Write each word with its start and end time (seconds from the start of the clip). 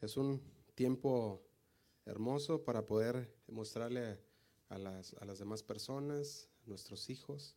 Es 0.00 0.16
un 0.16 0.40
tiempo 0.76 1.42
hermoso 2.06 2.64
para 2.64 2.86
poder 2.86 3.34
mostrarle 3.48 4.18
a 4.68 4.78
las, 4.78 5.14
a 5.14 5.24
las 5.24 5.40
demás 5.40 5.64
personas, 5.64 6.48
nuestros 6.66 7.10
hijos, 7.10 7.56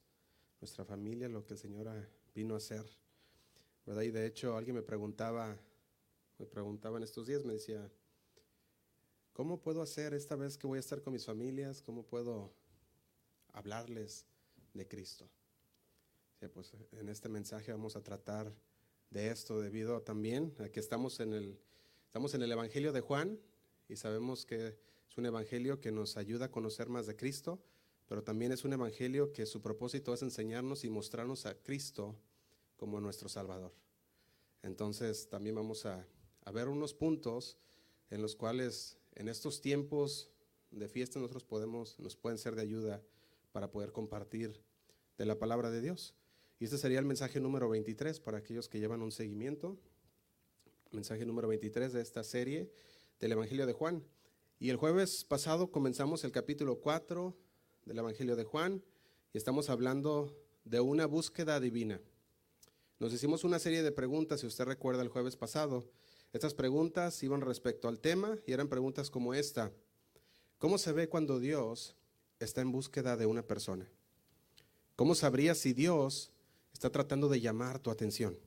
nuestra 0.59 0.83
familia, 0.83 1.29
lo 1.29 1.45
que 1.45 1.53
el 1.53 1.59
Señor 1.59 1.87
vino 2.33 2.55
a 2.55 2.57
hacer. 2.57 2.85
¿verdad? 3.85 4.01
Y 4.01 4.11
de 4.11 4.25
hecho 4.25 4.57
alguien 4.57 4.75
me 4.75 4.81
preguntaba, 4.81 5.55
me 6.39 6.45
preguntaba 6.47 6.97
en 6.97 7.03
estos 7.03 7.27
días, 7.27 7.45
me 7.45 7.53
decía, 7.53 7.91
¿cómo 9.33 9.61
puedo 9.61 9.83
hacer 9.83 10.15
esta 10.15 10.35
vez 10.35 10.57
que 10.57 10.65
voy 10.65 10.77
a 10.77 10.79
estar 10.79 11.01
con 11.03 11.13
mis 11.13 11.25
familias? 11.25 11.83
¿Cómo 11.83 12.03
puedo 12.03 12.51
hablarles 13.53 14.25
de 14.73 14.87
Cristo? 14.87 15.29
pues 16.55 16.71
en 16.93 17.07
este 17.07 17.29
mensaje 17.29 17.71
vamos 17.71 17.95
a 17.95 18.01
tratar 18.01 18.51
de 19.11 19.29
esto 19.29 19.61
debido 19.61 20.01
también 20.01 20.55
a 20.57 20.69
que 20.69 20.79
estamos 20.79 21.19
en 21.19 21.33
el, 21.33 21.59
estamos 22.11 22.33
en 22.33 22.41
el 22.41 22.51
Evangelio 22.51 22.91
de 22.91 22.99
Juan 22.99 23.39
y 23.87 23.95
sabemos 23.95 24.45
que 24.45 24.77
es 25.07 25.17
un 25.17 25.25
Evangelio 25.25 25.79
que 25.79 25.93
nos 25.93 26.17
ayuda 26.17 26.47
a 26.47 26.51
conocer 26.51 26.89
más 26.89 27.07
de 27.07 27.15
Cristo, 27.15 27.63
pero 28.05 28.21
también 28.21 28.51
es 28.51 28.65
un 28.65 28.73
Evangelio 28.73 29.31
que 29.31 29.45
su 29.45 29.61
propósito 29.61 30.13
es 30.13 30.21
enseñarnos 30.21 30.83
y 30.83 30.89
mostrarnos 30.89 31.45
a 31.45 31.55
Cristo 31.63 32.17
como 32.75 32.99
nuestro 32.99 33.29
Salvador. 33.29 33.73
Entonces 34.61 35.29
también 35.29 35.55
vamos 35.55 35.85
a, 35.85 36.05
ver 36.53 36.67
unos 36.67 36.93
puntos 36.93 37.57
en 38.09 38.21
los 38.21 38.35
cuales 38.35 38.97
en 39.15 39.29
estos 39.29 39.61
tiempos 39.61 40.29
de 40.69 40.89
fiesta 40.89 41.17
nosotros 41.17 41.45
podemos, 41.45 41.97
nos 41.97 42.17
pueden 42.17 42.37
ser 42.37 42.55
de 42.55 42.63
ayuda 42.63 43.01
para 43.53 43.71
poder 43.71 43.93
compartir 43.93 44.61
de 45.17 45.25
la 45.25 45.39
palabra 45.39 45.71
de 45.71 45.79
Dios. 45.79 46.13
Y 46.59 46.65
este 46.65 46.77
sería 46.77 46.99
el 46.99 47.05
mensaje 47.05 47.39
número 47.39 47.69
23 47.69 48.19
para 48.19 48.39
aquellos 48.39 48.67
que 48.67 48.81
llevan 48.81 49.01
un 49.01 49.13
seguimiento. 49.13 49.79
Mensaje 50.91 51.25
número 51.25 51.47
23 51.47 51.93
de 51.93 52.01
esta 52.01 52.23
serie 52.23 52.69
del 53.19 53.31
Evangelio 53.31 53.65
de 53.65 53.73
Juan. 53.73 54.03
Y 54.59 54.69
el 54.69 54.75
jueves 54.75 55.23
pasado 55.23 55.71
comenzamos 55.71 56.23
el 56.23 56.31
capítulo 56.31 56.79
4 56.79 57.35
del 57.85 57.97
Evangelio 57.97 58.35
de 58.35 58.43
Juan 58.43 58.83
y 59.33 59.37
estamos 59.37 59.69
hablando 59.69 60.35
de 60.65 60.81
una 60.81 61.05
búsqueda 61.05 61.59
divina. 61.59 62.01
Nos 62.99 63.13
hicimos 63.13 63.43
una 63.43 63.57
serie 63.57 63.83
de 63.83 63.91
preguntas, 63.91 64.41
si 64.41 64.47
usted 64.47 64.65
recuerda 64.65 65.01
el 65.01 65.07
jueves 65.09 65.35
pasado. 65.35 65.85
Estas 66.33 66.53
preguntas 66.53 67.23
iban 67.23 67.41
respecto 67.41 67.87
al 67.87 67.99
tema 67.99 68.37
y 68.45 68.51
eran 68.51 68.67
preguntas 68.67 69.09
como 69.09 69.33
esta. 69.33 69.71
¿Cómo 70.57 70.77
se 70.77 70.91
ve 70.91 71.07
cuando 71.07 71.39
Dios 71.39 71.95
está 72.39 72.61
en 72.61 72.71
búsqueda 72.71 73.15
de 73.15 73.25
una 73.25 73.43
persona? 73.43 73.89
¿Cómo 74.95 75.15
sabría 75.15 75.55
si 75.55 75.73
Dios 75.73 76.31
está 76.73 76.89
tratando 76.89 77.29
de 77.29 77.39
llamar 77.39 77.79
tu 77.79 77.91
atención. 77.91 78.37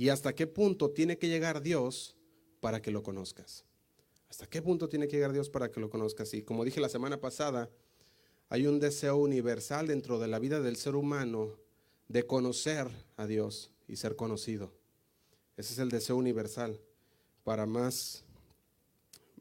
¿Y 0.00 0.08
hasta 0.08 0.34
qué 0.34 0.46
punto 0.46 0.92
tiene 0.92 1.18
que 1.18 1.28
llegar 1.28 1.60
Dios 1.60 2.16
para 2.60 2.80
que 2.80 2.90
lo 2.90 3.02
conozcas? 3.02 3.66
¿Hasta 4.30 4.46
qué 4.46 4.62
punto 4.62 4.88
tiene 4.88 5.06
que 5.06 5.16
llegar 5.16 5.34
Dios 5.34 5.50
para 5.50 5.70
que 5.70 5.78
lo 5.78 5.90
conozcas? 5.90 6.32
Y 6.32 6.40
como 6.40 6.64
dije 6.64 6.80
la 6.80 6.88
semana 6.88 7.20
pasada, 7.20 7.68
hay 8.48 8.66
un 8.66 8.80
deseo 8.80 9.18
universal 9.18 9.88
dentro 9.88 10.18
de 10.18 10.26
la 10.26 10.38
vida 10.38 10.60
del 10.60 10.76
ser 10.76 10.96
humano 10.96 11.58
de 12.08 12.26
conocer 12.26 12.88
a 13.18 13.26
Dios 13.26 13.72
y 13.88 13.96
ser 13.96 14.16
conocido. 14.16 14.72
Ese 15.58 15.74
es 15.74 15.78
el 15.78 15.90
deseo 15.90 16.16
universal. 16.16 16.80
Para 17.44 17.66
más, 17.66 18.24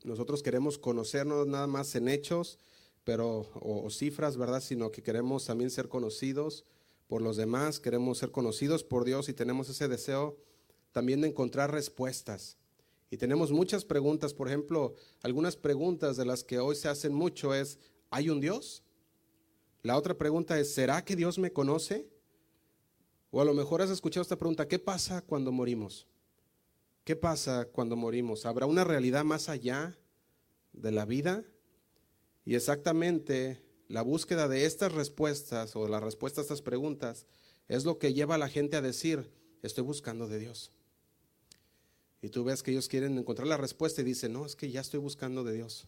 nosotros 0.03 0.43
queremos 0.43 0.77
conocernos 0.77 1.47
nada 1.47 1.67
más 1.67 1.95
en 1.95 2.09
hechos, 2.09 2.59
pero 3.05 3.47
o, 3.61 3.85
o 3.85 3.89
cifras, 3.89 4.35
¿verdad? 4.35 4.61
Sino 4.61 4.91
que 4.91 5.03
queremos 5.03 5.45
también 5.45 5.69
ser 5.69 5.87
conocidos 5.87 6.65
por 7.07 7.21
los 7.21 7.37
demás, 7.37 7.79
queremos 7.79 8.17
ser 8.17 8.31
conocidos 8.31 8.83
por 8.83 9.05
Dios 9.05 9.29
y 9.29 9.33
tenemos 9.33 9.69
ese 9.69 9.87
deseo 9.87 10.48
también 10.91 11.21
de 11.21 11.27
encontrar 11.27 11.71
respuestas. 11.71 12.57
Y 13.11 13.17
tenemos 13.17 13.51
muchas 13.51 13.85
preguntas, 13.85 14.33
por 14.33 14.47
ejemplo, 14.47 14.95
algunas 15.23 15.55
preguntas 15.55 16.15
de 16.17 16.25
las 16.25 16.43
que 16.43 16.59
hoy 16.59 16.75
se 16.75 16.89
hacen 16.89 17.13
mucho 17.13 17.53
es, 17.53 17.79
¿hay 18.11 18.29
un 18.29 18.39
Dios? 18.39 18.83
La 19.81 19.97
otra 19.97 20.17
pregunta 20.17 20.59
es, 20.59 20.73
¿será 20.73 21.03
que 21.03 21.15
Dios 21.15 21.39
me 21.39 21.51
conoce? 21.51 22.07
O 23.31 23.41
a 23.41 23.45
lo 23.45 23.53
mejor 23.53 23.81
has 23.81 23.89
escuchado 23.89 24.21
esta 24.21 24.37
pregunta, 24.37 24.67
¿qué 24.67 24.79
pasa 24.79 25.21
cuando 25.21 25.51
morimos? 25.51 26.07
¿Qué 27.03 27.15
pasa 27.15 27.65
cuando 27.65 27.95
morimos? 27.95 28.45
¿Habrá 28.45 28.65
una 28.65 28.83
realidad 28.83 29.23
más 29.23 29.49
allá 29.49 29.97
de 30.73 30.91
la 30.91 31.05
vida? 31.05 31.43
Y 32.45 32.55
exactamente 32.55 33.63
la 33.87 34.01
búsqueda 34.03 34.47
de 34.47 34.65
estas 34.65 34.91
respuestas 34.91 35.75
o 35.75 35.87
la 35.87 35.99
respuesta 35.99 36.41
a 36.41 36.43
estas 36.43 36.61
preguntas 36.61 37.25
es 37.67 37.85
lo 37.85 37.97
que 37.97 38.13
lleva 38.13 38.35
a 38.35 38.39
la 38.39 38.49
gente 38.49 38.77
a 38.77 38.81
decir, 38.81 39.31
estoy 39.63 39.83
buscando 39.83 40.27
de 40.27 40.39
Dios. 40.39 40.71
Y 42.21 42.29
tú 42.29 42.43
ves 42.43 42.63
que 42.63 42.71
ellos 42.71 42.87
quieren 42.87 43.17
encontrar 43.17 43.47
la 43.47 43.57
respuesta 43.57 44.01
y 44.01 44.03
dicen, 44.03 44.33
no, 44.33 44.45
es 44.45 44.55
que 44.55 44.69
ya 44.69 44.81
estoy 44.81 44.99
buscando 44.99 45.43
de 45.43 45.53
Dios. 45.53 45.87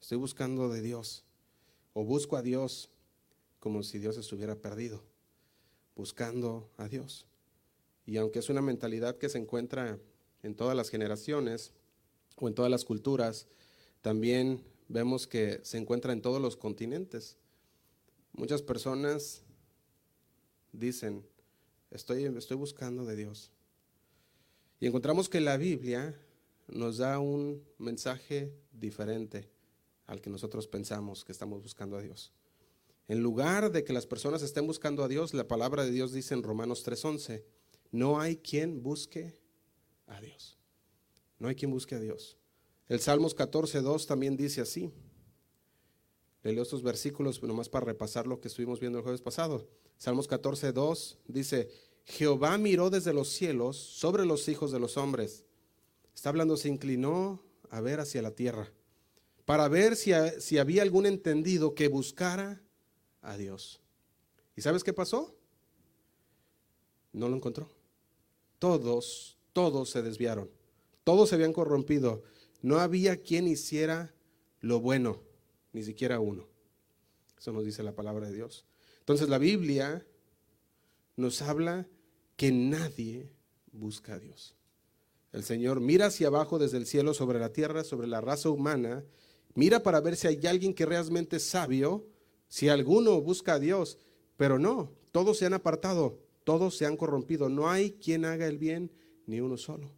Estoy 0.00 0.18
buscando 0.18 0.68
de 0.68 0.80
Dios. 0.80 1.24
O 1.92 2.04
busco 2.04 2.36
a 2.36 2.42
Dios 2.42 2.90
como 3.58 3.82
si 3.82 3.98
Dios 3.98 4.16
estuviera 4.16 4.54
perdido, 4.54 5.02
buscando 5.96 6.70
a 6.76 6.88
Dios. 6.88 7.26
Y 8.06 8.16
aunque 8.16 8.38
es 8.38 8.48
una 8.48 8.62
mentalidad 8.62 9.18
que 9.18 9.28
se 9.28 9.38
encuentra 9.38 9.98
en 10.42 10.54
todas 10.54 10.76
las 10.76 10.88
generaciones 10.88 11.72
o 12.36 12.48
en 12.48 12.54
todas 12.54 12.70
las 12.70 12.84
culturas, 12.84 13.46
también 14.00 14.64
vemos 14.88 15.26
que 15.26 15.60
se 15.64 15.76
encuentra 15.76 16.12
en 16.12 16.22
todos 16.22 16.40
los 16.40 16.56
continentes. 16.56 17.36
Muchas 18.32 18.62
personas 18.62 19.42
dicen, 20.72 21.26
estoy, 21.90 22.24
estoy 22.24 22.56
buscando 22.56 23.04
de 23.04 23.16
Dios. 23.16 23.50
Y 24.80 24.86
encontramos 24.86 25.28
que 25.28 25.40
la 25.40 25.56
Biblia 25.56 26.18
nos 26.68 26.98
da 26.98 27.18
un 27.18 27.64
mensaje 27.78 28.52
diferente 28.72 29.50
al 30.06 30.20
que 30.20 30.30
nosotros 30.30 30.68
pensamos 30.68 31.24
que 31.24 31.32
estamos 31.32 31.62
buscando 31.62 31.96
a 31.96 32.02
Dios. 32.02 32.32
En 33.08 33.22
lugar 33.22 33.72
de 33.72 33.84
que 33.84 33.92
las 33.92 34.06
personas 34.06 34.42
estén 34.42 34.66
buscando 34.66 35.02
a 35.02 35.08
Dios, 35.08 35.34
la 35.34 35.48
palabra 35.48 35.84
de 35.84 35.90
Dios 35.90 36.12
dice 36.12 36.34
en 36.34 36.42
Romanos 36.42 36.84
3:11, 36.84 37.44
no 37.90 38.20
hay 38.20 38.36
quien 38.36 38.82
busque 38.82 39.40
a 40.06 40.20
Dios. 40.20 40.58
No 41.38 41.48
hay 41.48 41.54
quien 41.54 41.70
busque 41.70 41.94
a 41.94 42.00
Dios. 42.00 42.36
El 42.88 43.00
Salmos 43.00 43.36
14.2 43.36 44.06
también 44.06 44.36
dice 44.36 44.60
así. 44.60 44.92
Le 46.42 46.52
leo 46.52 46.62
estos 46.62 46.82
versículos 46.82 47.42
nomás 47.42 47.68
para 47.68 47.86
repasar 47.86 48.26
lo 48.26 48.40
que 48.40 48.48
estuvimos 48.48 48.80
viendo 48.80 48.98
el 48.98 49.04
jueves 49.04 49.20
pasado. 49.20 49.68
Salmos 49.98 50.28
14.2 50.28 51.16
dice, 51.26 51.68
Jehová 52.08 52.56
miró 52.56 52.88
desde 52.88 53.12
los 53.12 53.28
cielos 53.28 53.76
sobre 53.76 54.24
los 54.24 54.48
hijos 54.48 54.72
de 54.72 54.80
los 54.80 54.96
hombres. 54.96 55.44
Está 56.14 56.30
hablando, 56.30 56.56
se 56.56 56.68
inclinó 56.68 57.42
a 57.70 57.80
ver 57.82 58.00
hacia 58.00 58.22
la 58.22 58.30
tierra, 58.30 58.72
para 59.44 59.68
ver 59.68 59.94
si, 59.94 60.12
si 60.40 60.58
había 60.58 60.82
algún 60.82 61.04
entendido 61.04 61.74
que 61.74 61.88
buscara 61.88 62.62
a 63.20 63.36
Dios. 63.36 63.82
¿Y 64.56 64.62
sabes 64.62 64.82
qué 64.82 64.92
pasó? 64.92 65.36
No 67.12 67.28
lo 67.28 67.36
encontró. 67.36 67.70
Todos, 68.58 69.38
todos 69.52 69.90
se 69.90 70.02
desviaron. 70.02 70.50
Todos 71.04 71.28
se 71.28 71.34
habían 71.34 71.52
corrompido. 71.52 72.22
No 72.62 72.80
había 72.80 73.18
quien 73.18 73.46
hiciera 73.46 74.14
lo 74.60 74.80
bueno, 74.80 75.22
ni 75.72 75.82
siquiera 75.82 76.20
uno. 76.20 76.48
Eso 77.38 77.52
nos 77.52 77.64
dice 77.64 77.82
la 77.82 77.94
palabra 77.94 78.28
de 78.28 78.34
Dios. 78.34 78.64
Entonces 79.00 79.28
la 79.28 79.38
Biblia 79.38 80.06
nos 81.16 81.42
habla 81.42 81.86
que 82.38 82.52
nadie 82.52 83.32
busca 83.72 84.14
a 84.14 84.18
Dios. 84.20 84.54
El 85.32 85.42
Señor 85.42 85.80
mira 85.80 86.06
hacia 86.06 86.28
abajo 86.28 86.60
desde 86.60 86.78
el 86.78 86.86
cielo 86.86 87.12
sobre 87.12 87.40
la 87.40 87.52
tierra, 87.52 87.82
sobre 87.82 88.06
la 88.06 88.20
raza 88.20 88.48
humana, 88.48 89.04
mira 89.54 89.82
para 89.82 90.00
ver 90.00 90.16
si 90.16 90.28
hay 90.28 90.46
alguien 90.46 90.72
que 90.72 90.86
realmente 90.86 91.38
es 91.38 91.42
sabio, 91.42 92.06
si 92.48 92.68
alguno 92.68 93.20
busca 93.20 93.54
a 93.54 93.58
Dios, 93.58 93.98
pero 94.36 94.60
no, 94.60 94.92
todos 95.10 95.36
se 95.36 95.46
han 95.46 95.52
apartado, 95.52 96.20
todos 96.44 96.76
se 96.76 96.86
han 96.86 96.96
corrompido, 96.96 97.48
no 97.48 97.68
hay 97.68 97.90
quien 97.90 98.24
haga 98.24 98.46
el 98.46 98.56
bien, 98.56 98.92
ni 99.26 99.40
uno 99.40 99.56
solo. 99.56 99.90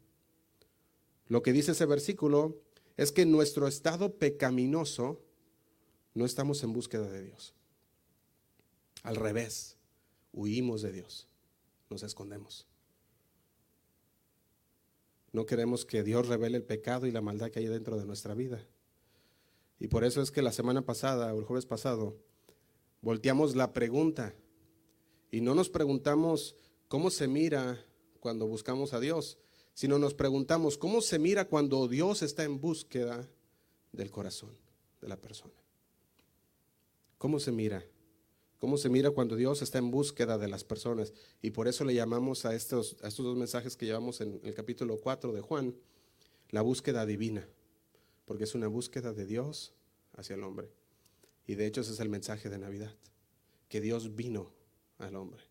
Lo 1.28 1.42
que 1.42 1.52
dice 1.52 1.72
ese 1.72 1.84
versículo 1.84 2.62
es 2.96 3.12
que 3.12 3.22
en 3.22 3.32
nuestro 3.32 3.68
estado 3.68 4.14
pecaminoso 4.16 5.20
no 6.14 6.24
estamos 6.24 6.62
en 6.62 6.72
búsqueda 6.72 7.10
de 7.10 7.22
Dios. 7.22 7.52
Al 9.02 9.16
revés, 9.16 9.76
huimos 10.32 10.80
de 10.80 10.92
Dios, 10.92 11.29
nos 11.90 12.02
escondemos. 12.04 12.66
No 15.32 15.44
queremos 15.46 15.84
que 15.84 16.02
Dios 16.02 16.28
revele 16.28 16.56
el 16.56 16.64
pecado 16.64 17.06
y 17.06 17.10
la 17.10 17.20
maldad 17.20 17.50
que 17.50 17.58
hay 17.58 17.66
dentro 17.66 17.98
de 17.98 18.06
nuestra 18.06 18.34
vida. 18.34 18.64
Y 19.78 19.88
por 19.88 20.04
eso 20.04 20.22
es 20.22 20.30
que 20.30 20.42
la 20.42 20.52
semana 20.52 20.82
pasada 20.82 21.34
o 21.34 21.38
el 21.38 21.44
jueves 21.44 21.66
pasado 21.66 22.16
volteamos 23.00 23.56
la 23.56 23.72
pregunta 23.72 24.34
y 25.30 25.40
no 25.40 25.54
nos 25.54 25.68
preguntamos 25.68 26.54
cómo 26.88 27.10
se 27.10 27.28
mira 27.28 27.84
cuando 28.20 28.46
buscamos 28.46 28.92
a 28.92 29.00
Dios, 29.00 29.38
sino 29.74 29.98
nos 29.98 30.14
preguntamos 30.14 30.76
cómo 30.76 31.00
se 31.00 31.18
mira 31.18 31.46
cuando 31.46 31.88
Dios 31.88 32.22
está 32.22 32.44
en 32.44 32.60
búsqueda 32.60 33.28
del 33.92 34.10
corazón 34.10 34.56
de 35.00 35.08
la 35.08 35.16
persona. 35.16 35.54
¿Cómo 37.18 37.38
se 37.38 37.52
mira? 37.52 37.84
¿Cómo 38.60 38.76
se 38.76 38.90
mira 38.90 39.10
cuando 39.10 39.36
Dios 39.36 39.62
está 39.62 39.78
en 39.78 39.90
búsqueda 39.90 40.36
de 40.36 40.46
las 40.46 40.64
personas? 40.64 41.14
Y 41.40 41.50
por 41.50 41.66
eso 41.66 41.82
le 41.84 41.94
llamamos 41.94 42.44
a 42.44 42.54
estos, 42.54 42.98
a 43.02 43.08
estos 43.08 43.24
dos 43.24 43.36
mensajes 43.36 43.74
que 43.74 43.86
llevamos 43.86 44.20
en 44.20 44.38
el 44.44 44.52
capítulo 44.52 44.98
4 45.00 45.32
de 45.32 45.40
Juan, 45.40 45.74
la 46.50 46.60
búsqueda 46.60 47.06
divina, 47.06 47.48
porque 48.26 48.44
es 48.44 48.54
una 48.54 48.68
búsqueda 48.68 49.14
de 49.14 49.24
Dios 49.24 49.72
hacia 50.14 50.36
el 50.36 50.44
hombre. 50.44 50.68
Y 51.46 51.54
de 51.54 51.66
hecho 51.66 51.80
ese 51.80 51.92
es 51.92 52.00
el 52.00 52.10
mensaje 52.10 52.50
de 52.50 52.58
Navidad, 52.58 52.94
que 53.70 53.80
Dios 53.80 54.14
vino 54.14 54.52
al 54.98 55.16
hombre 55.16 55.42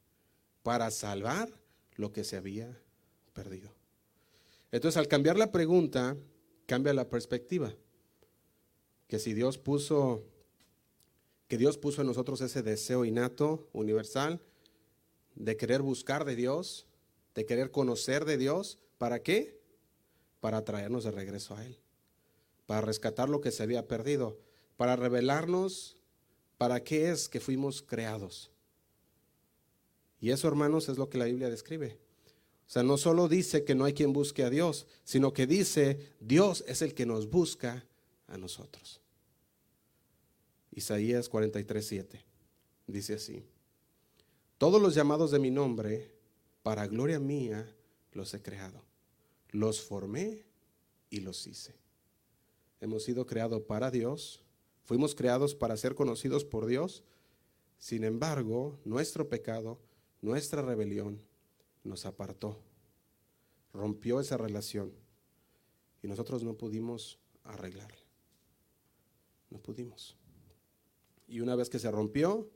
para 0.62 0.92
salvar 0.92 1.52
lo 1.96 2.14
que 2.14 2.24
se 2.24 2.38
había 2.38 2.80
perdido. 3.34 3.74
Entonces 4.72 4.98
al 4.98 5.08
cambiar 5.08 5.36
la 5.36 5.52
pregunta, 5.52 6.16
cambia 6.68 6.94
la 6.94 7.10
perspectiva. 7.10 7.74
Que 9.08 9.18
si 9.18 9.34
Dios 9.34 9.58
puso, 9.58 10.24
que 11.50 11.58
Dios 11.58 11.78
puso 11.78 12.00
en 12.02 12.08
nosotros 12.08 12.40
ese 12.40 12.62
deseo 12.62 13.04
innato, 13.04 13.68
universal, 13.74 14.40
de 15.36 15.58
querer 15.58 15.82
buscar 15.82 16.24
de 16.24 16.36
Dios, 16.36 16.86
de 17.36 17.46
querer 17.46 17.72
conocer 17.72 18.24
de 18.24 18.38
Dios, 18.38 18.78
¿para 18.98 19.22
qué? 19.24 19.60
Para 20.40 20.64
traernos 20.64 21.04
de 21.04 21.12
regreso 21.12 21.58
a 21.58 21.66
Él, 21.66 21.78
para 22.68 22.82
rescatar 22.82 23.30
lo 23.30 23.42
que 23.42 23.52
se 23.52 23.64
había 23.64 23.88
perdido, 23.88 24.38
para 24.78 24.96
revelarnos 24.96 25.98
para 26.60 26.84
qué 26.84 27.10
es 27.10 27.30
que 27.30 27.40
fuimos 27.40 27.82
creados. 27.82 28.52
Y 30.22 30.32
eso, 30.32 30.48
hermanos, 30.48 30.88
es 30.90 30.98
lo 30.98 31.10
que 31.10 31.18
la 31.18 31.26
Biblia 31.26 31.50
describe. 31.50 31.98
O 32.68 32.72
sea, 32.72 32.84
no 32.84 32.98
solo 32.98 33.28
dice 33.28 33.64
que 33.64 33.74
no 33.74 33.86
hay 33.86 33.94
quien 33.94 34.14
busque 34.14 34.44
a 34.44 34.50
Dios, 34.50 34.86
sino 35.04 35.34
que 35.34 35.48
dice, 35.48 36.14
Dios 36.20 36.64
es 36.68 36.84
el 36.84 36.94
que 36.94 37.06
nos 37.06 37.30
busca 37.30 37.88
a 38.28 38.38
nosotros. 38.38 39.02
Isaías 40.72 41.30
43, 41.30 41.86
7 41.86 42.30
dice 42.92 43.16
así, 43.16 43.46
todos 44.58 44.82
los 44.82 44.96
llamados 44.96 45.32
de 45.32 45.40
mi 45.40 45.52
nombre, 45.52 46.12
para 46.64 46.88
gloria 46.88 47.20
mía, 47.20 47.76
los 48.12 48.34
he 48.34 48.42
creado, 48.42 48.84
los 49.52 49.82
formé 49.82 50.46
y 51.10 51.22
los 51.22 51.48
hice. 51.48 51.76
Hemos 52.82 53.04
sido 53.04 53.26
creados 53.26 53.62
para 53.62 53.92
Dios, 53.92 54.42
fuimos 54.84 55.16
creados 55.16 55.56
para 55.56 55.78
ser 55.78 55.96
conocidos 55.96 56.46
por 56.46 56.66
Dios, 56.66 57.04
sin 57.78 58.04
embargo, 58.04 58.78
nuestro 58.84 59.30
pecado, 59.30 59.80
nuestra 60.22 60.62
rebelión, 60.62 61.22
nos 61.84 62.06
apartó, 62.06 62.60
rompió 63.72 64.20
esa 64.20 64.38
relación 64.38 64.92
y 66.04 66.08
nosotros 66.08 66.44
no 66.44 66.56
pudimos 66.56 67.20
arreglarla. 67.44 67.98
No 69.50 69.60
pudimos. 69.60 70.19
Y 71.30 71.42
una 71.42 71.56
vez 71.56 71.70
que 71.70 71.78
se 71.78 71.92
rompió 71.92 72.50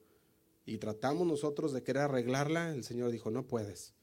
y 0.66 0.80
tratamos 0.80 1.28
nosotros 1.28 1.74
de 1.74 1.84
querer 1.84 2.04
arreglarla, 2.04 2.74
el 2.74 2.84
Señor 2.84 3.12
dijo, 3.12 3.30
no 3.30 3.46
puedes. 3.46 3.94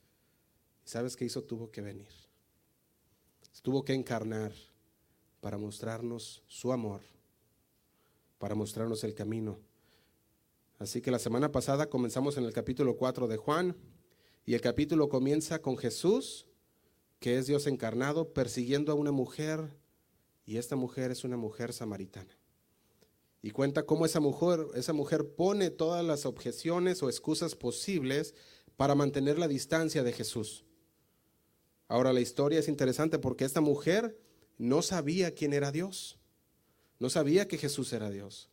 ¿Y 0.86 0.88
sabes 0.88 1.16
qué 1.16 1.24
hizo? 1.24 1.42
Tuvo 1.42 1.72
que 1.72 1.80
venir. 1.80 2.08
Tuvo 3.62 3.84
que 3.84 3.94
encarnar 3.94 4.52
para 5.40 5.58
mostrarnos 5.58 6.44
su 6.46 6.72
amor, 6.72 7.00
para 8.38 8.54
mostrarnos 8.54 9.02
el 9.02 9.12
camino. 9.12 9.58
Así 10.78 11.02
que 11.02 11.10
la 11.10 11.18
semana 11.18 11.50
pasada 11.50 11.90
comenzamos 11.90 12.38
en 12.38 12.44
el 12.44 12.52
capítulo 12.52 12.96
4 12.96 13.26
de 13.26 13.36
Juan 13.36 13.76
y 14.46 14.54
el 14.54 14.60
capítulo 14.60 15.08
comienza 15.08 15.60
con 15.60 15.76
Jesús, 15.76 16.46
que 17.18 17.36
es 17.36 17.46
Dios 17.46 17.66
encarnado, 17.66 18.32
persiguiendo 18.32 18.92
a 18.92 18.94
una 18.94 19.12
mujer, 19.12 19.76
y 20.46 20.56
esta 20.56 20.76
mujer 20.76 21.10
es 21.10 21.24
una 21.24 21.36
mujer 21.36 21.72
samaritana. 21.72 22.39
Y 23.42 23.50
cuenta 23.52 23.86
cómo 23.86 24.04
esa 24.04 24.20
mujer, 24.20 24.66
esa 24.74 24.92
mujer 24.92 25.34
pone 25.34 25.70
todas 25.70 26.04
las 26.04 26.26
objeciones 26.26 27.02
o 27.02 27.08
excusas 27.08 27.54
posibles 27.54 28.34
para 28.76 28.94
mantener 28.94 29.38
la 29.38 29.48
distancia 29.48 30.02
de 30.02 30.12
Jesús. 30.12 30.64
Ahora 31.88 32.12
la 32.12 32.20
historia 32.20 32.58
es 32.58 32.68
interesante 32.68 33.18
porque 33.18 33.44
esta 33.44 33.60
mujer 33.60 34.18
no 34.58 34.82
sabía 34.82 35.34
quién 35.34 35.52
era 35.52 35.72
Dios. 35.72 36.18
No 36.98 37.08
sabía 37.08 37.48
que 37.48 37.58
Jesús 37.58 37.92
era 37.92 38.10
Dios. 38.10 38.50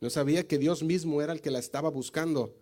No 0.00 0.10
sabía 0.10 0.46
que 0.46 0.58
Dios 0.58 0.82
mismo 0.82 1.22
era 1.22 1.32
el 1.32 1.40
que 1.40 1.50
la 1.50 1.58
estaba 1.58 1.88
buscando. 1.88 2.54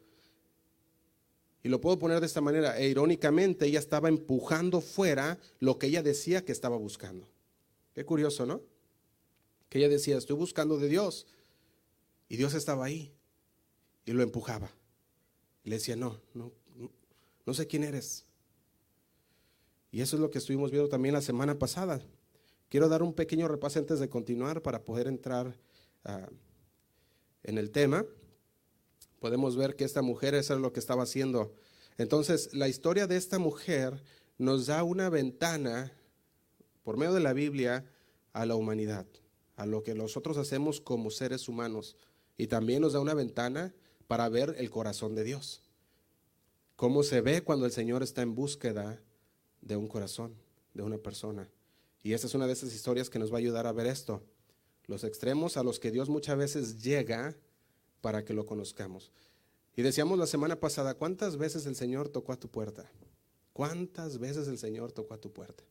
Y 1.65 1.69
lo 1.69 1.81
puedo 1.81 1.99
poner 1.99 2.21
de 2.21 2.27
esta 2.27 2.41
manera, 2.41 2.79
e 2.79 2.89
irónicamente 2.89 3.67
ella 3.67 3.79
estaba 3.79 4.09
empujando 4.09 4.81
fuera 4.81 5.39
lo 5.61 5.79
que 5.79 5.87
ella 5.87 6.03
decía 6.03 6.45
que 6.45 6.53
estaba 6.53 6.77
buscando. 6.77 7.29
Qué 7.95 8.05
curioso, 8.05 8.45
¿no? 8.45 8.63
Que 9.69 9.79
ella 9.79 9.89
decía, 9.89 10.17
estoy 10.17 10.37
buscando 10.37 10.79
de 10.79 10.89
Dios. 10.89 11.27
Y 12.29 12.37
Dios 12.37 12.55
estaba 12.55 12.85
ahí. 12.85 13.13
Y 14.05 14.13
lo 14.13 14.23
empujaba. 14.23 14.71
Y 15.63 15.71
le 15.71 15.77
decía, 15.77 15.97
no, 15.97 16.21
no, 16.35 16.53
no 17.47 17.55
sé 17.55 17.67
quién 17.67 17.85
eres. 17.85 18.27
Y 19.91 20.01
eso 20.01 20.17
es 20.17 20.21
lo 20.21 20.31
que 20.31 20.39
estuvimos 20.39 20.71
viendo 20.71 20.89
también 20.89 21.15
la 21.15 21.23
semana 21.23 21.59
pasada. 21.59 22.01
Quiero 22.69 22.89
dar 22.89 23.03
un 23.03 23.15
pequeño 23.15 23.49
repaso 23.49 23.79
antes 23.79 24.01
de 24.01 24.09
continuar 24.09 24.63
para 24.63 24.85
poder 24.85 25.07
entrar 25.07 25.57
ah, 26.05 26.29
en 27.45 27.59
el 27.59 27.71
tema 27.71 28.05
podemos 29.25 29.57
ver 29.57 29.75
que 29.75 29.85
esta 29.85 30.03
mujer 30.03 30.35
eso 30.35 30.53
es 30.53 30.61
lo 30.61 30.75
que 30.75 30.81
estaba 30.81 31.05
haciendo. 31.05 31.55
Entonces, 31.97 32.53
la 32.53 32.69
historia 32.69 33.07
de 33.07 33.17
esta 33.17 33.39
mujer 33.39 34.03
nos 34.37 34.67
da 34.67 34.83
una 34.83 35.09
ventana 35.09 35.95
por 36.83 36.99
medio 36.99 37.15
de 37.15 37.21
la 37.21 37.33
Biblia 37.33 37.91
a 38.35 38.45
la 38.45 38.55
humanidad, 38.55 39.07
a 39.57 39.65
lo 39.65 39.83
que 39.83 39.95
nosotros 39.95 40.37
hacemos 40.37 40.79
como 40.79 41.11
seres 41.11 41.49
humanos. 41.49 41.97
Y 42.37 42.47
también 42.49 42.83
nos 42.83 42.93
da 42.93 43.01
una 43.01 43.15
ventana 43.15 43.75
para 44.07 44.29
ver 44.29 44.55
el 44.59 44.71
corazón 44.71 45.15
de 45.15 45.25
Dios. 45.25 45.63
Cómo 46.77 47.03
se 47.03 47.21
ve 47.21 47.43
cuando 47.43 47.67
el 47.67 47.73
Señor 47.73 48.03
está 48.03 48.23
en 48.23 48.35
búsqueda 48.35 49.01
de 49.61 49.77
un 49.77 49.87
corazón, 49.87 50.35
de 50.75 50.83
una 50.83 50.99
persona. 50.99 51.49
Y 52.03 52.13
esa 52.13 52.27
es 52.27 52.35
una 52.35 52.47
de 52.47 52.53
esas 52.53 52.75
historias 52.75 53.09
que 53.09 53.19
nos 53.19 53.33
va 53.33 53.37
a 53.37 53.39
ayudar 53.39 53.67
a 53.67 53.73
ver 53.73 53.87
esto. 53.87 54.23
Los 54.87 55.05
extremos 55.05 55.57
a 55.57 55.63
los 55.63 55.79
que 55.79 55.91
Dios 55.91 56.09
muchas 56.09 56.37
veces 56.37 56.83
llega 56.83 57.37
para 58.01 58.25
que 58.25 58.35
lo 58.35 58.45
conozcamos. 58.45 59.13
Y 59.77 59.83
decíamos 59.83 60.19
la 60.19 60.27
semana 60.27 60.61
pasada, 60.61 60.95
¿cuántas 60.95 61.37
veces 61.37 61.67
el 61.67 61.75
Señor 61.75 62.09
tocó 62.09 62.33
a 62.33 62.39
tu 62.39 62.49
puerta? 62.49 62.91
¿Cuántas 63.53 64.19
veces 64.19 64.47
el 64.49 64.59
Señor 64.59 64.93
tocó 64.93 65.15
a 65.15 65.21
tu 65.21 65.33
puerta? 65.33 65.65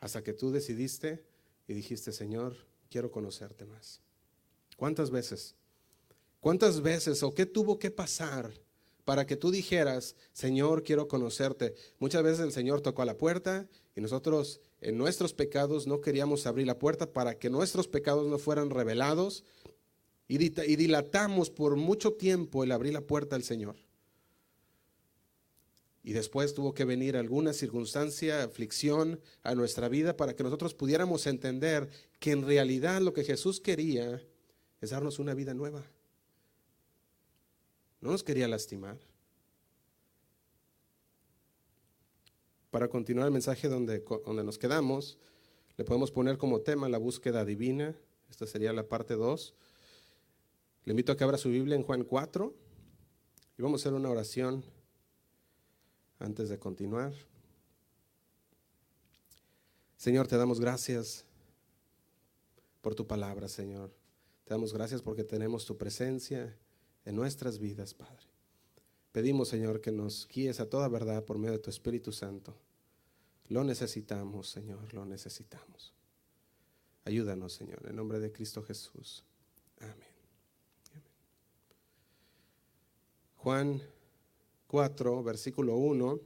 Hasta 0.00 0.22
que 0.22 0.32
tú 0.32 0.50
decidiste 0.50 1.24
y 1.68 1.74
dijiste, 1.74 2.12
Señor, 2.12 2.56
quiero 2.90 3.10
conocerte 3.10 3.64
más. 3.64 4.00
¿Cuántas 4.76 5.10
veces? 5.10 5.54
¿Cuántas 6.44 6.82
veces 6.82 7.22
o 7.22 7.32
qué 7.32 7.46
tuvo 7.46 7.78
que 7.78 7.90
pasar 7.90 8.52
para 9.06 9.26
que 9.26 9.34
tú 9.34 9.50
dijeras, 9.50 10.14
Señor, 10.34 10.82
quiero 10.82 11.08
conocerte? 11.08 11.74
Muchas 11.98 12.22
veces 12.22 12.40
el 12.40 12.52
Señor 12.52 12.82
tocó 12.82 13.00
a 13.00 13.06
la 13.06 13.16
puerta 13.16 13.66
y 13.96 14.02
nosotros 14.02 14.60
en 14.82 14.98
nuestros 14.98 15.32
pecados 15.32 15.86
no 15.86 16.02
queríamos 16.02 16.46
abrir 16.46 16.66
la 16.66 16.78
puerta 16.78 17.10
para 17.10 17.38
que 17.38 17.48
nuestros 17.48 17.88
pecados 17.88 18.26
no 18.26 18.36
fueran 18.36 18.68
revelados 18.68 19.42
y 20.28 20.36
dilatamos 20.36 21.48
por 21.48 21.76
mucho 21.76 22.12
tiempo 22.12 22.62
el 22.62 22.72
abrir 22.72 22.92
la 22.92 23.00
puerta 23.00 23.36
al 23.36 23.42
Señor. 23.42 23.76
Y 26.02 26.12
después 26.12 26.52
tuvo 26.52 26.74
que 26.74 26.84
venir 26.84 27.16
alguna 27.16 27.54
circunstancia, 27.54 28.42
aflicción 28.42 29.18
a 29.44 29.54
nuestra 29.54 29.88
vida 29.88 30.14
para 30.14 30.36
que 30.36 30.44
nosotros 30.44 30.74
pudiéramos 30.74 31.26
entender 31.26 31.88
que 32.18 32.32
en 32.32 32.46
realidad 32.46 33.00
lo 33.00 33.14
que 33.14 33.24
Jesús 33.24 33.62
quería 33.62 34.20
es 34.82 34.90
darnos 34.90 35.18
una 35.18 35.32
vida 35.32 35.54
nueva. 35.54 35.93
No 38.04 38.10
nos 38.10 38.22
quería 38.22 38.46
lastimar. 38.46 38.98
Para 42.70 42.86
continuar 42.86 43.24
el 43.24 43.32
mensaje 43.32 43.66
donde, 43.66 44.04
donde 44.26 44.44
nos 44.44 44.58
quedamos, 44.58 45.16
le 45.78 45.84
podemos 45.86 46.10
poner 46.10 46.36
como 46.36 46.60
tema 46.60 46.86
la 46.90 46.98
búsqueda 46.98 47.46
divina. 47.46 47.96
Esta 48.28 48.46
sería 48.46 48.74
la 48.74 48.86
parte 48.86 49.14
2. 49.14 49.54
Le 50.84 50.90
invito 50.90 51.12
a 51.12 51.16
que 51.16 51.24
abra 51.24 51.38
su 51.38 51.48
Biblia 51.48 51.76
en 51.76 51.82
Juan 51.82 52.04
4 52.04 52.54
y 53.56 53.62
vamos 53.62 53.80
a 53.80 53.88
hacer 53.88 53.94
una 53.94 54.10
oración 54.10 54.62
antes 56.18 56.50
de 56.50 56.58
continuar. 56.58 57.14
Señor, 59.96 60.28
te 60.28 60.36
damos 60.36 60.60
gracias 60.60 61.24
por 62.82 62.94
tu 62.94 63.06
palabra, 63.06 63.48
Señor. 63.48 63.94
Te 64.44 64.52
damos 64.52 64.74
gracias 64.74 65.00
porque 65.00 65.24
tenemos 65.24 65.64
tu 65.64 65.78
presencia 65.78 66.54
en 67.04 67.16
nuestras 67.16 67.58
vidas, 67.58 67.94
Padre. 67.94 68.26
Pedimos, 69.12 69.48
Señor, 69.48 69.80
que 69.80 69.92
nos 69.92 70.26
guíes 70.28 70.60
a 70.60 70.68
toda 70.68 70.88
verdad 70.88 71.24
por 71.24 71.38
medio 71.38 71.52
de 71.52 71.58
tu 71.60 71.70
Espíritu 71.70 72.12
Santo. 72.12 72.56
Lo 73.48 73.62
necesitamos, 73.62 74.48
Señor, 74.48 74.92
lo 74.92 75.04
necesitamos. 75.04 75.92
Ayúdanos, 77.04 77.52
Señor, 77.52 77.86
en 77.86 77.96
nombre 77.96 78.18
de 78.18 78.32
Cristo 78.32 78.62
Jesús. 78.62 79.24
Amén. 79.80 80.14
Juan 83.36 83.82
4, 84.68 85.22
versículo 85.22 85.76
1, 85.76 86.18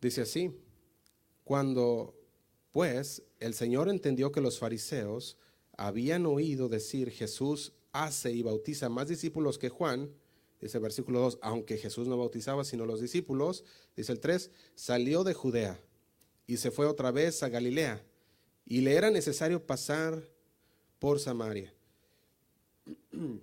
dice 0.00 0.20
así, 0.20 0.54
cuando 1.42 2.14
pues 2.70 3.22
el 3.40 3.54
Señor 3.54 3.88
entendió 3.88 4.30
que 4.30 4.42
los 4.42 4.58
fariseos 4.58 5.38
habían 5.76 6.26
oído 6.26 6.68
decir 6.68 7.10
Jesús 7.10 7.72
hace 7.92 8.32
y 8.32 8.42
bautiza 8.42 8.88
más 8.88 9.08
discípulos 9.08 9.58
que 9.58 9.68
Juan, 9.68 10.10
dice 10.60 10.78
el 10.78 10.82
versículo 10.82 11.20
2, 11.20 11.38
aunque 11.42 11.76
Jesús 11.76 12.08
no 12.08 12.16
bautizaba 12.16 12.64
sino 12.64 12.86
los 12.86 13.00
discípulos, 13.00 13.64
dice 13.96 14.12
el 14.12 14.20
3, 14.20 14.50
salió 14.74 15.24
de 15.24 15.34
Judea 15.34 15.80
y 16.46 16.56
se 16.56 16.70
fue 16.70 16.86
otra 16.86 17.10
vez 17.10 17.42
a 17.42 17.48
Galilea, 17.48 18.04
y 18.64 18.80
le 18.80 18.94
era 18.94 19.10
necesario 19.10 19.64
pasar 19.66 20.28
por 20.98 21.20
Samaria. 21.20 21.72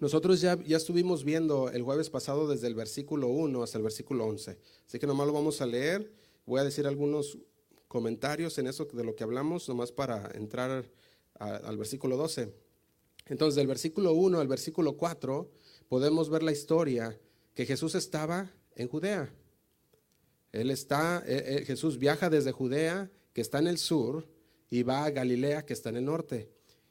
Nosotros 0.00 0.40
ya, 0.40 0.56
ya 0.62 0.76
estuvimos 0.76 1.24
viendo 1.24 1.70
el 1.70 1.82
jueves 1.82 2.08
pasado 2.08 2.48
desde 2.48 2.68
el 2.68 2.74
versículo 2.74 3.28
1 3.28 3.62
hasta 3.62 3.78
el 3.78 3.84
versículo 3.84 4.26
11, 4.26 4.58
así 4.86 4.98
que 4.98 5.06
nomás 5.06 5.26
lo 5.26 5.32
vamos 5.32 5.60
a 5.60 5.66
leer, 5.66 6.12
voy 6.46 6.60
a 6.60 6.64
decir 6.64 6.86
algunos 6.86 7.38
comentarios 7.88 8.58
en 8.58 8.68
eso 8.68 8.84
de 8.84 9.02
lo 9.04 9.16
que 9.16 9.24
hablamos, 9.24 9.68
nomás 9.68 9.90
para 9.90 10.30
entrar 10.34 10.88
al 11.34 11.76
versículo 11.76 12.16
12. 12.16 12.67
Entonces, 13.28 13.56
del 13.56 13.66
versículo 13.66 14.12
1 14.12 14.40
al 14.40 14.48
versículo 14.48 14.96
4, 14.96 15.50
podemos 15.88 16.30
ver 16.30 16.42
la 16.42 16.52
historia 16.52 17.18
que 17.54 17.66
Jesús 17.66 17.94
estaba 17.94 18.50
en 18.74 18.88
Judea. 18.88 19.32
Él 20.52 20.70
está, 20.70 21.22
eh, 21.26 21.58
eh, 21.58 21.64
Jesús 21.64 21.98
viaja 21.98 22.30
desde 22.30 22.52
Judea, 22.52 23.10
que 23.32 23.40
está 23.40 23.58
en 23.58 23.66
el 23.66 23.78
sur, 23.78 24.26
y 24.70 24.82
va 24.82 25.04
a 25.04 25.10
Galilea, 25.10 25.64
que 25.64 25.72
está 25.72 25.90
en 25.90 25.96
el 25.96 26.04
norte. 26.04 26.50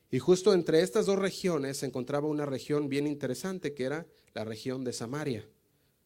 Y 0.10 0.20
justo 0.20 0.54
entre 0.54 0.82
estas 0.82 1.06
dos 1.06 1.20
regiones 1.20 1.78
se 1.78 1.86
encontraba 1.86 2.28
una 2.28 2.46
región 2.46 2.88
bien 2.88 3.08
interesante, 3.08 3.74
que 3.74 3.84
era 3.84 4.08
la 4.34 4.46
región 4.46 4.84
de 4.84 4.94
Samaria. 4.94 5.48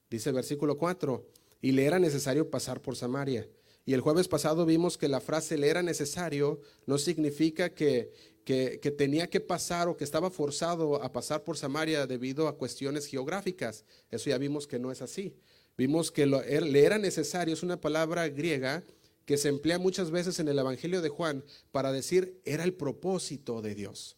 Dice 0.09 0.29
el 0.29 0.35
versículo 0.35 0.77
4, 0.77 1.27
y 1.61 1.73
le 1.73 1.85
era 1.85 1.99
necesario 1.99 2.49
pasar 2.49 2.81
por 2.81 2.95
Samaria. 2.95 3.47
Y 3.85 3.93
el 3.93 4.01
jueves 4.01 4.27
pasado 4.27 4.65
vimos 4.65 4.97
que 4.97 5.07
la 5.07 5.21
frase 5.21 5.57
le 5.57 5.67
era 5.69 5.81
necesario 5.81 6.61
no 6.85 6.97
significa 6.97 7.73
que, 7.73 8.11
que, 8.43 8.77
tenía 8.97 9.27
que 9.27 9.39
pasar 9.39 9.87
o 9.87 9.97
que 9.97 10.03
estaba 10.03 10.31
forzado 10.31 11.01
a 11.01 11.11
pasar 11.11 11.43
por 11.43 11.57
Samaria 11.57 12.07
debido 12.07 12.47
a 12.47 12.57
cuestiones 12.57 13.05
geográficas. 13.05 13.85
Eso 14.09 14.29
ya 14.29 14.37
vimos 14.37 14.67
que 14.67 14.79
no 14.79 14.91
es 14.91 15.01
así. 15.01 15.35
Vimos 15.77 16.11
que 16.11 16.25
lo, 16.25 16.41
er, 16.41 16.63
le 16.63 16.83
era 16.83 16.97
necesario, 16.97 17.53
es 17.53 17.63
una 17.63 17.79
palabra 17.79 18.27
griega 18.29 18.83
que 19.25 19.37
se 19.37 19.49
emplea 19.49 19.79
muchas 19.79 20.11
veces 20.11 20.39
en 20.39 20.47
el 20.47 20.59
Evangelio 20.59 21.01
de 21.01 21.09
Juan 21.09 21.43
para 21.71 21.91
decir 21.91 22.41
era 22.43 22.63
el 22.63 22.73
propósito 22.73 23.61
de 23.61 23.75
Dios 23.75 24.17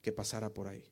que 0.00 0.12
pasara 0.12 0.52
por 0.52 0.68
ahí. 0.68 0.84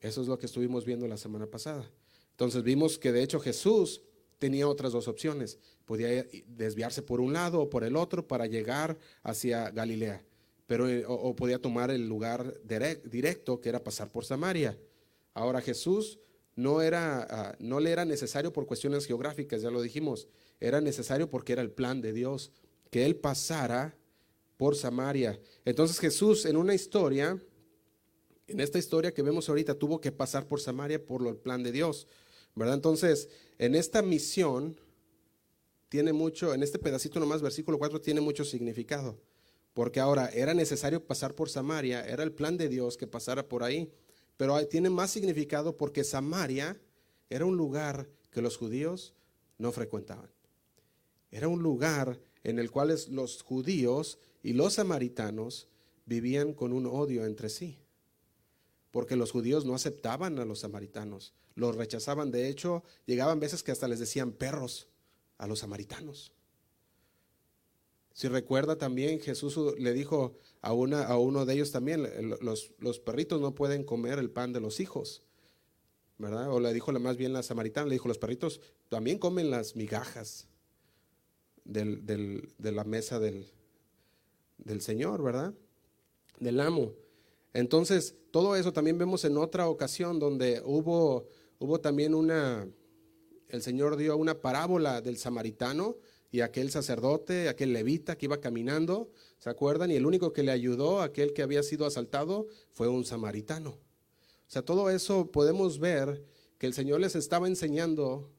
Eso 0.00 0.22
es 0.22 0.28
lo 0.28 0.38
que 0.38 0.46
estuvimos 0.46 0.84
viendo 0.84 1.06
la 1.08 1.16
semana 1.16 1.46
pasada. 1.46 1.90
Entonces 2.30 2.62
vimos 2.62 2.98
que 2.98 3.12
de 3.12 3.22
hecho 3.22 3.40
Jesús 3.40 4.02
tenía 4.38 4.68
otras 4.68 4.92
dos 4.92 5.08
opciones. 5.08 5.58
Podía 5.84 6.26
desviarse 6.46 7.02
por 7.02 7.20
un 7.20 7.32
lado 7.32 7.60
o 7.60 7.70
por 7.70 7.84
el 7.84 7.96
otro 7.96 8.26
para 8.26 8.46
llegar 8.46 8.98
hacia 9.22 9.70
Galilea, 9.70 10.24
pero, 10.66 10.88
eh, 10.88 11.04
o, 11.06 11.34
podía 11.36 11.58
tomar 11.58 11.90
el 11.90 12.08
lugar 12.08 12.60
directo 12.64 13.60
que 13.60 13.68
era 13.68 13.84
pasar 13.84 14.10
por 14.10 14.24
Samaria. 14.24 14.78
Ahora 15.34 15.60
Jesús 15.60 16.18
no, 16.54 16.82
era, 16.82 17.26
ah, 17.28 17.56
no 17.58 17.80
le 17.80 17.90
era 17.90 18.04
necesario 18.04 18.52
por 18.52 18.66
cuestiones 18.66 19.06
geográficas, 19.06 19.62
ya 19.62 19.70
lo 19.70 19.82
dijimos, 19.82 20.28
era 20.60 20.80
necesario 20.80 21.30
porque 21.30 21.52
era 21.52 21.62
el 21.62 21.70
plan 21.70 22.00
de 22.00 22.12
Dios, 22.12 22.52
que 22.90 23.04
Él 23.04 23.16
pasara 23.16 23.96
por 24.56 24.74
Samaria. 24.76 25.38
Entonces 25.64 25.98
Jesús 25.98 26.46
en 26.46 26.56
una 26.56 26.74
historia, 26.74 27.40
en 28.48 28.60
esta 28.60 28.78
historia 28.78 29.12
que 29.12 29.22
vemos 29.22 29.48
ahorita, 29.48 29.74
tuvo 29.74 30.00
que 30.00 30.12
pasar 30.12 30.48
por 30.48 30.60
Samaria 30.60 31.04
por 31.04 31.26
el 31.26 31.36
plan 31.36 31.62
de 31.62 31.72
Dios. 31.72 32.06
¿verdad? 32.56 32.74
Entonces, 32.74 33.28
en 33.58 33.74
esta 33.74 34.02
misión 34.02 34.80
tiene 35.88 36.12
mucho, 36.12 36.54
en 36.54 36.62
este 36.62 36.78
pedacito 36.78 37.20
nomás, 37.20 37.42
versículo 37.42 37.78
4, 37.78 38.00
tiene 38.00 38.20
mucho 38.20 38.44
significado. 38.44 39.20
Porque 39.76 40.00
ahora 40.00 40.30
era 40.32 40.54
necesario 40.54 41.04
pasar 41.04 41.34
por 41.34 41.50
Samaria, 41.50 42.02
era 42.06 42.22
el 42.22 42.32
plan 42.32 42.56
de 42.56 42.70
Dios 42.70 42.96
que 42.96 43.06
pasara 43.06 43.46
por 43.46 43.62
ahí. 43.62 43.92
Pero 44.38 44.66
tiene 44.68 44.88
más 44.88 45.10
significado 45.10 45.76
porque 45.76 46.02
Samaria 46.02 46.80
era 47.28 47.44
un 47.44 47.58
lugar 47.58 48.08
que 48.30 48.40
los 48.40 48.56
judíos 48.56 49.12
no 49.58 49.72
frecuentaban. 49.72 50.30
Era 51.30 51.48
un 51.48 51.62
lugar 51.62 52.18
en 52.42 52.58
el 52.58 52.70
cual 52.70 52.96
los 53.10 53.42
judíos 53.42 54.18
y 54.42 54.54
los 54.54 54.74
samaritanos 54.74 55.68
vivían 56.06 56.54
con 56.54 56.72
un 56.72 56.86
odio 56.86 57.26
entre 57.26 57.50
sí. 57.50 57.78
Porque 58.90 59.16
los 59.16 59.30
judíos 59.30 59.66
no 59.66 59.74
aceptaban 59.74 60.38
a 60.38 60.46
los 60.46 60.60
samaritanos 60.60 61.34
los 61.56 61.74
rechazaban. 61.74 62.30
De 62.30 62.48
hecho, 62.48 62.84
llegaban 63.06 63.40
veces 63.40 63.64
que 63.64 63.72
hasta 63.72 63.88
les 63.88 63.98
decían 63.98 64.30
perros 64.30 64.86
a 65.38 65.48
los 65.48 65.58
samaritanos. 65.58 66.32
Si 68.16 68.28
recuerda 68.28 68.78
también, 68.78 69.20
Jesús 69.20 69.58
le 69.78 69.92
dijo 69.92 70.38
a, 70.62 70.70
a 70.70 71.18
uno 71.18 71.44
de 71.44 71.52
ellos 71.52 71.70
también, 71.70 72.08
los, 72.40 72.72
los, 72.78 72.98
perritos 72.98 73.42
no 73.42 73.54
pueden 73.54 73.84
comer 73.84 74.18
el 74.18 74.30
pan 74.30 74.54
de 74.54 74.60
los 74.60 74.80
hijos, 74.80 75.22
¿verdad? 76.16 76.50
O 76.50 76.58
le 76.58 76.72
dijo 76.72 76.90
más 76.92 77.18
bien 77.18 77.34
la 77.34 77.42
samaritana, 77.42 77.88
le 77.88 77.92
dijo, 77.96 78.08
los 78.08 78.16
perritos 78.16 78.62
también 78.88 79.18
comen 79.18 79.50
las 79.50 79.76
migajas 79.76 80.48
del, 81.64 82.06
de 82.06 82.72
la 82.72 82.84
mesa 82.84 83.18
del, 83.18 83.52
del 84.56 84.80
Señor, 84.80 85.22
¿verdad? 85.22 85.52
Del 86.40 86.58
amo. 86.60 86.94
Entonces, 87.52 88.14
todo 88.30 88.56
eso 88.56 88.72
también 88.72 88.96
vemos 88.96 89.26
en 89.26 89.36
otra 89.36 89.68
ocasión 89.68 90.18
donde 90.18 90.62
hubo 90.64 91.28
hubo 91.58 91.80
también 91.80 92.14
una, 92.14 92.68
el 93.48 93.62
Señor 93.62 93.96
dio 93.96 94.16
una 94.16 94.40
parábola 94.40 95.00
del 95.00 95.18
samaritano 95.18 95.96
y 96.36 96.42
aquel 96.42 96.70
sacerdote, 96.70 97.48
aquel 97.48 97.72
levita 97.72 98.18
que 98.18 98.26
iba 98.26 98.42
caminando, 98.42 99.10
¿se 99.38 99.48
acuerdan? 99.48 99.90
Y 99.90 99.94
el 99.94 100.04
único 100.04 100.34
que 100.34 100.42
le 100.42 100.52
ayudó, 100.52 101.00
aquel 101.00 101.32
que 101.32 101.40
había 101.40 101.62
sido 101.62 101.86
asaltado, 101.86 102.46
fue 102.72 102.88
un 102.88 103.06
samaritano. 103.06 103.70
O 103.70 104.48
sea, 104.48 104.60
todo 104.60 104.90
eso 104.90 105.30
podemos 105.30 105.78
ver 105.78 106.22
que 106.58 106.66
el 106.66 106.74
Señor 106.74 107.00
les 107.00 107.16
estaba 107.16 107.48
enseñando 107.48 108.30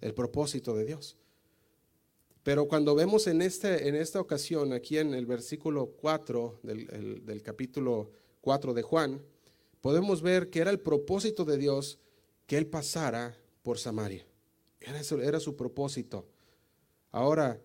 el 0.00 0.14
propósito 0.14 0.74
de 0.74 0.86
Dios. 0.86 1.18
Pero 2.42 2.68
cuando 2.68 2.94
vemos 2.94 3.26
en, 3.26 3.42
este, 3.42 3.86
en 3.86 3.96
esta 3.96 4.18
ocasión, 4.18 4.72
aquí 4.72 4.96
en 4.96 5.12
el 5.12 5.26
versículo 5.26 5.88
4 6.00 6.60
del, 6.62 7.42
capítulo 7.42 8.12
4 8.40 8.72
de 8.72 8.80
Juan, 8.80 9.22
podemos 9.82 10.22
ver 10.22 10.48
que 10.48 10.60
era 10.60 10.70
el 10.70 10.80
propósito 10.80 11.44
de 11.44 11.58
Dios 11.58 11.98
que 12.46 12.56
él 12.56 12.66
pasara 12.66 13.36
por 13.62 13.78
Samaria. 13.78 14.26
Era, 14.80 15.02
era 15.22 15.38
su 15.38 15.54
propósito. 15.54 16.28
Ahora, 17.14 17.62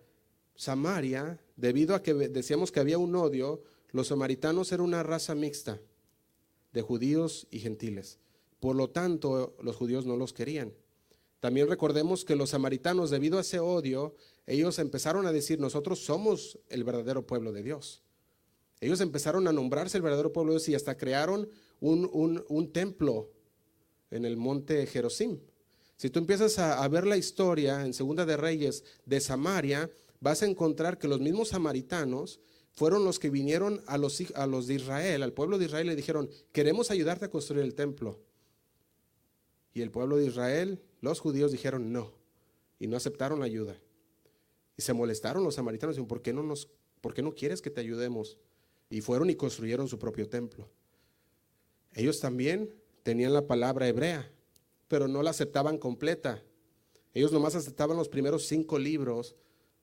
Samaria, 0.54 1.40
debido 1.56 1.96
a 1.96 2.04
que 2.04 2.14
decíamos 2.14 2.70
que 2.70 2.78
había 2.78 2.98
un 2.98 3.16
odio, 3.16 3.64
los 3.90 4.06
samaritanos 4.06 4.70
eran 4.70 4.86
una 4.86 5.02
raza 5.02 5.34
mixta 5.34 5.80
de 6.72 6.82
judíos 6.82 7.48
y 7.50 7.58
gentiles. 7.58 8.20
Por 8.60 8.76
lo 8.76 8.90
tanto, 8.90 9.56
los 9.60 9.74
judíos 9.74 10.06
no 10.06 10.16
los 10.16 10.32
querían. 10.32 10.72
También 11.40 11.66
recordemos 11.66 12.24
que 12.24 12.36
los 12.36 12.50
samaritanos, 12.50 13.10
debido 13.10 13.38
a 13.38 13.40
ese 13.40 13.58
odio, 13.58 14.14
ellos 14.46 14.78
empezaron 14.78 15.26
a 15.26 15.32
decir, 15.32 15.58
nosotros 15.58 15.98
somos 15.98 16.60
el 16.68 16.84
verdadero 16.84 17.26
pueblo 17.26 17.50
de 17.50 17.64
Dios. 17.64 18.04
Ellos 18.80 19.00
empezaron 19.00 19.48
a 19.48 19.52
nombrarse 19.52 19.96
el 19.96 20.04
verdadero 20.04 20.32
pueblo 20.32 20.52
de 20.52 20.58
Dios 20.58 20.68
y 20.68 20.76
hasta 20.76 20.96
crearon 20.96 21.48
un, 21.80 22.08
un, 22.12 22.44
un 22.48 22.72
templo 22.72 23.32
en 24.12 24.24
el 24.24 24.36
monte 24.36 24.86
Jerosim. 24.86 25.40
Si 26.00 26.08
tú 26.08 26.18
empiezas 26.18 26.58
a, 26.58 26.88
ver 26.88 27.06
la 27.06 27.18
historia 27.18 27.84
en 27.84 27.92
Segunda 27.92 28.24
de 28.24 28.38
Reyes 28.38 28.84
de 29.04 29.20
Samaria, 29.20 29.90
vas 30.18 30.42
a 30.42 30.46
encontrar 30.46 30.96
que 30.96 31.06
los 31.06 31.20
mismos 31.20 31.48
samaritanos 31.48 32.40
fueron 32.72 33.04
los 33.04 33.18
que 33.18 33.28
vinieron 33.28 33.82
a 33.86 33.98
los, 33.98 34.18
a 34.34 34.46
los 34.46 34.66
de 34.66 34.76
Israel, 34.76 35.22
al 35.22 35.34
pueblo 35.34 35.58
de 35.58 35.66
Israel, 35.66 35.88
y 35.88 35.90
le 35.90 35.96
dijeron, 35.96 36.30
queremos 36.52 36.90
ayudarte 36.90 37.26
a 37.26 37.30
construir 37.30 37.62
el 37.64 37.74
templo. 37.74 38.18
Y 39.74 39.82
el 39.82 39.90
pueblo 39.90 40.16
de 40.16 40.24
Israel, 40.24 40.80
los 41.02 41.20
judíos 41.20 41.52
dijeron 41.52 41.92
no, 41.92 42.14
y 42.78 42.86
no 42.86 42.96
aceptaron 42.96 43.38
la 43.38 43.44
ayuda. 43.44 43.78
Y 44.78 44.80
se 44.80 44.94
molestaron 44.94 45.44
los 45.44 45.56
samaritanos, 45.56 45.98
y 45.98 46.02
¿por 46.04 46.22
qué 46.22 46.32
no, 46.32 46.42
nos, 46.42 46.70
¿por 47.02 47.12
qué 47.12 47.20
no 47.20 47.34
quieres 47.34 47.60
que 47.60 47.68
te 47.68 47.82
ayudemos? 47.82 48.38
Y 48.88 49.02
fueron 49.02 49.28
y 49.28 49.34
construyeron 49.34 49.86
su 49.86 49.98
propio 49.98 50.26
templo. 50.30 50.66
Ellos 51.92 52.20
también 52.20 52.72
tenían 53.02 53.34
la 53.34 53.46
palabra 53.46 53.86
hebrea, 53.86 54.32
pero 54.90 55.06
no 55.06 55.22
la 55.22 55.30
aceptaban 55.30 55.78
completa. 55.78 56.42
Ellos 57.14 57.30
nomás 57.30 57.54
aceptaban 57.54 57.96
los 57.96 58.08
primeros 58.08 58.48
cinco 58.48 58.76
libros 58.76 59.36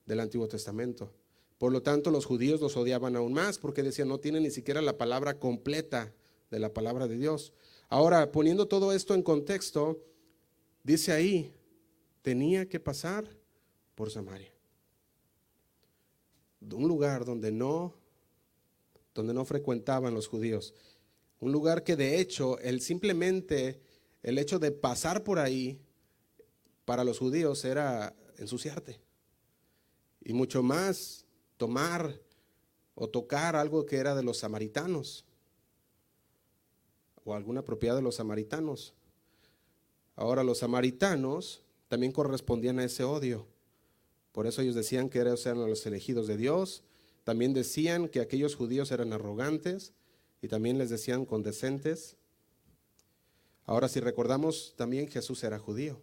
del 0.05 0.19
Antiguo 0.19 0.49
Testamento. 0.49 1.13
Por 1.57 1.71
lo 1.71 1.81
tanto, 1.81 2.11
los 2.11 2.25
judíos 2.25 2.59
los 2.59 2.75
odiaban 2.75 3.15
aún 3.15 3.31
más 3.31 3.57
porque 3.57 3.83
decían, 3.83 4.09
no 4.09 4.19
tienen 4.19 4.43
ni 4.43 4.51
siquiera 4.51 4.81
la 4.81 4.97
palabra 4.97 5.39
completa 5.39 6.13
de 6.51 6.59
la 6.59 6.73
palabra 6.73 7.07
de 7.07 7.17
Dios. 7.17 7.53
Ahora, 7.87 8.33
poniendo 8.33 8.67
todo 8.67 8.91
esto 8.91 9.13
en 9.13 9.23
contexto, 9.23 10.03
dice 10.83 11.13
ahí, 11.13 11.53
tenía 12.21 12.67
que 12.67 12.81
pasar 12.81 13.29
por 13.95 14.11
Samaria. 14.11 14.51
Un 16.59 16.89
lugar 16.89 17.23
donde 17.23 17.53
no, 17.53 17.93
donde 19.15 19.33
no 19.33 19.45
frecuentaban 19.45 20.13
los 20.13 20.27
judíos. 20.27 20.73
Un 21.39 21.53
lugar 21.53 21.85
que 21.85 21.95
de 21.95 22.19
hecho, 22.19 22.59
el 22.59 22.81
simplemente 22.81 23.86
el 24.23 24.37
hecho 24.37 24.59
de 24.59 24.71
pasar 24.71 25.23
por 25.23 25.39
ahí 25.39 25.79
para 26.85 27.03
los 27.03 27.19
judíos 27.19 27.63
era 27.65 28.15
ensuciarte. 28.37 28.99
Y 30.23 30.33
mucho 30.33 30.63
más 30.63 31.25
tomar 31.57 32.19
o 32.95 33.07
tocar 33.07 33.55
algo 33.55 33.85
que 33.85 33.97
era 33.97 34.15
de 34.15 34.23
los 34.23 34.37
samaritanos 34.39 35.25
o 37.23 37.33
alguna 37.33 37.63
propiedad 37.63 37.95
de 37.95 38.01
los 38.01 38.15
samaritanos. 38.15 38.93
Ahora 40.15 40.43
los 40.43 40.59
samaritanos 40.59 41.61
también 41.87 42.11
correspondían 42.11 42.79
a 42.79 42.85
ese 42.85 43.03
odio, 43.03 43.47
Por 44.31 44.45
eso 44.45 44.61
ellos 44.61 44.75
decían 44.75 45.09
que 45.09 45.19
eran 45.19 45.35
los 45.69 45.85
elegidos 45.85 46.27
de 46.27 46.37
Dios. 46.37 46.83
También 47.23 47.53
decían 47.53 48.07
que 48.07 48.19
aquellos 48.19 48.55
judíos 48.55 48.91
eran 48.91 49.11
arrogantes 49.11 49.93
y 50.41 50.47
también 50.47 50.77
les 50.77 50.89
decían 50.89 51.25
condescentes. 51.25 52.16
Ahora, 53.67 53.89
si 53.89 53.99
recordamos, 53.99 54.73
también 54.77 55.09
Jesús 55.09 55.43
era 55.43 55.59
judío 55.59 56.01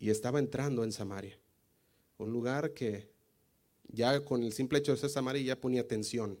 y 0.00 0.10
estaba 0.10 0.40
entrando 0.40 0.82
en 0.82 0.90
Samaria, 0.90 1.38
un 2.18 2.32
lugar 2.32 2.74
que 2.74 3.08
ya 3.86 4.24
con 4.24 4.42
el 4.42 4.52
simple 4.52 4.80
hecho 4.80 4.90
de 4.90 4.98
ser 4.98 5.08
Samaria 5.08 5.40
ya 5.40 5.60
ponía 5.60 5.86
tensión 5.86 6.36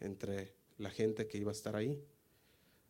entre 0.00 0.54
la 0.76 0.90
gente 0.90 1.26
que 1.26 1.38
iba 1.38 1.50
a 1.50 1.54
estar 1.54 1.76
ahí. 1.76 1.98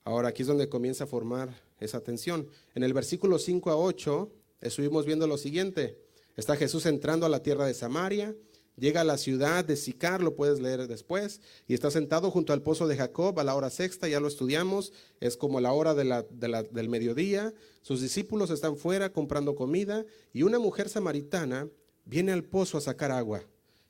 Ahora 0.02 0.30
aquí 0.30 0.42
es 0.42 0.48
donde 0.48 0.68
comienza 0.68 1.04
a 1.04 1.06
formar 1.06 1.62
esa 1.78 2.00
tensión. 2.00 2.48
En 2.74 2.82
el 2.82 2.92
versículo 2.92 3.38
5 3.38 3.70
a 3.70 3.76
8 3.76 4.32
estuvimos 4.60 5.06
viendo 5.06 5.28
lo 5.28 5.38
siguiente. 5.38 5.96
Está 6.36 6.56
Jesús 6.56 6.86
entrando 6.86 7.24
a 7.24 7.28
la 7.28 7.42
tierra 7.42 7.66
de 7.66 7.74
Samaria, 7.74 8.34
llega 8.82 9.02
a 9.02 9.04
la 9.04 9.16
ciudad 9.16 9.64
de 9.64 9.76
Sicar, 9.76 10.24
lo 10.24 10.34
puedes 10.34 10.58
leer 10.58 10.88
después, 10.88 11.40
y 11.68 11.74
está 11.74 11.92
sentado 11.92 12.32
junto 12.32 12.52
al 12.52 12.62
pozo 12.62 12.88
de 12.88 12.96
Jacob 12.96 13.38
a 13.38 13.44
la 13.44 13.54
hora 13.54 13.70
sexta, 13.70 14.08
ya 14.08 14.18
lo 14.18 14.26
estudiamos, 14.26 14.92
es 15.20 15.36
como 15.36 15.60
la 15.60 15.72
hora 15.72 15.94
del 15.94 16.88
mediodía, 16.88 17.54
sus 17.82 18.00
discípulos 18.00 18.50
están 18.50 18.76
fuera 18.76 19.12
comprando 19.12 19.54
comida, 19.54 20.04
y 20.32 20.42
una 20.42 20.58
mujer 20.58 20.88
samaritana 20.88 21.68
viene 22.06 22.32
al 22.32 22.42
pozo 22.42 22.76
a 22.76 22.80
sacar 22.80 23.12
agua, 23.12 23.44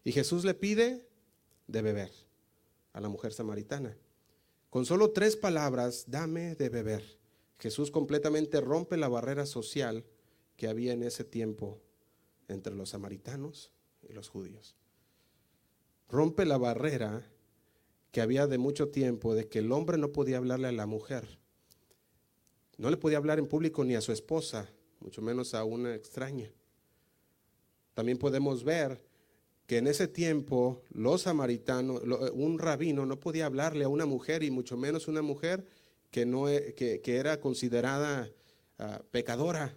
y 0.04 0.12
Jesús 0.12 0.44
le 0.44 0.52
pide 0.52 1.06
de 1.68 1.80
beber 1.80 2.10
a 2.92 3.00
la 3.00 3.08
mujer 3.08 3.32
samaritana. 3.32 3.96
Con 4.68 4.84
solo 4.84 5.12
tres 5.12 5.36
palabras, 5.36 6.04
dame 6.06 6.54
de 6.54 6.68
beber. 6.68 7.02
Jesús 7.58 7.90
completamente 7.90 8.60
rompe 8.60 8.98
la 8.98 9.08
barrera 9.08 9.46
social 9.46 10.04
que 10.56 10.68
había 10.68 10.92
en 10.92 11.02
ese 11.02 11.24
tiempo 11.24 11.80
entre 12.46 12.74
los 12.74 12.90
samaritanos 12.90 13.72
y 14.06 14.12
los 14.12 14.28
judíos. 14.28 14.76
Rompe 16.12 16.44
la 16.44 16.58
barrera 16.58 17.26
que 18.10 18.20
había 18.20 18.46
de 18.46 18.58
mucho 18.58 18.90
tiempo 18.90 19.34
de 19.34 19.48
que 19.48 19.60
el 19.60 19.72
hombre 19.72 19.96
no 19.96 20.12
podía 20.12 20.36
hablarle 20.36 20.68
a 20.68 20.72
la 20.72 20.84
mujer. 20.84 21.38
No 22.76 22.90
le 22.90 22.98
podía 22.98 23.16
hablar 23.16 23.38
en 23.38 23.46
público 23.46 23.82
ni 23.82 23.94
a 23.94 24.02
su 24.02 24.12
esposa, 24.12 24.70
mucho 25.00 25.22
menos 25.22 25.54
a 25.54 25.64
una 25.64 25.94
extraña. 25.94 26.52
También 27.94 28.18
podemos 28.18 28.62
ver 28.62 29.02
que 29.66 29.78
en 29.78 29.86
ese 29.86 30.06
tiempo 30.06 30.82
los 30.90 31.22
samaritanos, 31.22 32.02
un 32.34 32.58
rabino 32.58 33.06
no 33.06 33.18
podía 33.18 33.46
hablarle 33.46 33.84
a 33.84 33.88
una 33.88 34.04
mujer 34.04 34.42
y 34.42 34.50
mucho 34.50 34.76
menos 34.76 35.08
una 35.08 35.22
mujer 35.22 35.64
que, 36.10 36.26
no, 36.26 36.46
e, 36.46 36.74
que, 36.74 37.16
era 37.16 37.40
considerada 37.40 38.30
ah, 38.78 39.00
pecadora. 39.10 39.74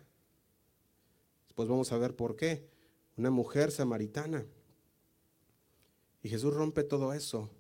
Pues 1.56 1.70
vamos 1.70 1.94
a 1.94 1.98
ver 1.98 2.14
por 2.14 2.36
qué. 2.36 2.68
Una 3.16 3.30
mujer 3.30 3.72
samaritana. 3.72 4.46
Y 6.26 6.30
Jesús 6.30 6.56
rompe 6.56 6.84
todo 6.84 7.14
eso. 7.14 7.52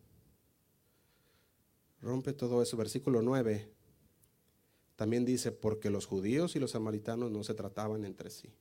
Rompe 2.01 2.33
todo 2.33 2.63
eso. 2.63 2.75
Versículo 2.75 3.21
9. 3.21 3.69
También 4.95 5.23
dice, 5.23 5.51
porque 5.51 5.91
los 5.91 6.07
judíos 6.07 6.55
y 6.55 6.59
los 6.59 6.71
samaritanos 6.71 7.29
no 7.29 7.43
se 7.43 7.53
trataban 7.53 8.05
entre 8.05 8.31
sí. 8.31 8.55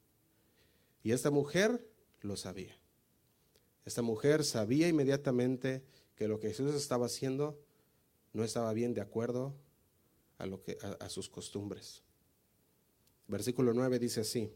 Y 1.03 1.13
esta 1.13 1.31
mujer 1.31 1.89
lo 2.21 2.37
sabía. 2.37 2.79
Esta 3.87 4.03
mujer 4.03 4.45
sabía 4.45 4.89
inmediatamente 4.89 5.83
que 6.17 6.29
lo 6.29 6.39
que 6.39 6.49
Jesús 6.49 6.75
estaba 6.75 7.07
haciendo 7.07 7.59
no 8.35 8.45
estaba 8.45 8.75
bien 8.75 8.93
de 8.93 9.01
acuerdo 9.01 9.55
a, 10.37 10.45
lo 10.45 10.63
que, 10.63 10.77
a, 11.01 11.09
sus 11.09 11.31
costumbres. 11.31 12.03
Versículo 13.27 13.73
9 13.73 13.99
dice 13.99 14.21
así, 14.21 14.53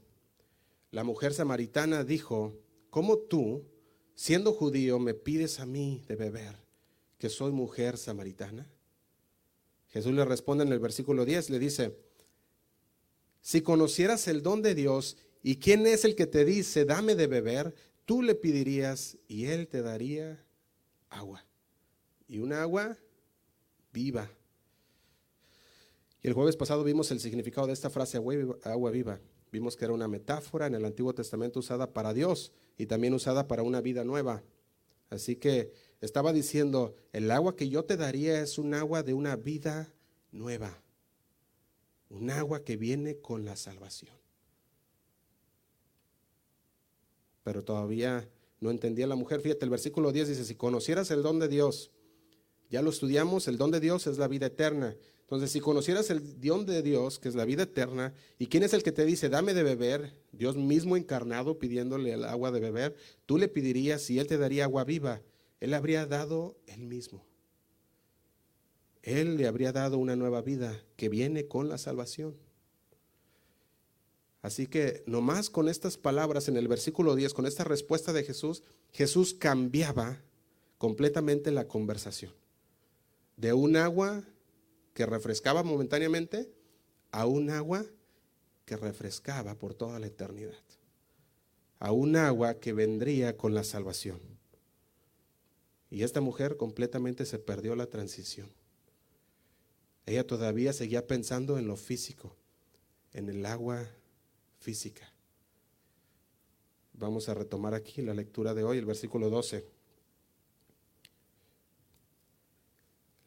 la 0.90 1.04
mujer 1.04 1.32
samaritana 1.32 2.04
dijo, 2.04 2.54
¿cómo 2.90 3.16
tú, 3.16 3.64
siendo 4.18 4.52
judío, 4.52 4.98
me 4.98 5.14
pides 5.14 5.60
a 5.60 5.64
mí 5.64 6.02
de 6.08 6.16
beber, 6.16 6.56
que 7.18 7.28
soy 7.28 7.52
mujer 7.52 7.96
samaritana? 7.96 8.68
Jesús 9.90 10.12
le 10.12 10.24
responde 10.24 10.64
en 10.64 10.72
el 10.72 10.80
versículo 10.80 11.24
10, 11.24 11.50
le 11.50 11.60
dice, 11.60 11.96
si 13.40 13.60
conocieras 13.60 14.26
el 14.26 14.42
don 14.42 14.60
de 14.60 14.74
Dios 14.74 15.16
y 15.40 15.58
quién 15.58 15.86
es 15.86 16.04
el 16.04 16.16
que 16.16 16.26
te 16.26 16.44
dice, 16.44 16.84
dame 16.84 17.14
de 17.14 17.28
beber, 17.28 17.76
tú 18.06 18.22
le 18.22 18.34
pedirías 18.34 19.16
y 19.28 19.46
él 19.46 19.68
te 19.68 19.82
daría 19.82 20.44
agua. 21.10 21.46
Y 22.26 22.40
un 22.40 22.52
agua 22.52 22.98
viva. 23.92 24.28
Y 26.20 26.26
el 26.26 26.34
jueves 26.34 26.56
pasado 26.56 26.82
vimos 26.82 27.12
el 27.12 27.20
significado 27.20 27.68
de 27.68 27.72
esta 27.72 27.88
frase 27.88 28.16
agua 28.16 28.90
viva. 28.90 29.20
Vimos 29.50 29.76
que 29.76 29.84
era 29.84 29.94
una 29.94 30.08
metáfora 30.08 30.66
en 30.66 30.74
el 30.74 30.84
Antiguo 30.84 31.14
Testamento 31.14 31.60
usada 31.60 31.92
para 31.92 32.12
Dios 32.12 32.52
y 32.76 32.86
también 32.86 33.14
usada 33.14 33.48
para 33.48 33.62
una 33.62 33.80
vida 33.80 34.04
nueva. 34.04 34.42
Así 35.10 35.36
que 35.36 35.72
estaba 36.00 36.32
diciendo, 36.32 36.94
el 37.12 37.30
agua 37.30 37.56
que 37.56 37.68
yo 37.68 37.84
te 37.84 37.96
daría 37.96 38.40
es 38.40 38.58
un 38.58 38.74
agua 38.74 39.02
de 39.02 39.14
una 39.14 39.36
vida 39.36 39.92
nueva. 40.32 40.82
Un 42.10 42.30
agua 42.30 42.62
que 42.62 42.76
viene 42.76 43.18
con 43.18 43.44
la 43.44 43.56
salvación. 43.56 44.18
pero 47.48 47.64
todavía 47.64 48.28
no 48.60 48.70
entendía 48.70 49.06
la 49.06 49.14
mujer. 49.14 49.40
Fíjate, 49.40 49.64
el 49.64 49.70
versículo 49.70 50.12
10 50.12 50.28
dice, 50.28 50.44
si 50.44 50.54
conocieras 50.54 51.10
el 51.10 51.22
don 51.22 51.38
de 51.38 51.48
Dios, 51.48 51.90
ya 52.68 52.82
lo 52.82 52.90
estudiamos, 52.90 53.48
el 53.48 53.56
don 53.56 53.70
de 53.70 53.80
Dios 53.80 54.06
es 54.06 54.18
la 54.18 54.28
vida 54.28 54.48
eterna. 54.48 54.94
Entonces, 55.28 55.52
si 55.52 55.60
conocieras 55.60 56.08
el 56.08 56.40
don 56.40 56.64
de 56.64 56.80
Dios, 56.80 57.18
que 57.18 57.28
es 57.28 57.34
la 57.34 57.44
vida 57.44 57.64
eterna, 57.64 58.14
y 58.38 58.46
quién 58.46 58.62
es 58.62 58.72
el 58.72 58.82
que 58.82 58.92
te 58.92 59.04
dice, 59.04 59.28
dame 59.28 59.52
de 59.52 59.62
beber, 59.62 60.14
Dios 60.32 60.56
mismo 60.56 60.96
encarnado 60.96 61.58
pidiéndole 61.58 62.14
el 62.14 62.24
agua 62.24 62.50
de 62.50 62.60
beber, 62.60 62.96
tú 63.26 63.36
le 63.36 63.48
pedirías 63.48 64.08
y 64.08 64.18
Él 64.18 64.26
te 64.26 64.38
daría 64.38 64.64
agua 64.64 64.84
viva. 64.84 65.20
Él 65.60 65.74
habría 65.74 66.06
dado 66.06 66.56
Él 66.66 66.86
mismo. 66.86 67.26
Él 69.02 69.36
le 69.36 69.46
habría 69.46 69.70
dado 69.70 69.98
una 69.98 70.16
nueva 70.16 70.40
vida 70.40 70.82
que 70.96 71.10
viene 71.10 71.46
con 71.46 71.68
la 71.68 71.76
salvación. 71.76 72.34
Así 74.40 74.66
que 74.66 75.02
nomás 75.06 75.50
con 75.50 75.68
estas 75.68 75.98
palabras 75.98 76.48
en 76.48 76.56
el 76.56 76.68
versículo 76.68 77.14
10, 77.14 77.34
con 77.34 77.44
esta 77.44 77.64
respuesta 77.64 78.14
de 78.14 78.24
Jesús, 78.24 78.62
Jesús 78.92 79.34
cambiaba 79.34 80.22
completamente 80.78 81.50
la 81.50 81.68
conversación. 81.68 82.32
De 83.36 83.52
un 83.52 83.76
agua 83.76 84.24
que 84.98 85.06
refrescaba 85.06 85.62
momentáneamente 85.62 86.50
a 87.12 87.24
un 87.26 87.50
agua 87.50 87.86
que 88.64 88.76
refrescaba 88.76 89.54
por 89.54 89.72
toda 89.72 90.00
la 90.00 90.08
eternidad. 90.08 90.58
A 91.78 91.92
un 91.92 92.16
agua 92.16 92.54
que 92.54 92.72
vendría 92.72 93.36
con 93.36 93.54
la 93.54 93.62
salvación. 93.62 94.18
Y 95.88 96.02
esta 96.02 96.20
mujer 96.20 96.56
completamente 96.56 97.26
se 97.26 97.38
perdió 97.38 97.76
la 97.76 97.86
transición. 97.86 98.50
Ella 100.04 100.26
todavía 100.26 100.72
seguía 100.72 101.06
pensando 101.06 101.58
en 101.58 101.68
lo 101.68 101.76
físico, 101.76 102.34
en 103.12 103.28
el 103.28 103.46
agua 103.46 103.86
física. 104.58 105.12
Vamos 106.94 107.28
a 107.28 107.34
retomar 107.34 107.72
aquí 107.72 108.02
la 108.02 108.14
lectura 108.14 108.52
de 108.52 108.64
hoy, 108.64 108.78
el 108.78 108.84
versículo 108.84 109.30
12. 109.30 109.64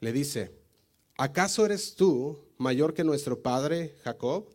Le 0.01 0.11
dice, 0.11 0.60
¿acaso 1.17 1.65
eres 1.65 1.95
tú 1.95 2.39
mayor 2.57 2.93
que 2.93 3.03
nuestro 3.03 3.41
padre 3.41 3.95
Jacob, 4.03 4.49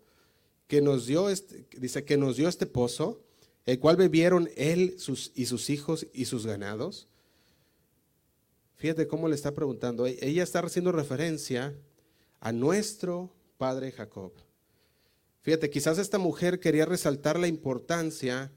que 0.66 0.80
nos 0.80 1.06
dio 1.06 1.28
este, 1.28 1.66
dice 1.76 2.04
que 2.04 2.16
nos 2.16 2.36
dio 2.36 2.48
este 2.48 2.66
pozo, 2.66 3.20
el 3.64 3.78
cual 3.78 3.96
bebieron 3.96 4.48
él 4.56 4.96
y 5.34 5.46
sus 5.46 5.70
hijos 5.70 6.06
y 6.12 6.24
sus 6.26 6.46
ganados? 6.46 7.08
Fíjate 8.76 9.06
cómo 9.06 9.28
le 9.28 9.34
está 9.34 9.54
preguntando. 9.54 10.06
Ella 10.06 10.42
está 10.42 10.60
haciendo 10.60 10.92
referencia 10.92 11.74
a 12.40 12.52
nuestro 12.52 13.32
padre 13.56 13.90
Jacob. 13.90 14.32
Fíjate, 15.42 15.70
quizás 15.70 15.98
esta 15.98 16.18
mujer 16.18 16.60
quería 16.60 16.84
resaltar 16.84 17.38
la 17.38 17.46
importancia, 17.46 18.52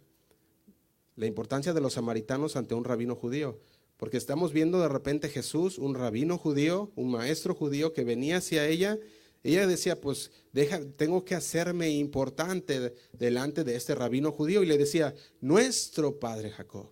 la 1.15 1.25
importancia 1.25 1.73
de 1.73 1.81
los 1.81 1.93
samaritanos 1.93 2.55
ante 2.55 2.75
un 2.75 2.83
rabino 2.83 3.15
judío, 3.15 3.59
porque 3.99 4.15
estamos 4.15 4.53
viendo 4.53 4.79
de 4.79 4.87
repente 4.87 5.27
Jesús, 5.27 5.77
un 5.77 5.93
rabino 5.93 6.37
judío, 6.37 6.89
un 6.95 7.11
maestro 7.11 7.53
judío 7.53 7.91
que 7.91 8.05
venía 8.05 8.37
hacia 8.37 8.65
ella. 8.65 8.97
Ella 9.43 9.67
decía, 9.67 9.99
pues 9.99 10.31
deja, 10.53 10.79
tengo 10.95 11.25
que 11.25 11.35
hacerme 11.35 11.89
importante 11.89 12.95
delante 13.11 13.65
de 13.65 13.75
este 13.75 13.95
rabino 13.95 14.31
judío. 14.31 14.63
Y 14.63 14.67
le 14.67 14.77
decía, 14.77 15.13
nuestro 15.41 16.17
padre 16.17 16.49
Jacob, 16.49 16.89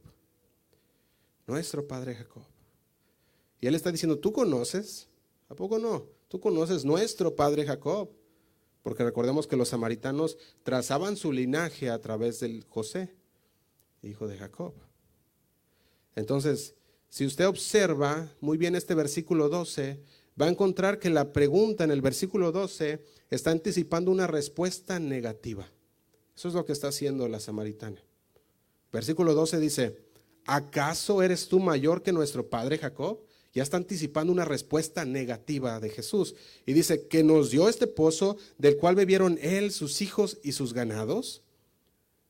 nuestro 1.46 1.88
padre 1.88 2.14
Jacob. 2.14 2.44
Y 3.62 3.68
él 3.68 3.76
está 3.76 3.90
diciendo, 3.90 4.20
¿tú 4.20 4.34
conoces? 4.34 5.08
¿A 5.48 5.56
poco 5.56 5.80
no? 5.80 6.08
Tú 6.28 6.42
conoces 6.42 6.84
nuestro 6.84 7.34
padre 7.34 7.66
Jacob. 7.66 8.10
Porque 8.84 9.06
recordemos 9.06 9.48
que 9.48 9.56
los 9.56 9.70
samaritanos 9.70 10.38
trazaban 10.64 11.16
su 11.16 11.32
linaje 11.32 11.90
a 11.90 12.02
través 12.02 12.42
del 12.42 12.66
José, 12.68 13.16
hijo 14.02 14.28
de 14.28 14.38
Jacob. 14.38 14.74
Entonces, 16.18 16.74
si 17.10 17.26
usted 17.26 17.48
observa 17.48 18.32
muy 18.42 18.58
bien 18.58 18.76
este 18.76 18.96
versículo 18.96 19.50
12, 19.50 20.00
va 20.40 20.46
a 20.46 20.50
encontrar 20.50 21.00
que 21.00 21.10
la 21.10 21.34
pregunta 21.34 21.84
en 21.84 21.92
el 21.92 22.02
versículo 22.02 22.52
12 22.52 23.02
está 23.30 23.52
anticipando 23.52 24.12
una 24.12 24.28
respuesta 24.28 25.00
negativa. 25.00 25.70
Eso 26.36 26.48
es 26.50 26.54
lo 26.54 26.66
que 26.66 26.74
está 26.74 26.90
haciendo 26.90 27.28
la 27.28 27.40
samaritana. 27.40 28.02
Versículo 28.92 29.34
12 29.34 29.60
dice, 29.60 29.98
¿acaso 30.46 31.24
eres 31.24 31.48
tú 31.48 31.60
mayor 31.60 32.04
que 32.04 32.12
nuestro 32.12 32.48
padre 32.48 32.78
Jacob? 32.78 33.20
Ya 33.54 33.64
está 33.64 33.78
anticipando 33.78 34.32
una 34.32 34.46
respuesta 34.46 35.04
negativa 35.04 35.80
de 35.80 35.90
Jesús. 35.90 36.36
Y 36.66 36.74
dice, 36.74 37.08
que 37.08 37.24
nos 37.24 37.50
dio 37.50 37.68
este 37.68 37.88
pozo 37.88 38.38
del 38.60 38.78
cual 38.78 38.94
bebieron 38.94 39.40
él, 39.42 39.72
sus 39.72 40.02
hijos 40.02 40.38
y 40.44 40.52
sus 40.52 40.74
ganados. 40.74 41.42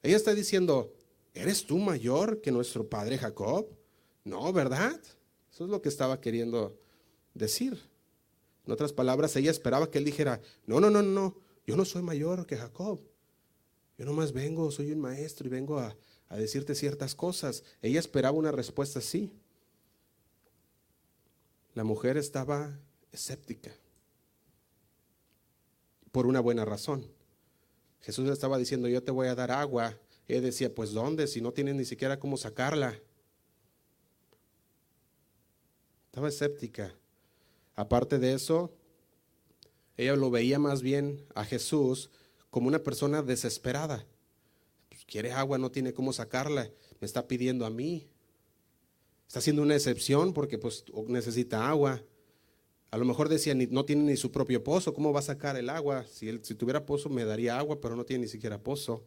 Ella 0.03 0.15
está 0.15 0.33
diciendo, 0.33 0.93
¿eres 1.33 1.65
tú 1.65 1.77
mayor 1.79 2.39
que 2.39 2.51
nuestro 2.51 2.87
padre 2.87 3.17
Jacob? 3.17 3.67
No, 4.27 4.51
¿verdad? 4.51 4.99
Eso 5.49 5.63
es 5.63 5.69
lo 5.69 5.81
que 5.81 5.87
estaba 5.87 6.19
queriendo 6.19 6.77
decir. 7.33 7.81
En 8.65 8.73
otras 8.73 8.91
palabras, 8.91 9.33
ella 9.37 9.51
esperaba 9.51 9.89
que 9.89 9.99
él 9.99 10.03
dijera, 10.03 10.41
no, 10.65 10.81
no, 10.81 10.89
no, 10.89 11.01
no, 11.01 11.37
yo 11.65 11.77
no 11.77 11.85
soy 11.85 12.01
mayor 12.01 12.45
que 12.45 12.57
Jacob. 12.57 12.99
Yo 13.97 14.03
nomás 14.03 14.33
vengo, 14.33 14.69
soy 14.69 14.91
un 14.91 14.99
maestro 14.99 15.47
y 15.47 15.49
vengo 15.49 15.79
a, 15.79 15.95
a 16.27 16.35
decirte 16.35 16.75
ciertas 16.75 17.15
cosas. 17.15 17.63
Ella 17.81 18.01
esperaba 18.01 18.37
una 18.37 18.51
respuesta 18.51 18.99
así. 18.99 19.31
La 21.73 21.85
mujer 21.85 22.17
estaba 22.17 22.77
escéptica 23.13 23.71
por 26.11 26.27
una 26.27 26.41
buena 26.41 26.65
razón. 26.65 27.07
Jesús 28.01 28.25
le 28.25 28.33
estaba 28.33 28.57
diciendo, 28.57 28.89
yo 28.89 29.01
te 29.01 29.11
voy 29.11 29.27
a 29.29 29.35
dar 29.35 29.51
agua. 29.51 29.97
Ella 30.27 30.41
decía, 30.41 30.75
pues 30.75 30.91
¿dónde? 30.91 31.27
Si 31.27 31.39
no 31.39 31.53
tienes 31.53 31.75
ni 31.75 31.85
siquiera 31.85 32.19
cómo 32.19 32.35
sacarla. 32.35 32.99
Estaba 36.17 36.30
escéptica. 36.30 36.95
Aparte 37.75 38.17
de 38.17 38.34
eso, 38.34 38.73
ella 39.97 40.15
lo 40.15 40.32
veía 40.32 40.58
más 40.58 40.82
bien 40.82 41.23
a 41.36 41.45
Jesús 41.45 42.10
como 42.49 42.69
una 42.69 42.80
persona 42.80 43.21
desesperada. 43.21 44.03
Pues, 44.89 45.06
quiere 45.06 45.32
agua, 45.32 45.60
no 45.60 45.69
tiene 45.69 45.93
cómo 45.93 46.12
sacarla. 46.13 46.71
Me 46.99 47.06
está 47.06 47.27
pidiendo 47.27 47.67
a 47.67 47.69
mí. 47.69 48.08
Está 49.27 49.38
haciendo 49.38 49.62
una 49.62 49.75
excepción 49.75 50.34
porque 50.34 50.58
pues 50.58 50.86
necesita 51.06 51.69
agua. 51.69 52.01
A 52.89 52.97
lo 52.97 53.06
mejor 53.06 53.30
decía, 53.30 53.53
no 53.53 53.86
tiene 53.86 54.01
ni 54.01 54.17
su 54.17 54.32
propio 54.32 54.63
pozo, 54.63 54.95
¿cómo 54.95 55.13
va 55.13 55.19
a 55.19 55.21
sacar 55.21 55.56
el 55.56 55.69
agua? 55.69 56.03
Si, 56.12 56.30
él, 56.30 56.43
si 56.43 56.56
tuviera 56.56 56.84
pozo 56.84 57.10
me 57.10 57.25
daría 57.25 57.60
agua, 57.60 57.80
pero 57.80 57.95
no 57.95 58.06
tiene 58.06 58.23
ni 58.23 58.27
siquiera 58.27 58.58
pozo. 58.58 59.06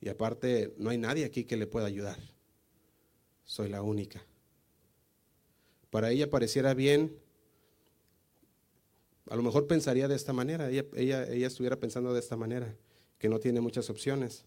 Y 0.00 0.08
aparte, 0.08 0.72
no 0.78 0.88
hay 0.88 0.96
nadie 0.96 1.26
aquí 1.26 1.44
que 1.44 1.58
le 1.58 1.66
pueda 1.66 1.86
ayudar. 1.86 2.16
Soy 3.44 3.68
la 3.68 3.82
única. 3.82 4.24
Para 5.90 6.10
ella 6.10 6.30
pareciera 6.30 6.74
bien, 6.74 7.16
a 9.30 9.36
lo 9.36 9.42
mejor 9.42 9.66
pensaría 9.66 10.08
de 10.08 10.16
esta 10.16 10.32
manera, 10.32 10.70
ella, 10.70 10.84
ella, 10.94 11.24
ella 11.24 11.46
estuviera 11.46 11.76
pensando 11.76 12.12
de 12.12 12.20
esta 12.20 12.36
manera, 12.36 12.74
que 13.18 13.28
no 13.28 13.38
tiene 13.38 13.60
muchas 13.60 13.90
opciones. 13.90 14.44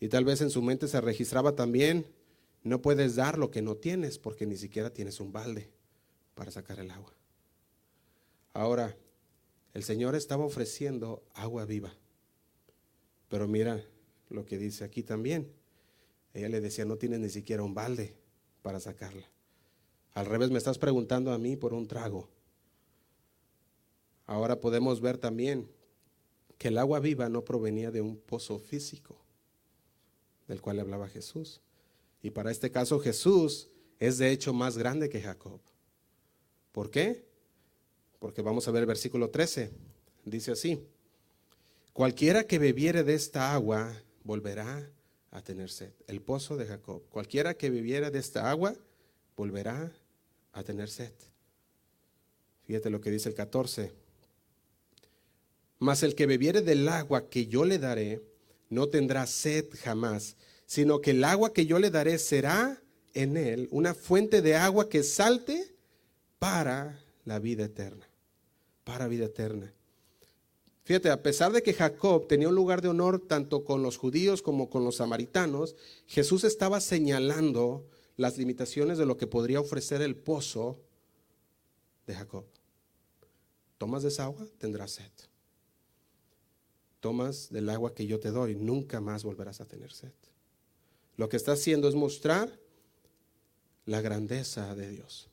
Y 0.00 0.08
tal 0.08 0.24
vez 0.24 0.40
en 0.40 0.50
su 0.50 0.62
mente 0.62 0.88
se 0.88 1.00
registraba 1.00 1.54
también, 1.54 2.06
no 2.62 2.80
puedes 2.80 3.14
dar 3.14 3.38
lo 3.38 3.50
que 3.50 3.62
no 3.62 3.76
tienes 3.76 4.18
porque 4.18 4.46
ni 4.46 4.56
siquiera 4.56 4.90
tienes 4.90 5.20
un 5.20 5.32
balde 5.32 5.70
para 6.34 6.50
sacar 6.50 6.80
el 6.80 6.90
agua. 6.90 7.12
Ahora, 8.54 8.96
el 9.74 9.82
Señor 9.82 10.14
estaba 10.14 10.44
ofreciendo 10.44 11.22
agua 11.34 11.64
viva. 11.64 11.92
Pero 13.28 13.48
mira 13.48 13.84
lo 14.30 14.44
que 14.46 14.56
dice 14.56 14.84
aquí 14.84 15.02
también. 15.02 15.52
Ella 16.32 16.48
le 16.48 16.60
decía, 16.60 16.84
no 16.84 16.96
tienes 16.96 17.20
ni 17.20 17.28
siquiera 17.28 17.62
un 17.62 17.74
balde 17.74 18.14
para 18.62 18.80
sacarla. 18.80 19.28
Al 20.14 20.26
revés, 20.26 20.50
me 20.50 20.58
estás 20.58 20.78
preguntando 20.78 21.32
a 21.32 21.38
mí 21.38 21.56
por 21.56 21.74
un 21.74 21.86
trago. 21.86 22.28
Ahora 24.26 24.60
podemos 24.60 25.00
ver 25.00 25.18
también 25.18 25.68
que 26.56 26.68
el 26.68 26.78
agua 26.78 27.00
viva 27.00 27.28
no 27.28 27.44
provenía 27.44 27.90
de 27.90 28.00
un 28.00 28.16
pozo 28.16 28.58
físico 28.58 29.16
del 30.46 30.60
cual 30.60 30.80
hablaba 30.80 31.08
Jesús. 31.08 31.60
Y 32.22 32.30
para 32.30 32.50
este 32.50 32.70
caso 32.70 33.00
Jesús 33.00 33.68
es 33.98 34.18
de 34.18 34.30
hecho 34.30 34.52
más 34.52 34.78
grande 34.78 35.08
que 35.08 35.20
Jacob. 35.20 35.60
¿Por 36.72 36.90
qué? 36.90 37.26
Porque 38.18 38.42
vamos 38.42 38.66
a 38.66 38.70
ver 38.70 38.82
el 38.82 38.86
versículo 38.86 39.30
13. 39.30 39.70
Dice 40.24 40.52
así, 40.52 40.86
cualquiera 41.92 42.44
que 42.44 42.58
bebiere 42.58 43.04
de 43.04 43.14
esta 43.14 43.52
agua 43.52 43.92
volverá 44.22 44.90
a 45.30 45.42
tener 45.42 45.70
sed. 45.70 45.92
El 46.06 46.22
pozo 46.22 46.56
de 46.56 46.66
Jacob. 46.66 47.02
Cualquiera 47.10 47.54
que 47.54 47.68
bebiere 47.68 48.10
de 48.10 48.18
esta 48.20 48.50
agua 48.50 48.74
volverá 49.36 49.92
a 50.54 50.62
tener 50.62 50.88
sed. 50.88 51.12
Fíjate 52.66 52.88
lo 52.88 53.00
que 53.00 53.10
dice 53.10 53.28
el 53.28 53.34
14. 53.34 53.92
Mas 55.78 56.02
el 56.02 56.14
que 56.14 56.26
bebiere 56.26 56.62
del 56.62 56.88
agua 56.88 57.28
que 57.28 57.46
yo 57.46 57.64
le 57.64 57.78
daré, 57.78 58.22
no 58.70 58.88
tendrá 58.88 59.26
sed 59.26 59.66
jamás, 59.82 60.36
sino 60.66 61.00
que 61.00 61.10
el 61.10 61.22
agua 61.24 61.52
que 61.52 61.66
yo 61.66 61.78
le 61.78 61.90
daré 61.90 62.18
será 62.18 62.80
en 63.12 63.36
él 63.36 63.68
una 63.70 63.94
fuente 63.94 64.40
de 64.40 64.56
agua 64.56 64.88
que 64.88 65.02
salte 65.02 65.74
para 66.38 67.00
la 67.24 67.38
vida 67.38 67.64
eterna, 67.64 68.08
para 68.84 69.08
vida 69.08 69.26
eterna. 69.26 69.72
Fíjate, 70.84 71.10
a 71.10 71.22
pesar 71.22 71.52
de 71.52 71.62
que 71.62 71.72
Jacob 71.72 72.26
tenía 72.26 72.48
un 72.48 72.54
lugar 72.54 72.82
de 72.82 72.88
honor 72.88 73.18
tanto 73.26 73.64
con 73.64 73.82
los 73.82 73.96
judíos 73.96 74.42
como 74.42 74.68
con 74.68 74.84
los 74.84 74.96
samaritanos, 74.96 75.76
Jesús 76.06 76.44
estaba 76.44 76.80
señalando 76.80 77.86
las 78.16 78.38
limitaciones 78.38 78.98
de 78.98 79.06
lo 79.06 79.16
que 79.16 79.26
podría 79.26 79.60
ofrecer 79.60 80.02
el 80.02 80.16
pozo 80.16 80.80
de 82.06 82.14
Jacob. 82.14 82.44
Tomas 83.78 84.02
de 84.02 84.08
esa 84.08 84.24
agua, 84.24 84.46
tendrás 84.58 84.92
sed. 84.92 85.10
Tomas 87.00 87.50
del 87.50 87.68
agua 87.68 87.94
que 87.94 88.06
yo 88.06 88.20
te 88.20 88.30
doy, 88.30 88.54
nunca 88.54 89.00
más 89.00 89.24
volverás 89.24 89.60
a 89.60 89.66
tener 89.66 89.92
sed. 89.92 90.12
Lo 91.16 91.28
que 91.28 91.36
está 91.36 91.52
haciendo 91.52 91.88
es 91.88 91.94
mostrar 91.94 92.58
la 93.84 94.00
grandeza 94.00 94.74
de 94.74 94.90
Dios. 94.90 95.28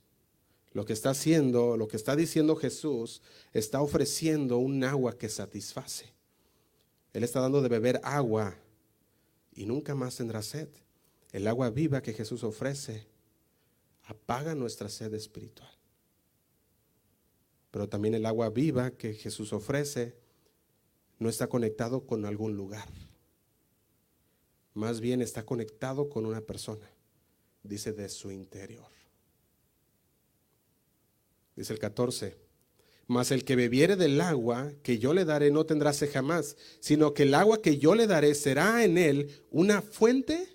Lo 0.73 0.85
que 0.85 0.93
está 0.93 1.09
haciendo, 1.09 1.77
lo 1.77 1.87
que 1.87 1.97
está 1.97 2.15
diciendo 2.15 2.55
Jesús, 2.55 3.21
está 3.53 3.81
ofreciendo 3.81 4.57
un 4.57 4.83
agua 4.83 5.17
que 5.17 5.29
satisface. 5.29 6.13
Él 7.13 7.23
está 7.23 7.41
dando 7.41 7.61
de 7.61 7.69
beber 7.69 7.99
agua 8.03 8.55
y 9.53 9.65
nunca 9.65 9.95
más 9.95 10.15
tendrá 10.15 10.41
sed. 10.41 10.69
El 11.31 11.47
agua 11.47 11.69
viva 11.69 12.01
que 12.01 12.13
Jesús 12.13 12.43
ofrece 12.43 13.07
apaga 14.03 14.55
nuestra 14.55 14.89
sed 14.89 15.13
espiritual. 15.13 15.71
Pero 17.71 17.87
también 17.87 18.13
el 18.13 18.25
agua 18.25 18.49
viva 18.49 18.91
que 18.91 19.13
Jesús 19.13 19.53
ofrece 19.53 20.15
no 21.19 21.29
está 21.29 21.47
conectado 21.47 22.05
con 22.05 22.25
algún 22.25 22.57
lugar 22.57 22.89
más 24.73 25.01
bien 25.01 25.21
está 25.21 25.43
conectado 25.43 26.09
con 26.09 26.25
una 26.25 26.41
persona, 26.41 26.89
dice 27.63 27.93
de 27.93 28.09
su 28.09 28.31
interior. 28.31 28.87
Dice 31.55 31.73
el 31.73 31.79
14, 31.79 32.37
mas 33.07 33.31
el 33.31 33.43
que 33.43 33.57
bebiere 33.57 33.97
del 33.97 34.21
agua 34.21 34.71
que 34.83 34.97
yo 34.97 35.13
le 35.13 35.25
daré 35.25 35.51
no 35.51 35.65
tendrá 35.65 35.91
sed 35.91 36.11
jamás, 36.11 36.55
sino 36.79 37.13
que 37.13 37.23
el 37.23 37.33
agua 37.33 37.61
que 37.61 37.77
yo 37.77 37.95
le 37.95 38.07
daré 38.07 38.33
será 38.35 38.83
en 38.85 38.97
él 38.97 39.43
una 39.51 39.81
fuente 39.81 40.50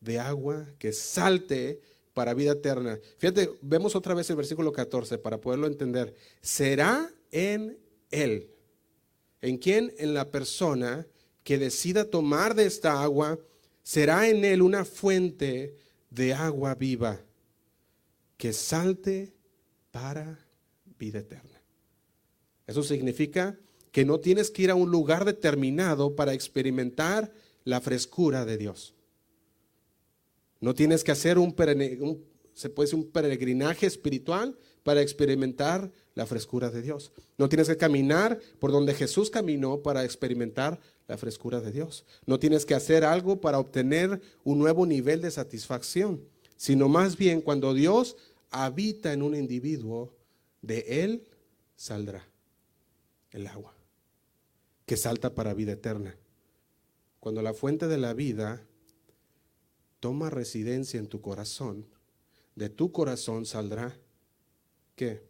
de 0.00 0.18
agua 0.18 0.66
que 0.78 0.92
salte 0.92 1.80
para 2.14 2.34
vida 2.34 2.52
eterna. 2.52 2.98
Fíjate, 3.18 3.50
vemos 3.62 3.94
otra 3.94 4.14
vez 4.14 4.28
el 4.30 4.36
versículo 4.36 4.72
14 4.72 5.18
para 5.18 5.40
poderlo 5.40 5.66
entender. 5.66 6.14
Será 6.40 7.10
en 7.30 7.78
él. 8.10 8.50
¿En 9.40 9.58
quién? 9.58 9.94
En 9.98 10.14
la 10.14 10.30
persona 10.30 11.06
que 11.44 11.58
decida 11.58 12.10
tomar 12.10 12.54
de 12.54 12.66
esta 12.66 13.02
agua, 13.02 13.38
será 13.82 14.28
en 14.28 14.44
él 14.44 14.62
una 14.62 14.84
fuente 14.84 15.76
de 16.10 16.34
agua 16.34 16.74
viva 16.74 17.20
que 18.36 18.52
salte 18.52 19.32
para 19.90 20.38
vida 20.98 21.20
eterna. 21.20 21.62
Eso 22.66 22.82
significa 22.82 23.58
que 23.92 24.04
no 24.04 24.20
tienes 24.20 24.50
que 24.50 24.62
ir 24.62 24.70
a 24.70 24.74
un 24.74 24.90
lugar 24.90 25.24
determinado 25.24 26.14
para 26.14 26.34
experimentar 26.34 27.32
la 27.64 27.80
frescura 27.80 28.44
de 28.44 28.58
Dios. 28.58 28.94
No 30.60 30.74
tienes 30.74 31.04
que 31.04 31.12
hacer 31.12 31.38
un, 31.38 31.54
se 32.54 32.70
puede 32.70 32.94
un 32.96 33.10
peregrinaje 33.10 33.86
espiritual 33.86 34.58
para 34.82 35.02
experimentar 35.02 35.92
la 36.14 36.26
frescura 36.26 36.70
de 36.70 36.82
Dios. 36.82 37.12
No 37.36 37.48
tienes 37.48 37.68
que 37.68 37.76
caminar 37.76 38.40
por 38.58 38.72
donde 38.72 38.94
Jesús 38.94 39.30
caminó 39.30 39.82
para 39.82 40.04
experimentar 40.04 40.80
la 41.06 41.16
frescura 41.16 41.60
de 41.60 41.72
Dios. 41.72 42.04
No 42.26 42.38
tienes 42.38 42.66
que 42.66 42.74
hacer 42.74 43.04
algo 43.04 43.40
para 43.40 43.58
obtener 43.58 44.20
un 44.44 44.58
nuevo 44.58 44.86
nivel 44.86 45.20
de 45.20 45.30
satisfacción, 45.30 46.24
sino 46.56 46.88
más 46.88 47.16
bien 47.16 47.40
cuando 47.40 47.74
Dios 47.74 48.16
habita 48.50 49.12
en 49.12 49.22
un 49.22 49.34
individuo, 49.34 50.12
de 50.62 51.04
él 51.04 51.26
saldrá 51.76 52.26
el 53.30 53.46
agua, 53.46 53.74
que 54.86 54.96
salta 54.96 55.34
para 55.34 55.54
vida 55.54 55.72
eterna. 55.72 56.16
Cuando 57.20 57.42
la 57.42 57.54
fuente 57.54 57.88
de 57.88 57.98
la 57.98 58.14
vida 58.14 58.66
toma 60.00 60.30
residencia 60.30 60.98
en 60.98 61.08
tu 61.08 61.20
corazón, 61.20 61.86
de 62.54 62.68
tu 62.68 62.92
corazón 62.92 63.46
saldrá 63.46 63.96
¿qué? 64.98 65.22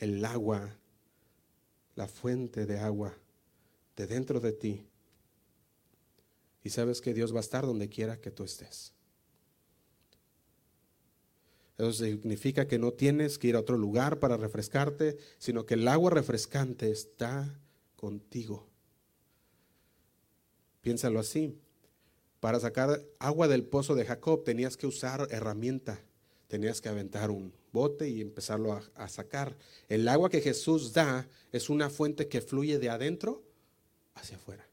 El 0.00 0.24
agua, 0.24 0.76
la 1.94 2.08
fuente 2.08 2.66
de 2.66 2.78
agua 2.78 3.16
de 3.96 4.06
dentro 4.06 4.40
de 4.40 4.52
ti 4.52 4.86
Y 6.62 6.70
sabes 6.70 7.00
que 7.00 7.14
Dios 7.14 7.32
va 7.32 7.38
a 7.38 7.40
estar 7.40 7.64
donde 7.64 7.88
quiera 7.88 8.20
que 8.20 8.30
tú 8.30 8.44
estés. 8.44 8.92
Eso 11.78 11.92
significa 11.92 12.66
que 12.66 12.78
no 12.78 12.92
tienes 12.92 13.38
que 13.38 13.46
ir 13.46 13.56
a 13.56 13.60
otro 13.60 13.78
lugar 13.78 14.18
para 14.18 14.36
refrescarte, 14.36 15.16
sino 15.38 15.64
que 15.64 15.74
el 15.74 15.86
agua 15.86 16.10
refrescante 16.10 16.90
está 16.90 17.60
contigo. 17.94 18.66
Piénsalo 20.80 21.20
así. 21.20 21.56
Para 22.40 22.60
sacar 22.60 23.02
agua 23.18 23.48
del 23.48 23.64
pozo 23.64 23.94
de 23.94 24.04
Jacob 24.04 24.44
tenías 24.44 24.76
que 24.76 24.86
usar 24.86 25.26
herramienta, 25.30 26.00
tenías 26.46 26.80
que 26.80 26.88
aventar 26.88 27.30
un 27.30 27.52
bote 27.72 28.08
y 28.08 28.20
empezarlo 28.20 28.80
a, 28.94 29.08
sacar. 29.08 29.56
El 29.88 30.08
agua 30.08 30.30
que 30.30 30.40
Jesús 30.40 30.92
da 30.92 31.28
es 31.52 31.68
una 31.68 31.90
fuente 31.90 32.28
que 32.28 32.40
fluye 32.40 32.78
de 32.78 32.90
adentro 32.90 33.42
hacia 34.14 34.36
afuera. 34.36 34.68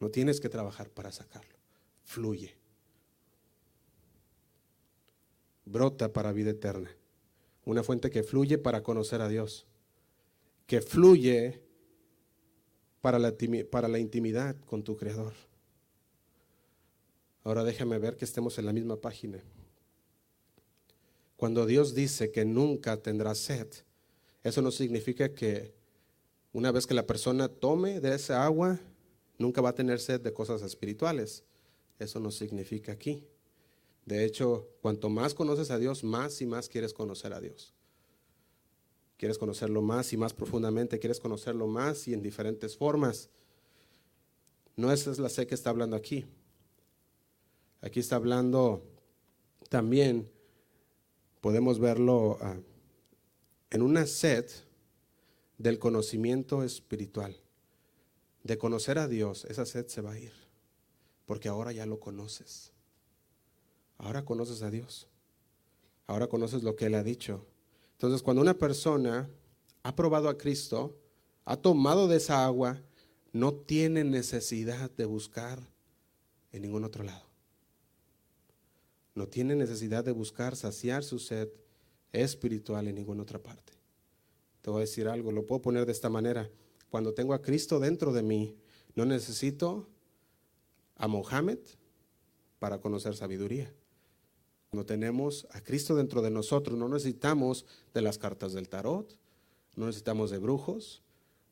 No 0.00 0.10
tienes 0.10 0.40
que 0.40 0.48
trabajar 0.48 0.90
para 0.90 1.10
sacarlo, 1.10 1.56
fluye 2.04 2.58
brota 5.68 6.12
para 6.12 6.32
vida 6.32 6.50
eterna. 6.50 6.90
Una 7.64 7.82
fuente 7.82 8.10
que 8.10 8.22
fluye 8.22 8.58
para 8.58 8.82
conocer 8.82 9.20
a 9.20 9.28
Dios, 9.28 9.66
que 10.66 10.80
fluye 10.80 11.62
para 13.00 13.18
la 13.18 13.98
intimidad 13.98 14.56
con 14.64 14.82
tu 14.82 14.96
Creador. 14.96 15.34
Ahora 17.48 17.64
déjame 17.64 17.98
ver 17.98 18.14
que 18.14 18.26
estemos 18.26 18.58
en 18.58 18.66
la 18.66 18.74
misma 18.74 19.00
página. 19.00 19.42
Cuando 21.38 21.64
Dios 21.64 21.94
dice 21.94 22.30
que 22.30 22.44
nunca 22.44 22.98
tendrá 22.98 23.34
sed, 23.34 23.66
eso 24.42 24.60
no 24.60 24.70
significa 24.70 25.32
que 25.32 25.72
una 26.52 26.72
vez 26.72 26.86
que 26.86 26.92
la 26.92 27.06
persona 27.06 27.48
tome 27.48 28.02
de 28.02 28.14
esa 28.14 28.44
agua, 28.44 28.78
nunca 29.38 29.62
va 29.62 29.70
a 29.70 29.74
tener 29.74 29.98
sed 29.98 30.20
de 30.20 30.34
cosas 30.34 30.60
espirituales. 30.60 31.42
Eso 31.98 32.20
no 32.20 32.30
significa 32.30 32.92
aquí. 32.92 33.24
De 34.04 34.26
hecho, 34.26 34.68
cuanto 34.82 35.08
más 35.08 35.32
conoces 35.32 35.70
a 35.70 35.78
Dios, 35.78 36.04
más 36.04 36.42
y 36.42 36.46
más 36.46 36.68
quieres 36.68 36.92
conocer 36.92 37.32
a 37.32 37.40
Dios. 37.40 37.72
Quieres 39.16 39.38
conocerlo 39.38 39.80
más 39.80 40.12
y 40.12 40.18
más 40.18 40.34
profundamente, 40.34 40.98
quieres 40.98 41.18
conocerlo 41.18 41.66
más 41.66 42.08
y 42.08 42.12
en 42.12 42.20
diferentes 42.20 42.76
formas. 42.76 43.30
No 44.76 44.92
esa 44.92 45.10
es 45.10 45.18
la 45.18 45.30
sed 45.30 45.46
que 45.46 45.54
está 45.54 45.70
hablando 45.70 45.96
aquí. 45.96 46.26
Aquí 47.80 48.00
está 48.00 48.16
hablando 48.16 48.82
también, 49.68 50.30
podemos 51.40 51.78
verlo 51.78 52.38
ah, 52.40 52.56
en 53.70 53.82
una 53.82 54.06
sed 54.06 54.46
del 55.58 55.78
conocimiento 55.78 56.62
espiritual. 56.62 57.36
De 58.42 58.56
conocer 58.56 58.98
a 58.98 59.08
Dios, 59.08 59.44
esa 59.44 59.66
sed 59.66 59.88
se 59.88 60.00
va 60.00 60.12
a 60.12 60.18
ir, 60.18 60.32
porque 61.26 61.48
ahora 61.48 61.72
ya 61.72 61.86
lo 61.86 62.00
conoces. 62.00 62.72
Ahora 63.98 64.24
conoces 64.24 64.62
a 64.62 64.70
Dios. 64.70 65.08
Ahora 66.06 66.28
conoces 66.28 66.62
lo 66.62 66.74
que 66.74 66.86
Él 66.86 66.94
ha 66.94 67.02
dicho. 67.02 67.46
Entonces, 67.92 68.22
cuando 68.22 68.40
una 68.40 68.54
persona 68.54 69.28
ha 69.82 69.94
probado 69.94 70.28
a 70.28 70.38
Cristo, 70.38 70.96
ha 71.44 71.56
tomado 71.56 72.08
de 72.08 72.16
esa 72.16 72.44
agua, 72.44 72.80
no 73.32 73.52
tiene 73.54 74.04
necesidad 74.04 74.90
de 74.92 75.04
buscar 75.04 75.60
en 76.52 76.62
ningún 76.62 76.84
otro 76.84 77.04
lado. 77.04 77.27
No 79.18 79.26
tiene 79.26 79.56
necesidad 79.56 80.04
de 80.04 80.12
buscar 80.12 80.54
saciar 80.54 81.02
su 81.02 81.18
sed 81.18 81.48
espiritual 82.12 82.86
en 82.86 82.94
ninguna 82.94 83.24
otra 83.24 83.42
parte. 83.42 83.72
Te 84.62 84.70
voy 84.70 84.78
a 84.78 84.80
decir 84.82 85.08
algo, 85.08 85.32
lo 85.32 85.44
puedo 85.44 85.60
poner 85.60 85.86
de 85.86 85.90
esta 85.90 86.08
manera. 86.08 86.48
Cuando 86.88 87.12
tengo 87.12 87.34
a 87.34 87.42
Cristo 87.42 87.80
dentro 87.80 88.12
de 88.12 88.22
mí, 88.22 88.54
no 88.94 89.04
necesito 89.06 89.88
a 90.94 91.08
Mohammed 91.08 91.58
para 92.60 92.80
conocer 92.80 93.16
sabiduría. 93.16 93.74
Cuando 94.70 94.86
tenemos 94.86 95.48
a 95.50 95.62
Cristo 95.62 95.96
dentro 95.96 96.22
de 96.22 96.30
nosotros, 96.30 96.78
no 96.78 96.88
necesitamos 96.88 97.66
de 97.94 98.02
las 98.02 98.18
cartas 98.18 98.52
del 98.52 98.68
tarot, 98.68 99.18
no 99.74 99.86
necesitamos 99.86 100.30
de 100.30 100.38
brujos, 100.38 101.02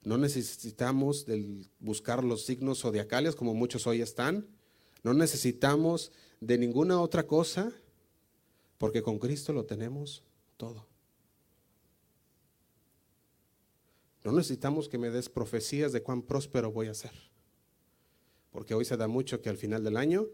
no 0.05 0.19
necesitamos 0.19 1.27
de 1.27 1.67
buscar 1.81 2.23
los 2.23 2.45
signos 2.45 2.83
zodiacales 2.83 3.35
como 3.35 3.55
muchos 3.55 3.89
hoy 3.89 4.03
están, 4.03 4.47
no 5.03 5.15
necesitamos 5.15 6.13
de 6.41 6.59
ninguna 6.59 7.01
otra 7.01 7.27
cosa, 7.27 7.73
porque 8.79 9.03
con 9.03 9.19
Cristo 9.19 9.53
lo 9.53 9.65
tenemos 9.65 10.23
todo. 10.57 10.87
No 14.25 14.33
necesitamos 14.33 14.89
que 14.89 14.99
me 14.99 15.11
des 15.11 15.29
profecías 15.29 15.93
de 15.93 16.03
cuán 16.03 16.23
próspero 16.23 16.73
voy 16.73 16.89
a 16.89 16.95
ser, 16.95 17.13
porque 18.51 18.75
hoy 18.75 18.85
se 18.85 18.97
da 18.97 19.07
mucho 19.07 19.41
que 19.41 19.49
al 19.49 19.57
final 19.57 19.85
del 19.85 19.97
año 19.97 20.27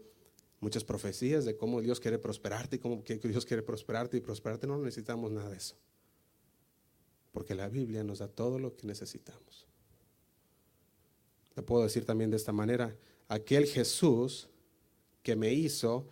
muchas 0.63 0.83
profecías 0.83 1.45
de 1.45 1.57
cómo 1.57 1.81
Dios 1.81 1.99
quiere 1.99 2.17
prosperarte 2.17 2.77
y 2.77 2.79
cómo 2.79 3.03
Dios 3.05 3.45
quiere 3.45 3.61
prosperarte 3.61 4.17
y 4.17 4.21
prosperarte. 4.21 4.65
No 4.65 4.77
necesitamos 4.77 5.31
nada 5.31 5.49
de 5.49 5.57
eso. 5.57 5.75
Porque 7.31 7.53
la 7.53 7.67
Biblia 7.67 8.03
nos 8.03 8.19
da 8.19 8.27
todo 8.27 8.57
lo 8.59 8.75
que 8.75 8.87
necesitamos. 8.87 9.67
Te 11.53 11.61
puedo 11.61 11.83
decir 11.83 12.05
también 12.05 12.31
de 12.31 12.37
esta 12.37 12.51
manera, 12.51 12.95
aquel 13.27 13.67
Jesús 13.67 14.49
que 15.23 15.35
me 15.35 15.53
hizo, 15.53 16.07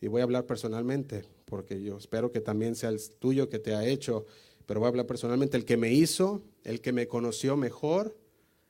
y 0.00 0.08
voy 0.08 0.20
a 0.20 0.24
hablar 0.24 0.46
personalmente, 0.46 1.24
porque 1.44 1.82
yo 1.82 1.96
espero 1.98 2.32
que 2.32 2.40
también 2.40 2.74
sea 2.74 2.90
el 2.90 3.00
tuyo 3.18 3.48
que 3.48 3.58
te 3.58 3.74
ha 3.74 3.86
hecho, 3.86 4.26
pero 4.66 4.80
voy 4.80 4.86
a 4.86 4.88
hablar 4.88 5.06
personalmente, 5.06 5.56
el 5.56 5.64
que 5.64 5.76
me 5.76 5.92
hizo, 5.92 6.42
el 6.64 6.80
que 6.80 6.92
me 6.92 7.06
conoció 7.06 7.56
mejor, 7.56 8.16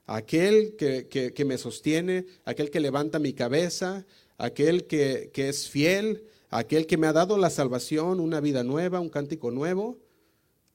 aquel 0.05 0.77
que, 0.77 1.09
que 1.09 1.45
me 1.45 1.57
sostiene, 1.57 2.27
aquel 2.45 2.71
que 2.71 2.81
levanta 2.81 3.19
mi 3.19 3.33
cabeza, 3.33 4.05
aquel 4.39 4.87
que, 4.87 5.31
es 5.35 5.69
fiel, 5.69 6.25
aquel 6.51 6.87
que 6.87 6.97
me 6.97 7.07
ha 7.07 7.13
dado 7.13 7.39
la 7.39 7.51
salvación, 7.51 8.21
una 8.21 8.41
vida 8.41 8.63
nueva, 8.65 9.01
un 9.01 9.09
cántico 9.09 9.51
nuevo, 9.51 9.99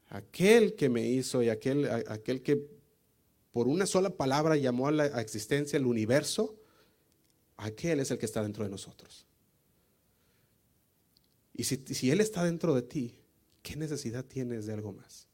aquel 0.08 0.76
que 0.76 0.90
me 0.90 1.08
hizo 1.08 1.42
y 1.44 1.50
aquel, 1.50 1.90
aquel 2.08 2.42
que 2.42 2.66
por 3.52 3.68
una 3.68 3.86
sola 3.86 4.12
palabra 4.12 4.56
llamó 4.56 4.88
a 4.88 4.92
la 4.92 5.22
existencia 5.22 5.78
el 5.78 5.86
universo, 5.86 6.56
aquel 7.62 8.00
es 8.00 8.12
el 8.12 8.18
que 8.18 8.26
está 8.26 8.42
dentro 8.42 8.64
de 8.64 8.70
nosotros. 8.70 9.26
Y 11.54 11.64
si, 11.64 11.78
si 11.94 12.10
Él 12.12 12.20
está 12.20 12.44
dentro 12.44 12.74
de 12.74 12.82
ti, 12.82 13.16
¿qué 13.62 13.76
necesidad 13.76 14.26
tienes 14.26 14.66
de 14.66 14.74
algo 14.74 14.94
más? 14.94 15.28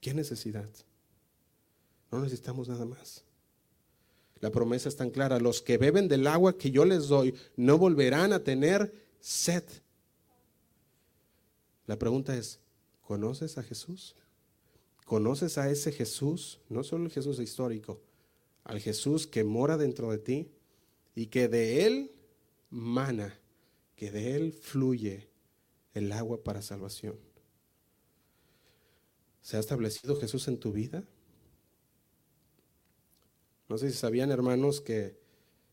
¿Qué 0.00 0.14
necesidad? 0.14 0.68
No 2.10 2.20
necesitamos 2.20 2.68
nada 2.68 2.86
más. 2.86 3.24
La 4.40 4.50
promesa 4.50 4.88
es 4.88 4.96
tan 4.96 5.10
clara. 5.10 5.38
Los 5.38 5.62
que 5.62 5.78
beben 5.78 6.08
del 6.08 6.26
agua 6.26 6.56
que 6.56 6.70
yo 6.70 6.84
les 6.84 7.08
doy 7.08 7.34
no 7.56 7.76
volverán 7.76 8.32
a 8.32 8.42
tener 8.42 8.92
sed. 9.20 9.64
La 11.86 11.98
pregunta 11.98 12.36
es, 12.36 12.60
¿conoces 13.02 13.58
a 13.58 13.62
Jesús? 13.62 14.14
¿Conoces 15.04 15.58
a 15.58 15.70
ese 15.70 15.92
Jesús? 15.92 16.60
No 16.70 16.82
solo 16.82 17.04
el 17.04 17.10
Jesús 17.10 17.38
histórico, 17.40 18.00
al 18.64 18.80
Jesús 18.80 19.26
que 19.26 19.44
mora 19.44 19.76
dentro 19.76 20.10
de 20.10 20.18
ti 20.18 20.53
y 21.14 21.26
que 21.26 21.48
de 21.48 21.86
Él 21.86 22.10
mana, 22.70 23.38
que 23.96 24.10
de 24.10 24.36
Él 24.36 24.52
fluye 24.52 25.28
el 25.94 26.10
agua 26.12 26.42
para 26.42 26.62
salvación. 26.62 27.16
¿Se 29.42 29.56
ha 29.56 29.60
establecido 29.60 30.16
Jesús 30.16 30.48
en 30.48 30.58
tu 30.58 30.72
vida? 30.72 31.04
No 33.68 33.78
sé 33.78 33.90
si 33.90 33.96
sabían, 33.96 34.30
hermanos, 34.30 34.80
que, 34.80 35.16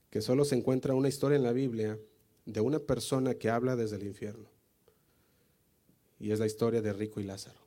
que 0.10 0.22
solo 0.22 0.46
se 0.46 0.56
encuentra 0.56 0.94
una 0.94 1.10
historia 1.10 1.38
en 1.38 1.44
la 1.44 1.54
Biblia 1.54 2.00
de 2.46 2.62
una 2.62 2.80
persona 2.80 3.36
que 3.36 3.50
habla 3.50 3.76
desde 3.76 3.96
el 3.96 4.04
infierno. 4.04 4.50
Y 6.20 6.32
es 6.32 6.40
la 6.40 6.46
historia 6.46 6.82
de 6.82 6.94
Rico 6.94 7.20
y 7.20 7.24
Lázaro. 7.24 7.60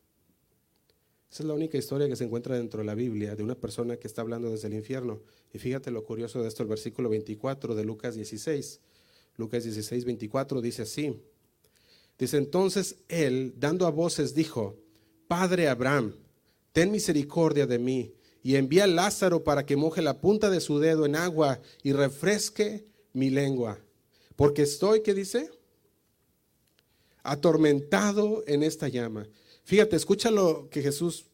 Esa 1.34 1.42
es 1.42 1.48
la 1.48 1.54
única 1.54 1.76
historia 1.76 2.06
que 2.06 2.14
se 2.14 2.22
encuentra 2.22 2.56
dentro 2.56 2.78
de 2.78 2.84
la 2.84 2.94
Biblia 2.94 3.34
de 3.34 3.42
una 3.42 3.56
persona 3.56 3.96
que 3.96 4.06
está 4.06 4.22
hablando 4.22 4.50
desde 4.50 4.68
el 4.68 4.74
infierno. 4.74 5.20
Y 5.52 5.58
fíjate 5.58 5.90
lo 5.90 6.04
curioso 6.04 6.40
de 6.40 6.46
esto, 6.46 6.62
el 6.62 6.68
versículo 6.68 7.08
24 7.08 7.74
de 7.74 7.84
Lucas 7.84 8.14
16. 8.14 8.80
Lucas 9.36 9.64
16, 9.64 10.04
24 10.04 10.60
dice 10.60 10.82
así. 10.82 11.20
Dice 12.16 12.36
entonces 12.36 12.98
él, 13.08 13.52
dando 13.56 13.84
a 13.88 13.90
voces, 13.90 14.32
dijo, 14.32 14.76
Padre 15.26 15.66
Abraham, 15.66 16.14
ten 16.70 16.92
misericordia 16.92 17.66
de 17.66 17.80
mí 17.80 18.14
y 18.44 18.54
envía 18.54 18.84
a 18.84 18.86
Lázaro 18.86 19.42
para 19.42 19.66
que 19.66 19.74
moje 19.74 20.02
la 20.02 20.20
punta 20.20 20.50
de 20.50 20.60
su 20.60 20.78
dedo 20.78 21.04
en 21.04 21.16
agua 21.16 21.60
y 21.82 21.94
refresque 21.94 22.86
mi 23.12 23.30
lengua. 23.30 23.80
Porque 24.36 24.62
estoy, 24.62 25.02
¿qué 25.02 25.14
dice? 25.14 25.50
Atormentado 27.24 28.44
en 28.46 28.62
esta 28.62 28.86
llama. 28.86 29.26
Fíjate, 29.64 29.96
escucha 29.96 30.30
lo 30.30 30.68
que 30.70 30.82
Jesús 30.82 31.26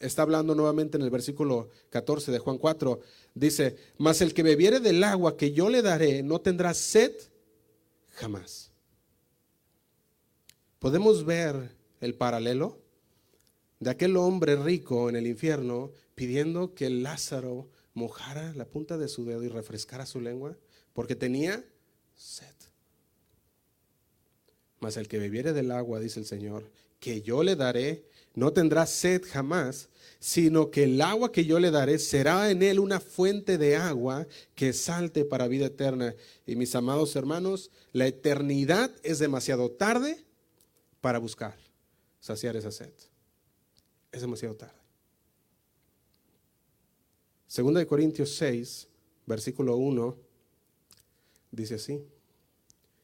está 0.00 0.22
hablando 0.22 0.54
nuevamente 0.54 0.96
en 0.96 1.02
el 1.02 1.10
versículo 1.10 1.70
14 1.90 2.32
de 2.32 2.38
Juan 2.38 2.58
4. 2.58 3.00
Dice, 3.34 3.76
mas 3.98 4.20
el 4.20 4.34
que 4.34 4.42
bebiere 4.42 4.80
del 4.80 5.02
agua 5.04 5.36
que 5.36 5.52
yo 5.52 5.68
le 5.68 5.82
daré 5.82 6.22
no 6.22 6.40
tendrá 6.40 6.74
sed 6.74 7.12
jamás. 8.14 8.70
¿Podemos 10.78 11.24
ver 11.24 11.76
el 12.00 12.14
paralelo? 12.14 12.86
de 13.80 13.90
aquel 13.90 14.16
hombre 14.16 14.56
rico 14.56 15.08
en 15.08 15.16
el 15.16 15.26
infierno 15.26 15.92
pidiendo 16.14 16.74
que 16.74 16.88
Lázaro 16.90 17.68
mojara 17.94 18.54
la 18.54 18.66
punta 18.66 18.96
de 18.96 19.08
su 19.08 19.24
dedo 19.24 19.42
y 19.42 19.48
refrescara 19.48 20.06
su 20.06 20.20
lengua? 20.20 20.56
Porque 20.92 21.14
tenía 21.14 21.64
sed. 22.14 22.54
Mas 24.80 24.96
el 24.96 25.08
que 25.08 25.18
bebiere 25.18 25.52
del 25.52 25.70
agua, 25.70 26.00
dice 26.00 26.20
el 26.20 26.26
Señor, 26.26 26.70
que 27.00 27.22
yo 27.22 27.42
le 27.42 27.56
daré, 27.56 28.04
no 28.34 28.52
tendrá 28.52 28.86
sed 28.86 29.22
jamás, 29.24 29.88
sino 30.18 30.70
que 30.70 30.84
el 30.84 31.00
agua 31.00 31.32
que 31.32 31.44
yo 31.44 31.58
le 31.58 31.70
daré 31.70 31.98
será 31.98 32.50
en 32.50 32.62
él 32.62 32.80
una 32.80 33.00
fuente 33.00 33.58
de 33.58 33.76
agua 33.76 34.26
que 34.54 34.72
salte 34.72 35.24
para 35.24 35.48
vida 35.48 35.66
eterna. 35.66 36.14
Y 36.46 36.56
mis 36.56 36.74
amados 36.74 37.16
hermanos, 37.16 37.70
la 37.92 38.06
eternidad 38.06 38.90
es 39.02 39.18
demasiado 39.18 39.70
tarde 39.70 40.24
para 41.00 41.18
buscar 41.18 41.56
saciar 42.20 42.56
esa 42.56 42.72
sed. 42.72 42.92
Es 44.12 44.20
demasiado 44.20 44.56
tarde. 44.56 44.74
Segunda 47.46 47.80
de 47.80 47.86
Corintios 47.86 48.34
6, 48.34 48.88
versículo 49.24 49.76
1, 49.76 50.16
dice 51.52 51.76
así. 51.76 52.04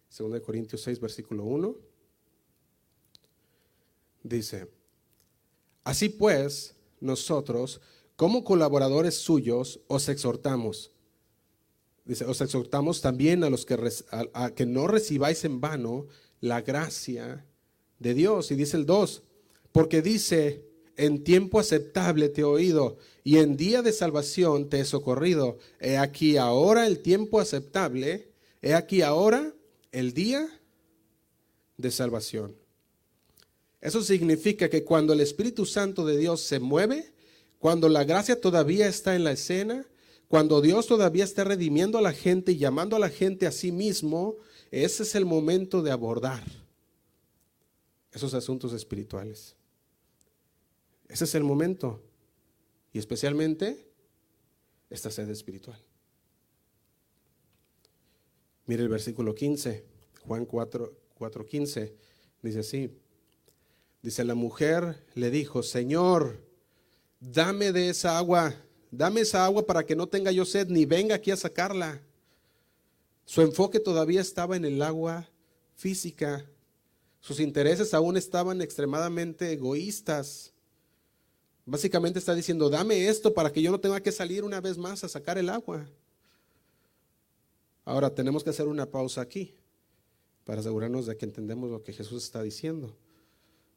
Segunda 0.08 0.38
de 0.38 0.42
Corintios 0.42 0.82
6, 0.82 1.00
versículo 1.00 1.44
1. 1.44 1.91
Dice, 4.22 4.68
así 5.84 6.08
pues, 6.08 6.74
nosotros, 7.00 7.80
como 8.16 8.44
colaboradores 8.44 9.16
suyos, 9.16 9.80
os 9.88 10.08
exhortamos. 10.08 10.92
Dice, 12.04 12.24
os 12.24 12.40
exhortamos 12.40 13.00
también 13.00 13.44
a 13.44 13.50
los 13.50 13.64
que, 13.64 13.78
a 14.32 14.50
que 14.50 14.66
no 14.66 14.86
recibáis 14.86 15.44
en 15.44 15.60
vano 15.60 16.06
la 16.40 16.60
gracia 16.60 17.46
de 17.98 18.14
Dios. 18.14 18.50
Y 18.50 18.56
dice 18.56 18.76
el 18.76 18.86
2, 18.86 19.22
porque 19.72 20.02
dice, 20.02 20.72
en 20.96 21.24
tiempo 21.24 21.58
aceptable 21.58 22.28
te 22.28 22.42
he 22.42 22.44
oído 22.44 22.98
y 23.24 23.38
en 23.38 23.56
día 23.56 23.82
de 23.82 23.92
salvación 23.92 24.68
te 24.68 24.80
he 24.80 24.84
socorrido. 24.84 25.58
He 25.80 25.96
aquí 25.96 26.36
ahora 26.36 26.86
el 26.86 27.00
tiempo 27.00 27.40
aceptable, 27.40 28.32
he 28.60 28.74
aquí 28.74 29.02
ahora 29.02 29.54
el 29.90 30.12
día 30.12 30.48
de 31.76 31.90
salvación. 31.90 32.61
Eso 33.82 34.00
significa 34.00 34.70
que 34.70 34.84
cuando 34.84 35.12
el 35.12 35.20
Espíritu 35.20 35.66
Santo 35.66 36.06
de 36.06 36.16
Dios 36.16 36.40
se 36.40 36.60
mueve, 36.60 37.12
cuando 37.58 37.88
la 37.88 38.04
gracia 38.04 38.40
todavía 38.40 38.86
está 38.86 39.16
en 39.16 39.24
la 39.24 39.32
escena, 39.32 39.84
cuando 40.28 40.60
Dios 40.60 40.86
todavía 40.86 41.24
está 41.24 41.42
redimiendo 41.42 41.98
a 41.98 42.02
la 42.02 42.12
gente 42.12 42.52
y 42.52 42.58
llamando 42.58 42.94
a 42.94 43.00
la 43.00 43.10
gente 43.10 43.46
a 43.46 43.52
sí 43.52 43.72
mismo, 43.72 44.36
ese 44.70 45.02
es 45.02 45.16
el 45.16 45.26
momento 45.26 45.82
de 45.82 45.90
abordar 45.90 46.44
esos 48.12 48.34
asuntos 48.34 48.72
espirituales. 48.72 49.56
Ese 51.08 51.24
es 51.24 51.34
el 51.34 51.42
momento. 51.42 52.00
Y 52.92 52.98
especialmente 53.00 53.90
esta 54.90 55.10
sed 55.10 55.28
espiritual. 55.28 55.78
Mire 58.66 58.84
el 58.84 58.88
versículo 58.88 59.34
15, 59.34 59.84
Juan 60.20 60.46
4, 60.46 60.98
4 61.14 61.46
15, 61.46 61.96
dice 62.42 62.60
así. 62.60 63.01
Dice, 64.02 64.24
la 64.24 64.34
mujer 64.34 65.04
le 65.14 65.30
dijo, 65.30 65.62
Señor, 65.62 66.44
dame 67.20 67.70
de 67.70 67.88
esa 67.88 68.18
agua, 68.18 68.54
dame 68.90 69.20
esa 69.20 69.44
agua 69.44 69.64
para 69.64 69.86
que 69.86 69.94
no 69.94 70.08
tenga 70.08 70.32
yo 70.32 70.44
sed 70.44 70.68
ni 70.68 70.84
venga 70.84 71.14
aquí 71.14 71.30
a 71.30 71.36
sacarla. 71.36 72.02
Su 73.24 73.42
enfoque 73.42 73.78
todavía 73.78 74.20
estaba 74.20 74.56
en 74.56 74.64
el 74.64 74.82
agua 74.82 75.28
física, 75.76 76.44
sus 77.20 77.38
intereses 77.38 77.94
aún 77.94 78.16
estaban 78.16 78.60
extremadamente 78.60 79.52
egoístas. 79.52 80.52
Básicamente 81.64 82.18
está 82.18 82.34
diciendo, 82.34 82.68
dame 82.68 83.06
esto 83.06 83.32
para 83.32 83.52
que 83.52 83.62
yo 83.62 83.70
no 83.70 83.78
tenga 83.78 84.00
que 84.00 84.10
salir 84.10 84.42
una 84.42 84.60
vez 84.60 84.76
más 84.76 85.04
a 85.04 85.08
sacar 85.08 85.38
el 85.38 85.48
agua. 85.48 85.88
Ahora 87.84 88.12
tenemos 88.12 88.42
que 88.42 88.50
hacer 88.50 88.66
una 88.66 88.90
pausa 88.90 89.20
aquí 89.20 89.54
para 90.44 90.60
asegurarnos 90.60 91.06
de 91.06 91.16
que 91.16 91.24
entendemos 91.24 91.70
lo 91.70 91.84
que 91.84 91.92
Jesús 91.92 92.24
está 92.24 92.42
diciendo. 92.42 92.96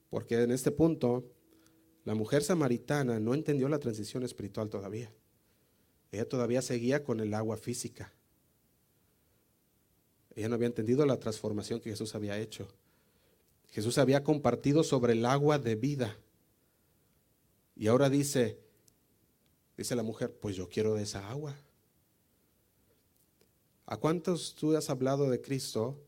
Porque 0.09 0.41
en 0.41 0.51
este 0.51 0.71
punto, 0.71 1.31
la 2.03 2.15
mujer 2.15 2.43
samaritana 2.43 3.19
no 3.19 3.33
entendió 3.33 3.67
la 3.67 3.79
transición 3.79 4.23
espiritual 4.23 4.69
todavía. 4.69 5.11
Ella 6.11 6.29
todavía 6.29 6.61
seguía 6.61 7.03
con 7.03 7.19
el 7.19 7.33
agua 7.33 7.57
física. 7.57 8.13
Ella 10.35 10.49
no 10.49 10.55
había 10.55 10.67
entendido 10.67 11.05
la 11.05 11.19
transformación 11.19 11.79
que 11.79 11.89
Jesús 11.89 12.13
había 12.13 12.37
hecho. 12.37 12.67
Jesús 13.71 13.97
había 13.97 14.23
compartido 14.23 14.83
sobre 14.83 15.13
el 15.13 15.25
agua 15.25 15.59
de 15.59 15.75
vida. 15.75 16.17
Y 17.75 17.87
ahora 17.87 18.09
dice, 18.09 18.59
dice 19.75 19.95
la 19.95 20.03
mujer, 20.03 20.37
pues 20.39 20.55
yo 20.55 20.69
quiero 20.69 20.93
de 20.93 21.03
esa 21.03 21.29
agua. 21.29 21.55
¿A 23.85 23.97
cuántos 23.97 24.55
tú 24.55 24.75
has 24.75 24.89
hablado 24.89 25.29
de 25.29 25.41
Cristo 25.41 25.99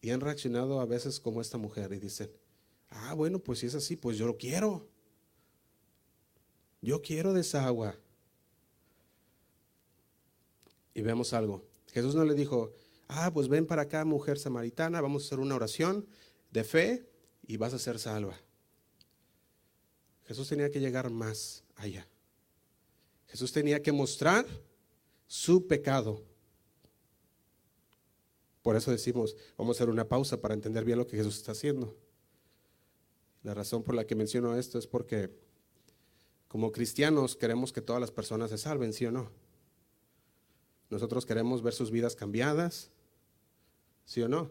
y 0.00 0.10
han 0.10 0.20
reaccionado 0.20 0.80
a 0.80 0.86
veces 0.86 1.20
como 1.20 1.40
esta 1.40 1.58
mujer 1.58 1.92
y 1.92 1.98
dicen, 1.98 2.30
ah, 2.90 3.14
bueno, 3.14 3.38
pues 3.38 3.60
si 3.60 3.66
es 3.66 3.74
así, 3.74 3.96
pues 3.96 4.18
yo 4.18 4.26
lo 4.26 4.36
quiero. 4.36 4.88
Yo 6.82 7.02
quiero 7.02 7.32
de 7.32 7.42
esa 7.42 7.66
agua. 7.66 7.96
Y 10.94 11.02
vemos 11.02 11.32
algo. 11.32 11.64
Jesús 11.92 12.14
no 12.14 12.24
le 12.24 12.34
dijo, 12.34 12.72
ah, 13.08 13.30
pues 13.32 13.48
ven 13.48 13.66
para 13.66 13.82
acá, 13.82 14.04
mujer 14.04 14.38
samaritana, 14.38 15.00
vamos 15.00 15.22
a 15.22 15.26
hacer 15.26 15.40
una 15.40 15.54
oración 15.54 16.06
de 16.50 16.64
fe 16.64 17.06
y 17.46 17.56
vas 17.56 17.74
a 17.74 17.78
ser 17.78 17.98
salva. 17.98 18.40
Jesús 20.26 20.48
tenía 20.48 20.70
que 20.70 20.80
llegar 20.80 21.10
más 21.10 21.64
allá. 21.76 22.06
Jesús 23.26 23.52
tenía 23.52 23.82
que 23.82 23.92
mostrar 23.92 24.46
su 25.26 25.66
pecado. 25.66 26.24
Por 28.62 28.76
eso 28.76 28.90
decimos, 28.90 29.36
vamos 29.56 29.76
a 29.76 29.78
hacer 29.78 29.88
una 29.88 30.08
pausa 30.08 30.40
para 30.40 30.54
entender 30.54 30.84
bien 30.84 30.98
lo 30.98 31.06
que 31.06 31.16
Jesús 31.16 31.36
está 31.36 31.52
haciendo. 31.52 31.96
La 33.42 33.54
razón 33.54 33.82
por 33.82 33.94
la 33.94 34.06
que 34.06 34.14
menciono 34.14 34.56
esto 34.56 34.78
es 34.78 34.86
porque 34.86 35.30
como 36.48 36.72
cristianos 36.72 37.36
queremos 37.36 37.72
que 37.72 37.80
todas 37.80 38.00
las 38.00 38.10
personas 38.10 38.50
se 38.50 38.58
salven, 38.58 38.92
¿sí 38.92 39.06
o 39.06 39.12
no? 39.12 39.30
Nosotros 40.90 41.24
queremos 41.24 41.62
ver 41.62 41.72
sus 41.72 41.90
vidas 41.90 42.16
cambiadas, 42.16 42.90
¿Sí 44.10 44.20
o 44.22 44.28
no? 44.28 44.50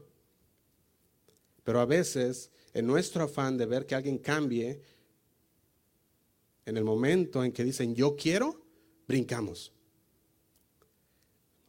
Pero 1.66 1.82
a 1.82 1.86
veces, 1.86 2.50
en 2.72 2.88
nuestro 2.88 3.26
afán 3.26 3.58
de 3.58 3.66
ver 3.66 3.86
que 3.86 3.94
alguien 3.94 4.18
cambie, 4.18 4.82
en 6.66 6.78
el 6.78 6.86
momento 6.86 7.44
en 7.44 7.52
que 7.52 7.66
dicen 7.66 7.94
yo 7.94 8.16
quiero, 8.16 8.66
brincamos. 9.06 9.74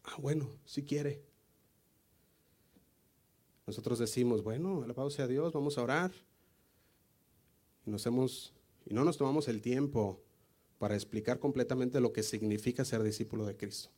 Ah, 0.04 0.14
bueno, 0.18 0.48
si 0.64 0.84
quiere. 0.84 1.20
Nosotros 3.66 3.98
decimos, 3.98 4.44
bueno, 4.44 4.84
alabado 4.84 5.10
sea 5.10 5.26
Dios, 5.26 5.52
vamos 5.52 5.76
a 5.76 5.82
orar. 5.82 6.12
Y, 7.86 7.90
nos 7.90 8.06
hemos, 8.06 8.52
y 8.86 8.94
no 8.94 9.04
nos 9.04 9.16
tomamos 9.16 9.48
el 9.48 9.60
tiempo 9.60 10.22
para 10.78 10.94
explicar 10.94 11.38
completamente 11.38 12.00
lo 12.00 12.12
que 12.12 12.22
significa 12.22 12.84
ser 12.84 13.02
discípulo 13.02 13.46
de 13.46 13.56
Cristo. 13.56 13.90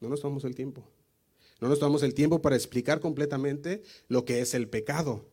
No 0.00 0.08
nos 0.08 0.20
tomamos 0.20 0.44
el 0.44 0.54
tiempo. 0.54 0.84
No 1.60 1.68
nos 1.68 1.78
tomamos 1.78 2.02
el 2.02 2.14
tiempo 2.14 2.40
para 2.40 2.56
explicar 2.56 3.00
completamente 3.00 3.82
lo 4.08 4.24
que 4.24 4.40
es 4.40 4.54
el 4.54 4.68
pecado. 4.68 5.28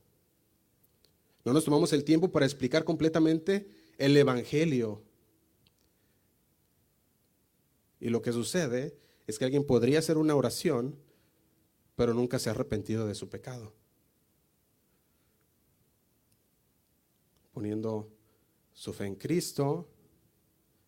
No 1.46 1.54
nos 1.54 1.64
tomamos 1.64 1.94
el 1.94 2.04
tiempo 2.04 2.32
para 2.32 2.46
explicar 2.46 2.84
completamente 2.84 3.68
el 3.98 4.18
Evangelio. 4.18 5.02
Y 8.00 8.10
lo 8.10 8.22
que 8.22 8.34
sucede 8.34 8.98
es 9.26 9.40
que 9.40 9.46
alguien 9.46 9.66
podría 9.66 10.00
hacer 10.00 10.18
una 10.18 10.36
oración, 10.36 11.00
pero 11.96 12.14
nunca 12.14 12.38
se 12.38 12.50
ha 12.50 12.52
arrepentido 12.52 13.08
de 13.08 13.16
su 13.16 13.30
pecado. 13.30 13.74
Poniendo 17.58 18.08
su 18.72 18.94
fe 18.94 19.08
en 19.08 19.16
Cristo, 19.16 19.90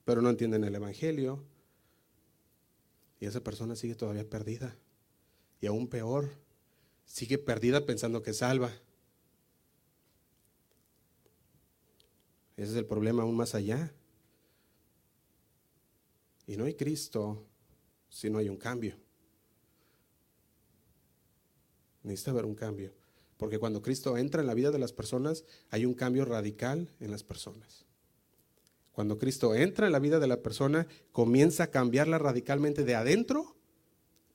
pero 0.05 0.21
no 0.21 0.29
entienden 0.29 0.63
el 0.63 0.75
Evangelio. 0.75 1.43
Y 3.19 3.25
esa 3.25 3.43
persona 3.43 3.75
sigue 3.75 3.95
todavía 3.95 4.29
perdida. 4.29 4.77
Y 5.61 5.65
aún 5.65 5.87
peor, 5.87 6.29
sigue 7.05 7.39
perdida 7.39 7.87
pensando 7.87 8.21
que 8.21 8.33
salva. 8.33 8.71
Ese 12.55 12.69
es 12.69 12.75
el 12.75 12.85
problema 12.85 13.23
aún 13.23 13.35
más 13.35 13.55
allá. 13.55 13.91
Y 16.45 16.55
no 16.55 16.65
hay 16.65 16.75
Cristo 16.75 17.47
si 18.09 18.29
no 18.29 18.37
hay 18.37 18.47
un 18.47 18.57
cambio. 18.57 18.95
Necesita 22.03 22.29
haber 22.29 22.45
un 22.45 22.53
cambio. 22.53 22.98
Porque 23.39 23.57
cuando 23.57 23.81
Cristo 23.81 24.17
entra 24.17 24.41
en 24.41 24.47
la 24.47 24.53
vida 24.53 24.69
de 24.69 24.77
las 24.77 24.93
personas, 24.93 25.45
hay 25.71 25.87
un 25.87 25.95
cambio 25.95 26.25
radical 26.25 26.91
en 26.99 27.09
las 27.09 27.23
personas. 27.23 27.87
Cuando 28.91 29.17
Cristo 29.17 29.55
entra 29.55 29.87
en 29.87 29.93
la 29.93 29.99
vida 29.99 30.19
de 30.19 30.27
la 30.27 30.43
persona, 30.43 30.85
comienza 31.11 31.63
a 31.63 31.71
cambiarla 31.71 32.19
radicalmente 32.19 32.83
de 32.83 32.93
adentro 32.93 33.55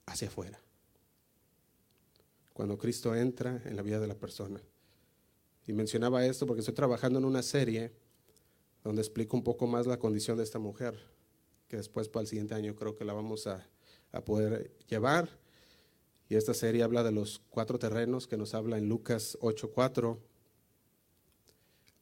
hacia 0.06 0.26
afuera 0.26 0.64
cuando 2.54 2.78
Cristo 2.78 3.14
entra 3.14 3.60
en 3.66 3.76
la 3.76 3.82
vida 3.82 4.00
de 4.00 4.06
la 4.06 4.14
persona. 4.14 4.62
Y 5.66 5.72
mencionaba 5.72 6.24
esto 6.24 6.46
porque 6.46 6.60
estoy 6.60 6.74
trabajando 6.74 7.18
en 7.18 7.24
una 7.24 7.42
serie 7.42 7.92
donde 8.84 9.02
explico 9.02 9.36
un 9.36 9.42
poco 9.42 9.66
más 9.66 9.86
la 9.86 9.98
condición 9.98 10.38
de 10.38 10.44
esta 10.44 10.60
mujer, 10.60 10.94
que 11.68 11.76
después 11.76 12.08
para 12.08 12.22
el 12.22 12.28
siguiente 12.28 12.54
año 12.54 12.76
creo 12.76 12.94
que 12.94 13.04
la 13.04 13.12
vamos 13.12 13.48
a, 13.48 13.68
a 14.12 14.24
poder 14.24 14.70
llevar. 14.86 15.28
Y 16.28 16.36
esta 16.36 16.54
serie 16.54 16.82
habla 16.82 17.02
de 17.02 17.12
los 17.12 17.42
cuatro 17.50 17.78
terrenos 17.78 18.26
que 18.26 18.38
nos 18.38 18.54
habla 18.54 18.78
en 18.78 18.88
Lucas 18.88 19.36
8:4. 19.40 20.18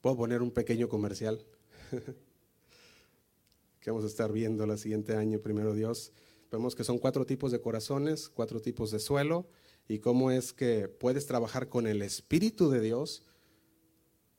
Puedo 0.01 0.17
poner 0.17 0.41
un 0.41 0.51
pequeño 0.51 0.87
comercial 0.87 1.45
que 3.81 3.91
vamos 3.91 4.05
a 4.05 4.07
estar 4.07 4.31
viendo 4.31 4.63
el 4.63 4.77
siguiente 4.77 5.15
año, 5.15 5.39
primero 5.39 5.73
Dios. 5.73 6.13
Vemos 6.51 6.75
que 6.75 6.83
son 6.83 6.99
cuatro 6.99 7.25
tipos 7.25 7.51
de 7.51 7.59
corazones, 7.59 8.29
cuatro 8.29 8.61
tipos 8.61 8.91
de 8.91 8.99
suelo 8.99 9.47
y 9.87 9.99
cómo 9.99 10.31
es 10.31 10.53
que 10.53 10.87
puedes 10.87 11.25
trabajar 11.25 11.67
con 11.67 11.85
el 11.85 12.01
Espíritu 12.01 12.69
de 12.69 12.79
Dios 12.79 13.23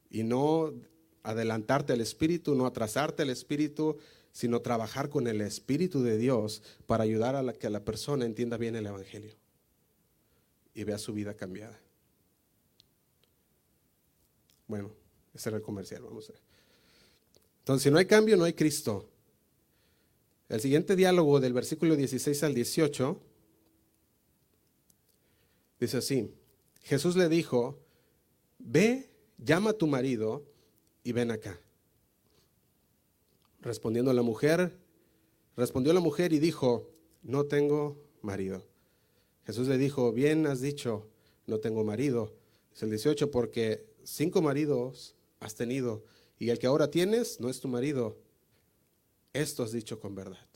y 0.09 0.23
no 0.23 0.73
adelantarte 1.23 1.93
al 1.93 2.01
Espíritu, 2.01 2.55
no 2.55 2.67
atrasarte 2.67 3.23
al 3.23 3.31
Espíritu, 3.31 3.99
sino 4.33 4.63
trabajar 4.63 5.11
con 5.11 5.27
el 5.27 5.41
Espíritu 5.43 6.03
de 6.03 6.17
Dios 6.17 6.63
para 6.87 7.05
ayudar 7.05 7.37
a 7.37 7.53
que 7.53 7.69
la 7.69 7.85
persona 7.85 8.25
entienda 8.25 8.57
bien 8.57 8.77
el 8.77 8.87
Evangelio 8.87 9.35
y 10.75 10.85
vea 10.85 10.99
su 10.99 11.13
vida 11.13 11.35
cambiada. 11.35 11.81
Bueno, 14.67 14.93
ese 15.33 15.49
era 15.49 15.59
el 15.59 15.63
comercial, 15.63 16.03
vamos 16.03 16.29
a 16.29 16.33
ver. 16.33 16.43
Entonces, 17.61 17.85
si 17.85 17.91
no 17.91 17.99
hay 17.99 18.07
cambio, 18.07 18.37
no 18.37 18.45
hay 18.45 18.53
Cristo. 18.53 19.09
El 20.49 20.61
siguiente 20.61 20.97
diálogo 20.97 21.41
del 21.41 21.53
versículo 21.53 21.97
16 21.97 22.43
al 22.43 22.55
18 22.55 23.21
dice 25.81 25.97
así, 25.97 26.31
Jesús 26.83 27.17
le 27.17 27.29
dijo, 27.29 27.79
ve, 28.59 29.11
llama 29.39 29.71
a 29.71 29.73
tu 29.75 29.87
marido 29.87 30.45
y 31.03 31.13
ven 31.13 31.31
acá. 31.31 31.59
Respondiendo 33.61 34.11
a 34.11 34.15
la 34.15 34.23
mujer, 34.23 34.79
respondió 35.57 35.93
la 35.93 36.01
mujer 36.01 36.33
y 36.33 36.39
dijo, 36.39 36.91
no 37.23 37.45
tengo 37.45 37.97
marido. 38.21 38.63
Jesús 39.47 39.69
le 39.69 39.79
dijo, 39.79 40.13
bien 40.13 40.47
has 40.47 40.61
dicho, 40.61 41.09
no 41.47 41.61
tengo 41.61 41.85
marido. 41.85 42.35
Es 42.75 42.83
el 42.83 42.91
18, 42.91 43.31
porque 43.31 43.87
cinco 44.03 44.43
maridos 44.43 45.15
has 45.41 45.55
tenido 45.55 46.05
y 46.39 46.51
el 46.51 46.59
que 46.59 46.67
ahora 46.67 46.91
tienes 46.91 47.41
no 47.41 47.49
es 47.49 47.61
tu 47.61 47.69
marido. 47.69 48.19
Esto 49.33 49.63
has 49.63 49.73
dicho 49.73 50.01
con 50.01 50.15
verdad. 50.15 50.47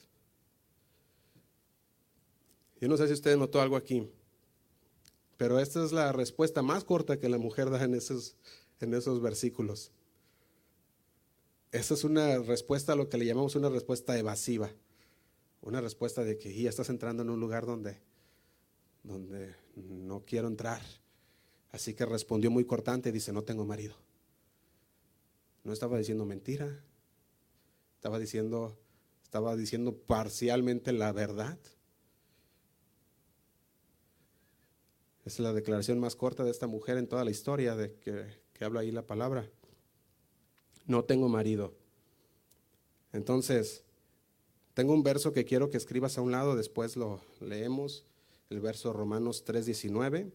Yo 2.81 2.89
no 2.89 2.97
sé 2.97 3.07
si 3.09 3.13
usted 3.13 3.37
notó 3.37 3.61
algo 3.61 3.77
aquí, 3.77 4.09
pero 5.37 5.59
esta 5.59 5.85
es 5.85 5.93
la 5.93 6.13
respuesta 6.13 6.63
más 6.63 6.85
corta 6.85 7.19
que 7.19 7.29
la 7.29 7.39
mujer 7.39 7.71
da 7.71 7.83
en 7.83 7.95
esos, 7.95 8.37
en 8.81 8.95
esos 8.95 9.21
versículos. 9.21 9.91
Esa 11.73 11.95
es 11.95 12.05
una 12.05 12.39
respuesta 12.39 12.93
a 12.93 12.97
lo 12.97 13.09
que 13.09 13.19
le 13.19 13.27
llamamos 13.27 13.57
una 13.57 13.69
respuesta 13.69 14.19
evasiva. 14.19 14.71
Una 15.61 15.81
respuesta 15.81 16.23
de 16.23 16.39
que 16.39 16.55
ya 16.55 16.71
estás 16.71 16.89
entrando 16.89 17.23
en 17.23 17.31
un 17.31 17.41
lugar 17.41 17.67
donde, 17.67 17.99
donde 19.09 19.55
no 19.77 20.25
quiero 20.25 20.49
entrar. 20.49 20.83
Así 21.71 21.95
que 21.95 22.07
respondió 22.07 22.51
muy 22.51 22.65
cortante 22.65 23.13
dice, 23.13 23.33
no 23.33 23.43
tengo 23.43 23.65
marido. 23.65 23.95
No 25.65 25.73
estaba 25.73 25.99
diciendo 25.99 26.25
mentira. 26.25 26.85
Estaba 27.97 28.19
diciendo, 28.19 28.79
estaba 29.23 29.57
diciendo 29.57 29.97
parcialmente 29.97 30.93
la 30.93 31.13
verdad. 31.13 31.59
Es 35.25 35.41
la 35.41 35.53
declaración 35.53 35.99
más 35.99 36.17
corta 36.17 36.45
de 36.45 36.51
esta 36.51 36.67
mujer 36.67 36.97
en 36.97 37.09
toda 37.09 37.25
la 37.25 37.31
historia 37.31 37.77
de 37.77 37.95
que, 37.97 38.25
que 38.53 38.65
habla 38.65 38.81
ahí 38.81 38.91
la 38.91 39.07
palabra 39.07 39.51
no 40.89 41.05
tengo 41.05 41.29
marido. 41.29 41.75
Entonces, 43.13 43.85
tengo 44.75 44.95
un 44.95 45.05
verso 45.05 45.33
que 45.33 45.45
quiero 45.45 45.71
que 45.71 45.77
escribas 45.77 46.19
a 46.19 46.23
un 46.23 46.33
lado, 46.33 46.57
después 46.57 46.97
lo 46.97 47.21
leemos, 47.41 48.05
el 48.51 48.61
verso 48.61 48.93
Romanos 48.93 49.45
3:19. 49.45 50.33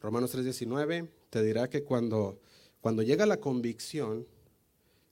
Romanos 0.00 0.30
3:19 0.34 1.08
te 1.28 1.42
dirá 1.42 1.68
que 1.68 1.84
cuando, 1.84 2.40
cuando 2.80 3.02
llega 3.02 3.26
la 3.26 3.38
convicción, 3.38 4.26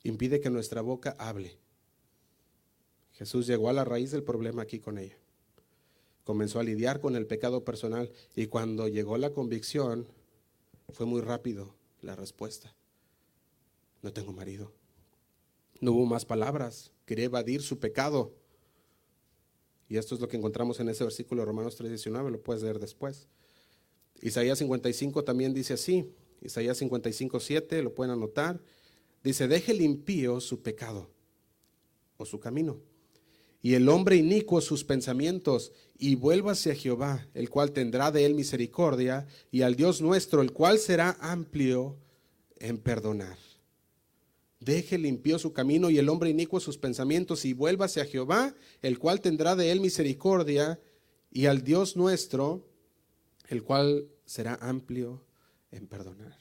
impide 0.02 0.40
que 0.40 0.50
nuestra 0.50 0.80
boca 0.80 1.14
hable. 1.18 1.58
Jesús 3.12 3.46
llegó 3.46 3.68
a 3.68 3.72
la 3.72 3.84
raíz 3.84 4.10
del 4.10 4.22
problema 4.22 4.62
aquí 4.62 4.78
con 4.78 4.98
ella 4.98 5.18
comenzó 6.28 6.60
a 6.60 6.62
lidiar 6.62 7.00
con 7.00 7.16
el 7.16 7.26
pecado 7.26 7.64
personal 7.64 8.12
y 8.36 8.48
cuando 8.48 8.86
llegó 8.86 9.16
la 9.16 9.30
convicción 9.30 10.06
fue 10.90 11.06
muy 11.06 11.22
rápido 11.22 11.74
la 12.02 12.16
respuesta. 12.16 12.74
No 14.02 14.12
tengo 14.12 14.32
marido. 14.32 14.72
No 15.80 15.92
hubo 15.92 16.06
más 16.06 16.24
palabras. 16.24 16.92
Quería 17.04 17.26
evadir 17.26 17.62
su 17.62 17.78
pecado. 17.78 18.34
Y 19.88 19.96
esto 19.96 20.14
es 20.14 20.20
lo 20.20 20.28
que 20.28 20.36
encontramos 20.36 20.80
en 20.80 20.88
ese 20.88 21.04
versículo 21.04 21.42
de 21.42 21.46
Romanos 21.46 21.76
3:19, 21.76 22.30
lo 22.30 22.42
puedes 22.42 22.62
leer 22.62 22.78
después. 22.78 23.28
Isaías 24.20 24.58
55 24.58 25.24
también 25.24 25.54
dice 25.54 25.74
así. 25.74 26.12
Isaías 26.40 26.76
55, 26.78 27.40
7, 27.40 27.82
lo 27.82 27.94
pueden 27.94 28.12
anotar. 28.12 28.60
Dice, 29.24 29.48
deje 29.48 29.72
el 29.72 29.80
impío 29.80 30.40
su 30.40 30.62
pecado 30.62 31.10
o 32.16 32.24
su 32.24 32.38
camino 32.38 32.80
y 33.60 33.74
el 33.74 33.88
hombre 33.88 34.16
inicuo 34.16 34.60
sus 34.60 34.84
pensamientos, 34.84 35.72
y 35.98 36.14
vuélvase 36.14 36.70
a 36.70 36.74
Jehová, 36.74 37.26
el 37.34 37.50
cual 37.50 37.72
tendrá 37.72 38.12
de 38.12 38.24
él 38.24 38.34
misericordia, 38.34 39.26
y 39.50 39.62
al 39.62 39.74
Dios 39.74 40.00
nuestro, 40.00 40.42
el 40.42 40.52
cual 40.52 40.78
será 40.78 41.16
amplio 41.20 41.96
en 42.60 42.78
perdonar. 42.78 43.36
Deje 44.60 44.98
limpio 44.98 45.38
su 45.38 45.52
camino 45.52 45.88
y 45.90 45.98
el 45.98 46.08
hombre 46.08 46.30
inicuo 46.30 46.60
sus 46.60 46.78
pensamientos, 46.78 47.44
y 47.44 47.52
vuélvase 47.52 48.00
a 48.00 48.04
Jehová, 48.04 48.54
el 48.82 48.98
cual 48.98 49.20
tendrá 49.20 49.54
de 49.54 49.70
él 49.70 49.80
misericordia, 49.80 50.80
y 51.30 51.46
al 51.46 51.62
Dios 51.62 51.96
nuestro, 51.96 52.66
el 53.48 53.62
cual 53.62 54.08
será 54.24 54.54
amplio 54.60 55.24
en 55.70 55.86
perdonar. 55.86 56.36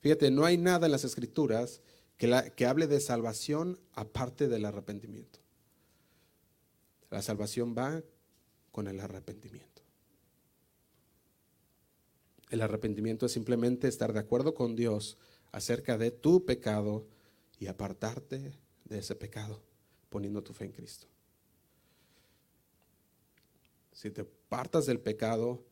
Fíjate, 0.00 0.30
no 0.30 0.44
hay 0.44 0.58
nada 0.58 0.86
en 0.86 0.92
las 0.92 1.04
escrituras 1.04 1.80
que, 2.16 2.66
hable 2.66 2.86
de 2.86 3.00
salvación 3.00 3.80
aparte 3.94 4.48
del 4.48 4.64
arrepentimiento. 4.64 5.40
La 7.10 7.22
salvación 7.22 7.74
va 7.76 8.02
con 8.70 8.88
el 8.88 9.00
arrepentimiento. 9.00 9.82
El 12.50 12.62
arrepentimiento 12.62 13.26
es 13.26 13.32
simplemente 13.32 13.88
estar 13.88 14.12
de 14.12 14.20
acuerdo 14.20 14.54
con 14.54 14.76
Dios 14.76 15.18
acerca 15.52 15.98
de 15.98 16.10
tu 16.10 16.44
pecado 16.44 17.06
y 17.58 17.66
apartarte 17.66 18.52
de 18.84 18.98
ese 18.98 19.14
pecado 19.14 19.62
poniendo 20.08 20.42
tu 20.42 20.52
fe 20.52 20.64
en 20.64 20.72
Cristo. 20.72 21.06
Si 23.92 24.10
te 24.10 24.22
apartas 24.22 24.86
del 24.86 24.98
pecado, 24.98 25.62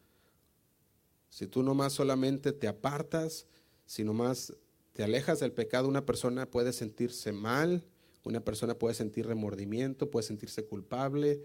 si 1.29 1.47
tú 1.47 1.63
nomás 1.63 1.93
solamente 1.93 2.53
te 2.53 2.69
apartas, 2.69 3.47
si 3.87 4.05
nomás 4.05 4.55
te 4.93 5.03
alejas 5.03 5.41
del 5.41 5.53
pecado, 5.53 5.89
una 5.89 6.05
persona 6.05 6.51
puede 6.51 6.73
sentirse 6.73 7.33
mal, 7.33 7.85
una 8.25 8.45
persona 8.45 8.75
puede 8.75 8.95
sentir 8.95 9.27
remordimiento, 9.27 10.11
puede 10.11 10.27
sentirse 10.27 10.65
culpable, 10.65 11.43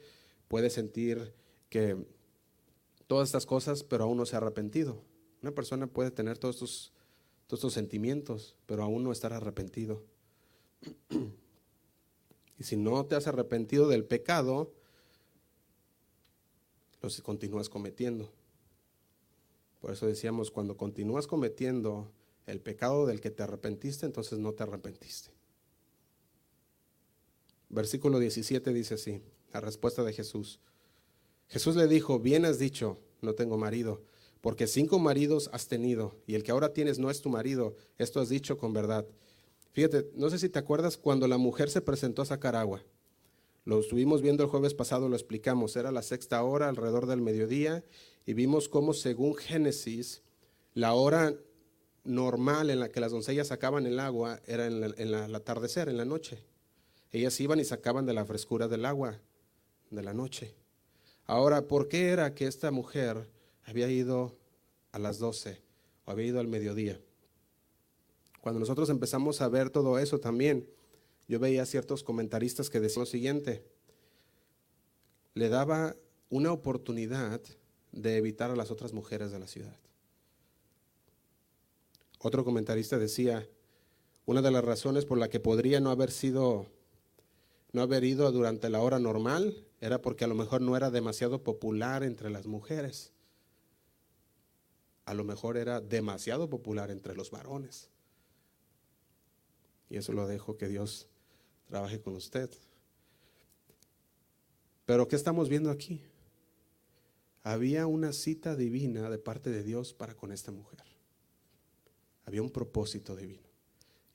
puede 0.47 0.69
sentir 0.69 1.33
que 1.69 1.97
todas 3.07 3.29
estas 3.29 3.45
cosas, 3.45 3.83
pero 3.83 4.05
aún 4.05 4.17
no 4.17 4.25
se 4.25 4.35
ha 4.35 4.39
arrepentido. 4.39 5.03
Una 5.41 5.51
persona 5.51 5.87
puede 5.87 6.11
tener 6.11 6.37
todos 6.37 6.55
estos, 6.55 6.93
todos 7.47 7.59
estos 7.59 7.73
sentimientos, 7.73 8.55
pero 8.65 8.83
aún 8.83 9.03
no 9.03 9.11
estar 9.11 9.33
arrepentido. 9.33 10.03
Y 12.57 12.63
si 12.63 12.77
no 12.77 13.05
te 13.05 13.15
has 13.15 13.27
arrepentido 13.27 13.87
del 13.87 14.05
pecado, 14.05 14.71
los 17.01 17.21
continúas 17.21 17.69
cometiendo. 17.69 18.31
Por 19.81 19.91
eso 19.91 20.07
decíamos, 20.07 20.49
cuando 20.49 20.77
continúas 20.77 21.27
cometiendo 21.27 22.11
el 22.47 22.59
pecado 22.59 23.05
del 23.05 23.21
que 23.21 23.29
te 23.29 23.43
arrepentiste, 23.43 24.05
entonces 24.05 24.39
no 24.39 24.53
te 24.53 24.63
arrepentiste. 24.63 25.31
Versículo 27.69 28.19
17 28.19 28.73
dice 28.73 28.95
así, 28.95 29.21
la 29.51 29.61
respuesta 29.61 30.03
de 30.03 30.13
Jesús. 30.13 30.59
Jesús 31.49 31.75
le 31.75 31.87
dijo, 31.87 32.19
bien 32.19 32.45
has 32.45 32.57
dicho, 32.57 32.97
no 33.21 33.33
tengo 33.33 33.57
marido, 33.57 34.01
porque 34.45 34.67
cinco 34.67 34.99
maridos 34.99 35.49
has 35.53 35.67
tenido, 35.67 36.13
y 36.27 36.35
el 36.35 36.43
que 36.43 36.51
ahora 36.51 36.71
tienes 36.71 36.99
no 36.99 37.09
es 37.09 37.19
tu 37.19 37.29
marido, 37.29 37.75
esto 37.97 38.19
has 38.19 38.29
dicho 38.29 38.59
con 38.59 38.73
verdad. 38.73 39.07
Fíjate, 39.71 40.11
no 40.13 40.29
sé 40.29 40.37
si 40.37 40.49
te 40.49 40.59
acuerdas 40.59 40.97
cuando 40.97 41.27
la 41.27 41.39
mujer 41.39 41.71
se 41.71 41.81
presentó 41.81 42.21
a 42.21 42.27
sacar 42.27 42.55
agua. 42.55 42.83
Lo 43.63 43.79
estuvimos 43.79 44.21
viendo 44.21 44.43
el 44.43 44.49
jueves 44.51 44.75
pasado, 44.75 45.09
lo 45.09 45.15
explicamos, 45.15 45.75
era 45.75 45.91
la 45.91 46.03
sexta 46.03 46.43
hora, 46.43 46.69
alrededor 46.69 47.07
del 47.07 47.21
mediodía, 47.21 47.83
y 48.23 48.35
vimos 48.35 48.69
cómo 48.69 48.93
según 48.93 49.33
Génesis, 49.33 50.21
la 50.75 50.93
hora 50.93 51.33
normal 52.03 52.69
en 52.69 52.81
la 52.81 52.89
que 52.89 52.99
las 52.99 53.13
doncellas 53.13 53.47
sacaban 53.47 53.87
el 53.87 53.99
agua 53.99 54.41
era 54.45 54.67
en, 54.67 54.83
el 54.83 55.33
atardecer, 55.33 55.89
en 55.89 55.97
la 55.97 56.05
noche. 56.05 56.37
Ellas 57.11 57.39
iban 57.39 57.59
y 57.59 57.65
sacaban 57.65 58.05
de 58.05 58.13
la 58.13 58.25
frescura 58.25 58.67
del 58.67 58.85
agua 58.85 59.19
de 59.89 60.03
la 60.03 60.13
noche. 60.13 60.53
Ahora, 61.25 61.67
¿por 61.67 61.87
qué 61.87 62.09
era 62.09 62.35
que 62.35 62.45
esta 62.45 62.69
mujer 62.69 63.33
había 63.65 63.89
ido 63.89 64.37
a 64.91 64.99
las 64.99 65.19
12 65.19 65.61
o 66.05 66.11
había 66.11 66.27
ido 66.27 66.39
al 66.39 66.47
mediodía? 66.47 66.99
Cuando 68.41 68.59
nosotros 68.59 68.89
empezamos 68.89 69.41
a 69.41 69.49
ver 69.49 69.69
todo 69.69 69.97
eso 69.99 70.19
también, 70.19 70.69
yo 71.27 71.39
veía 71.39 71.65
ciertos 71.65 72.03
comentaristas 72.03 72.69
que 72.69 72.79
decían 72.79 73.01
lo 73.01 73.05
siguiente, 73.07 73.65
le 75.33 75.49
daba 75.49 75.95
una 76.29 76.51
oportunidad 76.51 77.41
de 77.91 78.17
evitar 78.17 78.51
a 78.51 78.55
las 78.55 78.71
otras 78.71 78.93
mujeres 78.93 79.31
de 79.31 79.39
la 79.39 79.47
ciudad. 79.47 79.75
Otro 82.19 82.43
comentarista 82.43 82.97
decía, 82.97 83.47
una 84.25 84.41
de 84.41 84.51
las 84.51 84.63
razones 84.63 85.05
por 85.05 85.17
la 85.17 85.29
que 85.29 85.39
podría 85.39 85.79
no 85.79 85.91
haber 85.91 86.11
sido, 86.11 86.67
no 87.71 87.81
haber 87.81 88.03
ido 88.03 88.31
durante 88.31 88.69
la 88.69 88.81
hora 88.81 88.99
normal, 88.99 89.65
era 89.81 90.01
porque 90.01 90.23
a 90.23 90.27
lo 90.27 90.35
mejor 90.35 90.61
no 90.61 90.75
era 90.75 90.89
demasiado 90.89 91.43
popular 91.43 92.03
entre 92.03 92.29
las 92.29 92.47
mujeres. 92.47 93.11
A 95.05 95.13
lo 95.13 95.23
mejor 95.23 95.57
era 95.57 95.81
demasiado 95.81 96.49
popular 96.49 96.89
entre 96.89 97.15
los 97.15 97.29
varones. 97.29 97.89
Y 99.89 99.97
eso 99.97 100.13
lo 100.13 100.27
dejo 100.27 100.57
que 100.57 100.67
Dios 100.67 101.07
trabaje 101.67 102.01
con 102.01 102.15
usted. 102.15 102.49
Pero 104.85 105.07
¿qué 105.07 105.15
estamos 105.15 105.47
viendo 105.47 105.69
aquí? 105.69 106.01
Había 107.43 107.85
una 107.85 108.13
cita 108.13 108.55
divina 108.55 109.09
de 109.09 109.19
parte 109.19 109.51
de 109.51 109.63
Dios 109.63 109.93
para 109.93 110.15
con 110.15 110.31
esta 110.31 110.51
mujer. 110.51 110.83
Había 112.25 112.41
un 112.41 112.49
propósito 112.49 113.15
divino. 113.15 113.47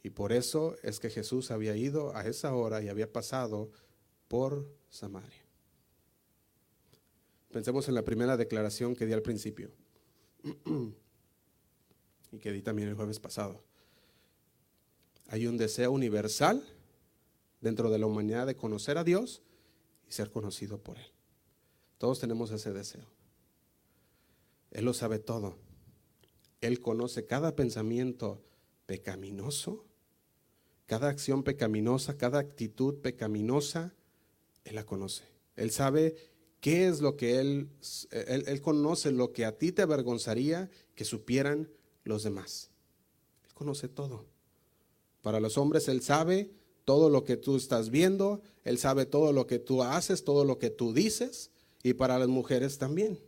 Y 0.03 0.11
por 0.11 0.33
eso 0.33 0.77
es 0.83 0.99
que 0.99 1.11
Jesús 1.11 1.53
había 1.53 1.77
ido 1.77 2.17
a 2.17 2.27
esa 2.27 2.55
hora 2.55 2.83
y 2.83 2.89
había 2.89 3.13
pasado 3.13 3.71
por 4.27 4.69
Samaria. 4.89 5.45
Pensemos 7.53 7.89
en 7.89 7.95
la 7.95 8.05
primera 8.05 8.37
declaración 8.37 8.97
que 8.97 9.07
di 9.07 9.13
al 9.13 9.23
principio 9.23 9.71
y 12.33 12.39
que 12.39 12.53
di 12.53 12.63
también 12.63 12.89
el 12.89 12.95
jueves 12.95 13.21
pasado. 13.21 13.63
Hay 15.29 15.47
un 15.47 15.57
deseo 15.57 15.93
universal 15.93 16.67
dentro 17.61 17.91
de 17.91 17.99
la 17.99 18.07
humanidad 18.07 18.47
de 18.47 18.57
conocer 18.57 18.99
a 18.99 19.05
Dios 19.05 19.43
y 20.09 20.13
ser 20.13 20.31
conocido 20.31 20.79
por 20.79 20.99
Él. 20.99 21.07
Todos 21.99 22.19
tenemos 22.19 22.51
ese 22.51 22.73
deseo. 22.73 23.07
Él 24.71 24.85
lo 24.85 24.95
sabe 24.95 25.19
todo. 25.19 25.59
Él 26.61 26.81
conoce 26.81 27.27
cada 27.27 27.57
pensamiento 27.57 28.43
pecaminoso, 28.87 29.85
cada 30.87 31.09
acción 31.09 31.43
pecaminosa, 31.43 32.17
cada 32.17 32.39
actitud 32.39 33.01
pecaminosa. 33.01 33.95
Él 34.65 34.75
la 34.75 34.85
conoce. 34.85 35.25
Él 35.57 35.71
sabe 35.71 36.17
qué 36.61 36.87
es 36.87 37.01
lo 37.01 37.17
que 37.17 37.41
él, 37.41 37.69
él, 38.11 38.45
él 38.47 38.61
conoce 38.61 39.11
lo 39.13 39.33
que 39.33 39.45
a 39.45 39.57
ti 39.57 39.73
te 39.73 39.83
avergonzaría 39.83 40.71
que 40.95 41.05
supieran 41.05 41.71
los 42.05 42.23
demás. 42.23 42.71
Él 43.45 43.55
conoce 43.55 43.89
todo. 43.89 44.27
Para 45.23 45.41
los 45.41 45.59
hombres 45.59 45.89
Él 45.89 46.03
sabe 46.03 46.51
todo 46.85 47.11
lo 47.11 47.25
que 47.25 47.37
tú 47.37 47.57
estás 47.57 47.91
viendo, 47.91 48.43
Él 48.65 48.79
sabe 48.79 49.07
todo 49.07 49.33
lo 49.33 49.47
que 49.47 49.59
tú 49.59 49.83
haces, 49.83 50.25
todo 50.25 50.45
lo 50.45 50.59
que 50.59 50.71
tú 50.71 50.93
dices, 50.93 51.51
y 51.83 51.95
para 51.95 52.19
las 52.19 52.29
mujeres 52.29 52.79
también. 52.79 53.19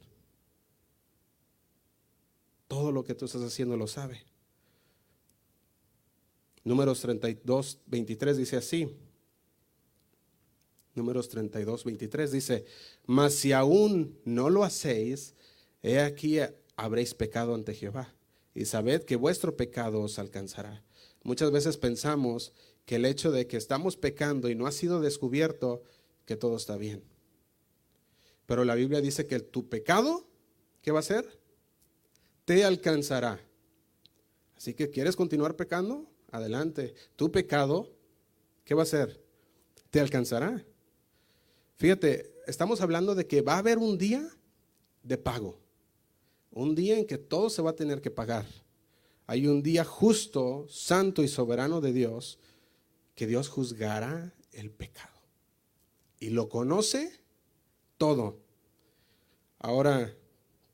Todo 2.68 2.92
lo 2.92 3.04
que 3.04 3.14
tú 3.14 3.26
estás 3.26 3.42
haciendo 3.42 3.76
lo 3.76 3.86
sabe. 3.86 4.24
Números 6.64 7.00
32, 7.00 7.78
23 7.86 8.36
dice 8.36 8.56
así. 8.56 8.96
Números 10.94 11.28
32, 11.28 11.84
23 11.84 12.30
dice, 12.30 12.64
mas 13.06 13.34
si 13.34 13.52
aún 13.52 14.18
no 14.24 14.50
lo 14.50 14.62
hacéis, 14.64 15.34
he 15.82 16.00
aquí 16.00 16.38
habréis 16.76 17.14
pecado 17.14 17.54
ante 17.54 17.74
Jehová, 17.74 18.14
y 18.54 18.66
sabed 18.66 19.02
que 19.02 19.16
vuestro 19.16 19.56
pecado 19.56 20.02
os 20.02 20.18
alcanzará. 20.18 20.84
Muchas 21.22 21.50
veces 21.50 21.76
pensamos 21.78 22.52
que 22.84 22.96
el 22.96 23.06
hecho 23.06 23.30
de 23.30 23.46
que 23.46 23.56
estamos 23.56 23.96
pecando 23.96 24.50
y 24.50 24.54
no 24.54 24.66
ha 24.66 24.72
sido 24.72 25.00
descubierto, 25.00 25.82
que 26.26 26.36
todo 26.36 26.56
está 26.56 26.76
bien. 26.76 27.02
Pero 28.46 28.64
la 28.64 28.74
Biblia 28.74 29.00
dice 29.00 29.26
que 29.26 29.40
tu 29.40 29.68
pecado, 29.68 30.26
¿qué 30.82 30.90
va 30.90 31.00
a 31.00 31.04
ser? 31.04 31.38
Te 32.44 32.64
alcanzará. 32.64 33.40
Así 34.56 34.74
que 34.74 34.90
quieres 34.90 35.16
continuar 35.16 35.56
pecando, 35.56 36.10
adelante. 36.30 36.94
Tu 37.16 37.30
pecado, 37.30 37.94
¿qué 38.64 38.74
va 38.74 38.82
a 38.82 38.86
ser? 38.86 39.22
Te 39.90 40.00
alcanzará. 40.00 40.64
Fíjate, 41.82 42.32
estamos 42.46 42.80
hablando 42.80 43.16
de 43.16 43.26
que 43.26 43.42
va 43.42 43.54
a 43.54 43.58
haber 43.58 43.78
un 43.78 43.98
día 43.98 44.24
de 45.02 45.18
pago. 45.18 45.58
Un 46.52 46.76
día 46.76 46.96
en 46.96 47.08
que 47.08 47.18
todo 47.18 47.50
se 47.50 47.60
va 47.60 47.70
a 47.70 47.74
tener 47.74 48.00
que 48.00 48.12
pagar. 48.12 48.46
Hay 49.26 49.48
un 49.48 49.64
día 49.64 49.84
justo, 49.84 50.64
santo 50.68 51.24
y 51.24 51.28
soberano 51.28 51.80
de 51.80 51.92
Dios 51.92 52.38
que 53.16 53.26
Dios 53.26 53.48
juzgará 53.48 54.32
el 54.52 54.70
pecado. 54.70 55.18
Y 56.20 56.30
lo 56.30 56.48
conoce 56.48 57.18
todo. 57.98 58.38
Ahora, 59.58 60.14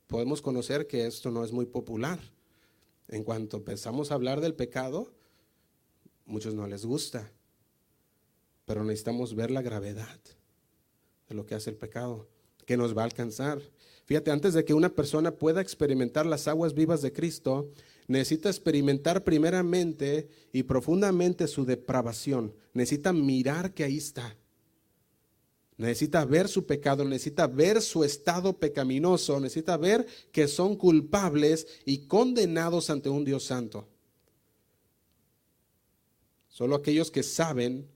podemos 0.09 0.43
conocer 0.43 0.87
que 0.87 1.07
esto 1.07 1.31
no 1.31 1.43
es 1.43 1.53
muy 1.53 1.65
popular. 1.65 2.21
En 3.09 3.25
cuanto 3.25 3.57
empezamos 3.57 4.11
a 4.11 4.15
hablar 4.15 4.43
del 4.43 4.55
pecado, 4.55 5.11
muchos 6.27 6.53
no 6.53 6.67
les 6.67 6.85
gusta. 6.85 7.33
Pero 8.67 8.85
necesitamos 8.85 9.35
ver 9.35 9.51
la 9.51 9.63
gravedad 9.63 10.21
de 11.29 11.35
lo 11.35 11.47
que 11.47 11.55
hace 11.55 11.71
el 11.71 11.77
pecado, 11.77 12.29
que 12.65 12.77
nos 12.77 12.97
va 12.97 13.03
a 13.03 13.07
alcanzar. 13.07 13.61
Fíjate, 14.07 14.31
antes 14.31 14.55
de 14.55 14.65
que 14.65 14.75
una 14.75 14.89
persona 14.89 15.33
pueda 15.33 15.61
experimentar 15.61 16.25
las 16.25 16.49
aguas 16.49 16.75
vivas 16.75 17.03
de 17.03 17.13
Cristo, 17.13 17.71
necesita 18.07 18.49
experimentar 18.49 19.23
primeramente 19.23 20.29
y 20.53 20.63
profundamente 20.63 21.47
su 21.47 21.65
depravación. 21.67 22.55
Necesita 22.73 23.13
mirar 23.13 23.75
que 23.75 23.85
ahí 23.85 23.99
está. 23.99 24.37
Necesita 25.77 26.25
ver 26.25 26.49
su 26.49 26.67
pecado, 26.67 27.05
necesita 27.05 27.47
ver 27.47 27.81
su 27.83 28.03
estado 28.03 28.59
pecaminoso, 28.59 29.39
necesita 29.39 29.77
ver 29.77 30.07
que 30.33 30.49
son 30.49 30.75
culpables 30.75 31.69
y 31.85 32.07
condenados 32.07 32.91
ante 32.91 33.09
un 33.09 33.25
Dios 33.25 33.45
santo. 33.45 33.87
Solo 36.49 36.75
aquellos 36.75 37.13
que 37.13 37.23
saben 37.23 37.87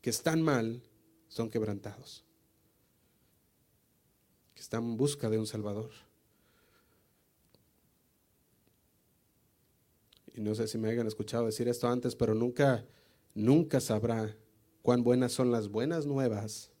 que 0.00 0.08
están 0.08 0.40
mal 0.40 0.80
son 1.34 1.50
quebrantados 1.50 2.24
está 4.64 4.78
en 4.78 4.96
busca 4.96 5.28
de 5.28 5.38
un 5.38 5.46
Salvador. 5.46 5.90
Y 10.34 10.40
no 10.40 10.54
sé 10.54 10.66
si 10.66 10.78
me 10.78 10.88
hayan 10.88 11.06
escuchado 11.06 11.46
decir 11.46 11.68
esto 11.68 11.86
antes, 11.86 12.16
pero 12.16 12.34
nunca, 12.34 12.84
nunca 13.34 13.78
sabrá 13.80 14.36
cuán 14.82 15.04
buenas 15.04 15.32
son 15.32 15.52
las 15.52 15.68
buenas 15.68 16.06
nuevas. 16.06 16.72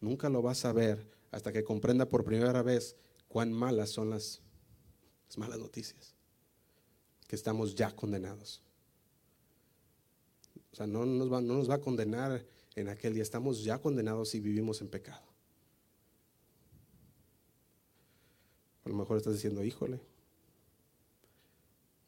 Nunca 0.00 0.28
lo 0.30 0.42
va 0.42 0.52
a 0.52 0.56
saber 0.56 1.06
hasta 1.30 1.52
que 1.52 1.62
comprenda 1.62 2.08
por 2.08 2.24
primera 2.24 2.62
vez 2.62 2.96
cuán 3.28 3.52
malas 3.52 3.90
son 3.90 4.10
las, 4.10 4.40
malas 5.36 5.58
noticias. 5.58 6.14
Que 7.26 7.36
estamos 7.36 7.74
ya 7.74 7.94
condenados. 7.94 8.62
O 10.72 10.76
sea, 10.76 10.86
no 10.86 11.04
nos 11.04 11.70
va 11.70 11.74
a 11.74 11.80
condenar 11.80 12.44
en 12.76 12.88
aquel 12.88 13.14
día. 13.14 13.22
Estamos 13.22 13.62
ya 13.64 13.80
condenados 13.80 14.30
si 14.30 14.40
vivimos 14.40 14.80
en 14.80 14.88
pecado. 14.88 15.22
A 18.84 18.88
lo 18.88 18.94
mejor 18.94 19.16
estás 19.16 19.34
diciendo, 19.34 19.64
híjole, 19.64 20.00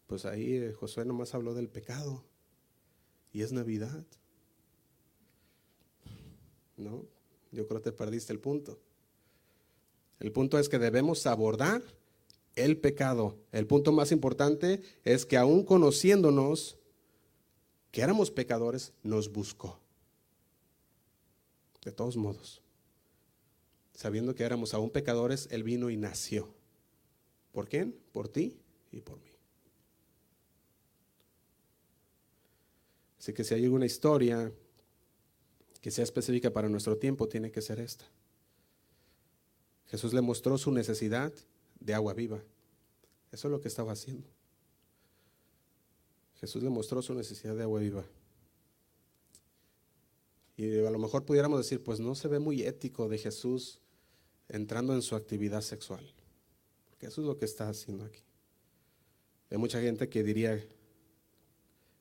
pues 0.07 0.25
ahí 0.25 0.57
eh, 0.57 0.73
Josué 0.73 1.05
nomás 1.05 1.35
habló 1.35 1.55
del 1.55 1.69
pecado 1.69 2.23
y 3.33 3.43
es 3.43 3.53
Navidad. 3.53 4.05
No, 6.77 7.05
yo 7.51 7.67
creo 7.67 7.81
que 7.81 7.91
te 7.91 7.97
perdiste 7.97 8.33
el 8.33 8.41
punto. 8.41 8.79
El 10.21 10.33
punto 10.33 10.59
es 10.59 10.69
que 10.69 10.79
debemos 10.79 11.27
abordar 11.27 11.83
el 12.55 12.79
pecado. 12.79 13.37
El 13.53 13.67
punto 13.67 13.93
más 13.93 14.13
importante 14.13 14.83
es 15.05 15.25
que 15.27 15.37
aún 15.37 15.65
conociéndonos 15.65 16.79
que 17.97 18.03
éramos 18.03 18.31
pecadores, 18.31 18.93
nos 19.03 19.33
buscó. 19.33 19.81
De 21.87 21.93
todos 21.93 22.17
modos, 22.17 22.61
sabiendo 23.95 24.35
que 24.35 24.43
éramos 24.43 24.75
aún 24.75 24.91
pecadores, 24.91 25.47
Él 25.53 25.63
vino 25.63 25.89
y 25.89 25.97
nació. 25.97 26.53
¿Por 27.53 27.69
quién? 27.69 27.97
Por 28.11 28.29
ti 28.29 28.59
y 28.91 29.03
por 29.03 29.21
mí. 29.21 29.31
Así 33.21 33.33
que 33.33 33.45
si 33.45 33.55
hay 33.55 33.63
alguna 33.63 33.87
historia 33.87 34.53
que 35.81 35.93
sea 35.93 36.03
específica 36.03 36.53
para 36.53 36.69
nuestro 36.69 36.99
tiempo, 36.99 37.29
tiene 37.29 37.53
que 37.53 37.63
ser 37.63 37.79
esta. 37.79 38.05
Jesús 39.87 40.13
le 40.13 40.23
mostró 40.23 40.59
su 40.59 40.73
necesidad 40.73 41.33
de 41.79 41.95
agua 41.95 42.15
viva. 42.15 42.43
Eso 43.31 43.47
es 43.47 43.53
lo 43.53 43.61
que 43.61 43.69
estaba 43.69 43.93
haciendo. 43.93 44.27
Jesús 46.41 46.65
le 46.65 46.69
mostró 46.69 47.01
su 47.01 47.15
necesidad 47.15 47.55
de 47.55 47.63
agua 47.63 47.79
viva. 47.79 48.05
Y 50.57 50.85
a 50.85 50.91
lo 50.91 50.99
mejor 50.99 51.25
pudiéramos 51.25 51.59
decir, 51.59 51.83
pues 51.83 52.01
no 52.01 52.15
se 52.15 52.29
ve 52.29 52.39
muy 52.39 52.63
ético 52.63 53.09
de 53.09 53.19
Jesús 53.19 53.81
entrando 54.49 54.95
en 54.95 55.03
su 55.03 55.15
actividad 55.15 55.61
sexual. 55.61 56.15
Porque 56.89 57.07
eso 57.07 57.21
es 57.21 57.27
lo 57.27 57.37
que 57.37 57.45
está 57.45 57.69
haciendo 57.69 58.05
aquí. 58.05 58.23
Hay 59.51 59.59
mucha 59.59 59.81
gente 59.81 60.09
que 60.09 60.23
diría, 60.23 60.67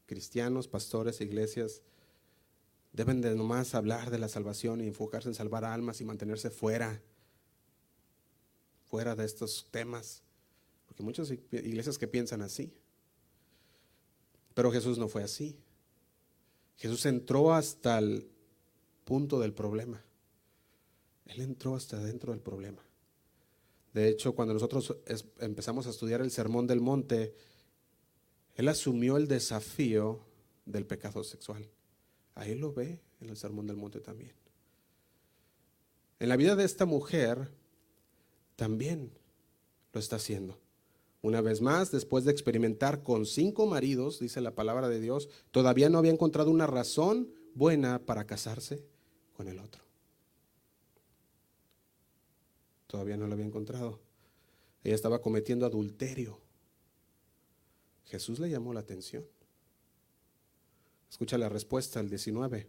cristianos, 0.06 0.68
pastores, 0.68 1.20
iglesias, 1.20 1.82
deben 2.94 3.20
de 3.20 3.36
nomás 3.36 3.76
hablar 3.76 4.10
de 4.10 4.20
la 4.20 4.30
salvación 4.30 4.80
y 4.80 4.88
enfocarse 4.88 5.28
en 5.28 5.36
salvar 5.36 5.66
almas 5.66 6.00
y 6.00 6.06
mantenerse 6.06 6.50
fuera, 6.50 7.02
fuera 8.86 9.16
de 9.16 9.26
estos 9.26 9.68
temas. 9.70 10.24
Porque 10.86 11.04
hay 11.04 11.06
muchas 11.06 11.30
iglesias 11.30 11.98
que 11.98 12.08
piensan 12.08 12.42
así. 12.42 12.74
Pero 14.54 14.72
Jesús 14.72 14.98
no 14.98 15.10
fue 15.10 15.24
así. 15.24 15.58
Jesús 16.78 17.06
entró 17.06 17.54
hasta 17.54 18.00
el 18.00 18.30
punto 19.06 19.40
del 19.40 19.54
problema. 19.54 20.04
Él 21.28 21.42
entró 21.42 21.76
hasta 21.76 22.04
dentro 22.04 22.34
del 22.34 22.42
problema. 22.42 22.84
De 23.94 24.10
hecho, 24.10 24.36
cuando 24.36 24.54
nosotros 24.54 24.98
empezamos 25.40 25.88
a 25.88 25.92
estudiar 25.92 26.22
el 26.22 26.32
Sermón 26.32 26.68
del 26.68 26.82
Monte, 26.82 27.34
Él 28.56 28.68
asumió 28.68 29.16
el 29.16 29.28
desafío 29.28 30.20
del 30.66 30.86
pecado 30.86 31.24
sexual. 31.24 31.70
Ahí 32.34 32.56
lo 32.56 32.74
ve 32.74 33.00
en 33.22 33.30
el 33.30 33.38
Sermón 33.38 33.68
del 33.68 33.78
Monte 33.78 34.02
también. 34.02 34.34
En 36.20 36.30
la 36.30 36.36
vida 36.36 36.56
de 36.56 36.66
esta 36.66 36.86
mujer 36.86 37.52
también 38.56 39.12
lo 39.94 40.00
está 40.00 40.18
haciendo. 40.18 40.60
Una 41.22 41.42
vez 41.42 41.62
más, 41.62 41.92
después 41.92 42.26
de 42.26 42.32
experimentar 42.32 43.02
con 43.02 43.26
cinco 43.26 43.66
maridos, 43.66 44.20
dice 44.20 44.42
la 44.42 44.56
palabra 44.56 44.90
de 44.90 45.00
Dios, 45.00 45.30
todavía 45.52 45.90
no 45.90 45.98
había 45.98 46.12
encontrado 46.12 46.52
una 46.52 46.68
razón 46.68 47.30
buena 47.54 48.06
para 48.06 48.28
casarse 48.28 48.84
con 49.36 49.48
el 49.48 49.60
otro. 49.60 49.82
Todavía 52.88 53.18
no 53.18 53.28
lo 53.28 53.34
había 53.34 53.46
encontrado. 53.46 54.00
Ella 54.84 54.96
estaba 54.96 55.22
cometiendo 55.22 55.66
adulterio. 55.66 56.40
Jesús 58.06 58.40
le 58.40 58.50
llamó 58.50 58.74
la 58.74 58.80
atención. 58.82 59.26
Escucha 61.10 61.38
la 61.38 61.50
respuesta, 61.50 62.00
el 62.00 62.10
19. 62.10 62.68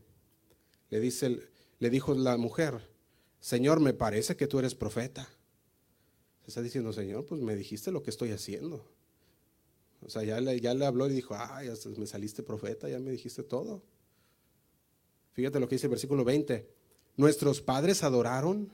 Le, 0.90 1.00
dice, 1.00 1.40
le 1.78 1.90
dijo 1.90 2.14
la 2.14 2.36
mujer, 2.36 2.80
Señor, 3.40 3.80
me 3.80 3.92
parece 3.92 4.36
que 4.36 4.46
tú 4.46 4.58
eres 4.58 4.74
profeta 4.74 5.28
está 6.46 6.62
diciendo, 6.62 6.92
Señor, 6.92 7.26
pues 7.26 7.40
me 7.40 7.56
dijiste 7.56 7.90
lo 7.90 8.02
que 8.02 8.10
estoy 8.10 8.30
haciendo. 8.30 8.84
O 10.02 10.08
sea, 10.08 10.22
ya 10.22 10.40
le, 10.40 10.60
ya 10.60 10.74
le 10.74 10.86
habló 10.86 11.08
y 11.08 11.12
dijo, 11.12 11.34
ay, 11.36 11.68
me 11.96 12.06
saliste 12.06 12.42
profeta, 12.42 12.88
ya 12.88 12.98
me 12.98 13.10
dijiste 13.10 13.42
todo. 13.42 13.82
Fíjate 15.36 15.60
lo 15.60 15.68
que 15.68 15.74
dice 15.74 15.84
el 15.84 15.90
versículo 15.90 16.24
20. 16.24 16.66
Nuestros 17.18 17.60
padres 17.60 18.02
adoraron 18.02 18.72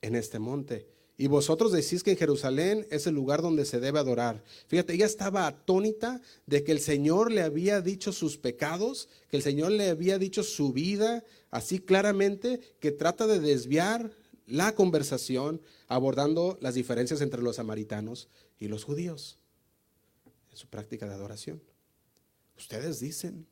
en 0.00 0.14
este 0.14 0.38
monte. 0.38 0.88
Y 1.18 1.26
vosotros 1.26 1.70
decís 1.70 2.02
que 2.02 2.12
en 2.12 2.16
Jerusalén 2.16 2.86
es 2.90 3.06
el 3.06 3.14
lugar 3.14 3.42
donde 3.42 3.66
se 3.66 3.78
debe 3.78 3.98
adorar. 3.98 4.42
Fíjate, 4.68 4.94
ella 4.94 5.04
estaba 5.04 5.46
atónita 5.46 6.22
de 6.46 6.64
que 6.64 6.72
el 6.72 6.80
Señor 6.80 7.30
le 7.30 7.42
había 7.42 7.82
dicho 7.82 8.10
sus 8.10 8.38
pecados, 8.38 9.10
que 9.28 9.36
el 9.36 9.42
Señor 9.42 9.72
le 9.72 9.90
había 9.90 10.18
dicho 10.18 10.42
su 10.42 10.72
vida, 10.72 11.24
así 11.50 11.78
claramente, 11.78 12.60
que 12.80 12.90
trata 12.90 13.26
de 13.26 13.38
desviar 13.38 14.16
la 14.46 14.74
conversación 14.74 15.60
abordando 15.88 16.56
las 16.62 16.74
diferencias 16.74 17.20
entre 17.20 17.42
los 17.42 17.56
samaritanos 17.56 18.30
y 18.58 18.68
los 18.68 18.84
judíos 18.84 19.38
en 20.50 20.56
su 20.56 20.68
práctica 20.68 21.06
de 21.06 21.12
adoración. 21.12 21.62
Ustedes 22.56 22.98
dicen. 22.98 23.46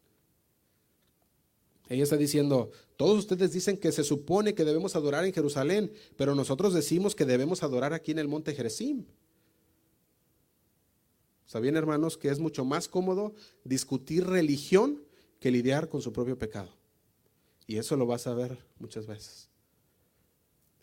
Ella 1.91 2.05
está 2.05 2.16
diciendo, 2.16 2.70
todos 2.97 3.18
ustedes 3.18 3.53
dicen 3.53 3.76
que 3.76 3.91
se 3.91 4.05
supone 4.05 4.55
que 4.55 4.64
debemos 4.64 4.95
adorar 4.95 5.24
en 5.24 5.32
Jerusalén, 5.32 5.93
pero 6.16 6.36
nosotros 6.36 6.72
decimos 6.72 7.16
que 7.16 7.24
debemos 7.24 7.64
adorar 7.64 7.93
aquí 7.93 8.12
en 8.12 8.20
el 8.20 8.28
monte 8.28 8.55
Jerezim. 8.55 9.07
¿Sabían, 11.47 11.74
hermanos, 11.76 12.16
que 12.16 12.28
es 12.28 12.38
mucho 12.38 12.64
más 12.64 12.86
cómodo 12.86 13.34
discutir 13.64 14.24
religión 14.24 15.03
que 15.41 15.51
lidiar 15.51 15.88
con 15.88 16.01
su 16.01 16.12
propio 16.12 16.38
pecado? 16.38 16.70
Y 17.66 17.78
eso 17.78 17.97
lo 17.97 18.07
vas 18.07 18.28
a 18.28 18.34
ver 18.34 18.64
muchas 18.78 19.09
veces. 19.09 19.49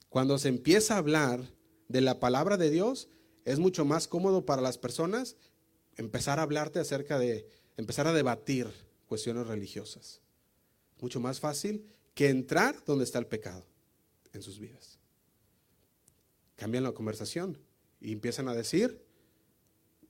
Cuando 0.10 0.38
se 0.38 0.50
empieza 0.50 0.96
a 0.96 0.98
hablar 0.98 1.42
de 1.88 2.02
la 2.02 2.20
palabra 2.20 2.58
de 2.58 2.70
Dios, 2.70 3.08
es 3.46 3.60
mucho 3.60 3.86
más 3.86 4.10
cómodo 4.10 4.46
para 4.46 4.62
las 4.62 4.78
personas 4.78 5.38
empezar 5.96 6.38
a 6.38 6.42
hablarte 6.42 6.80
acerca 6.80 7.18
de, 7.18 7.48
empezar 7.78 8.08
a 8.08 8.14
debatir 8.14 8.68
cuestiones 9.08 9.48
religiosas. 9.48 10.20
Mucho 11.00 11.20
más 11.20 11.40
fácil 11.40 11.86
que 12.14 12.30
entrar 12.30 12.84
donde 12.86 13.04
está 13.04 13.20
el 13.20 13.28
pecado 13.28 13.64
en 14.34 14.42
sus 14.42 14.60
vidas. 14.60 14.98
Cambian 16.56 16.84
la 16.84 16.92
conversación 16.92 17.60
y 18.02 18.12
empiezan 18.12 18.48
a 18.48 18.56
decir, 18.56 19.04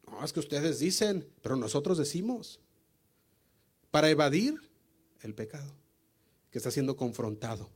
no, 0.08 0.24
es 0.24 0.32
que 0.32 0.40
ustedes 0.40 0.80
dicen, 0.80 1.28
pero 1.42 1.56
nosotros 1.56 1.98
decimos, 1.98 2.60
para 3.92 4.10
evadir 4.10 4.56
el 5.22 5.34
pecado 5.34 5.74
que 6.52 6.60
está 6.60 6.72
siendo 6.72 6.96
confrontado. 6.96 7.70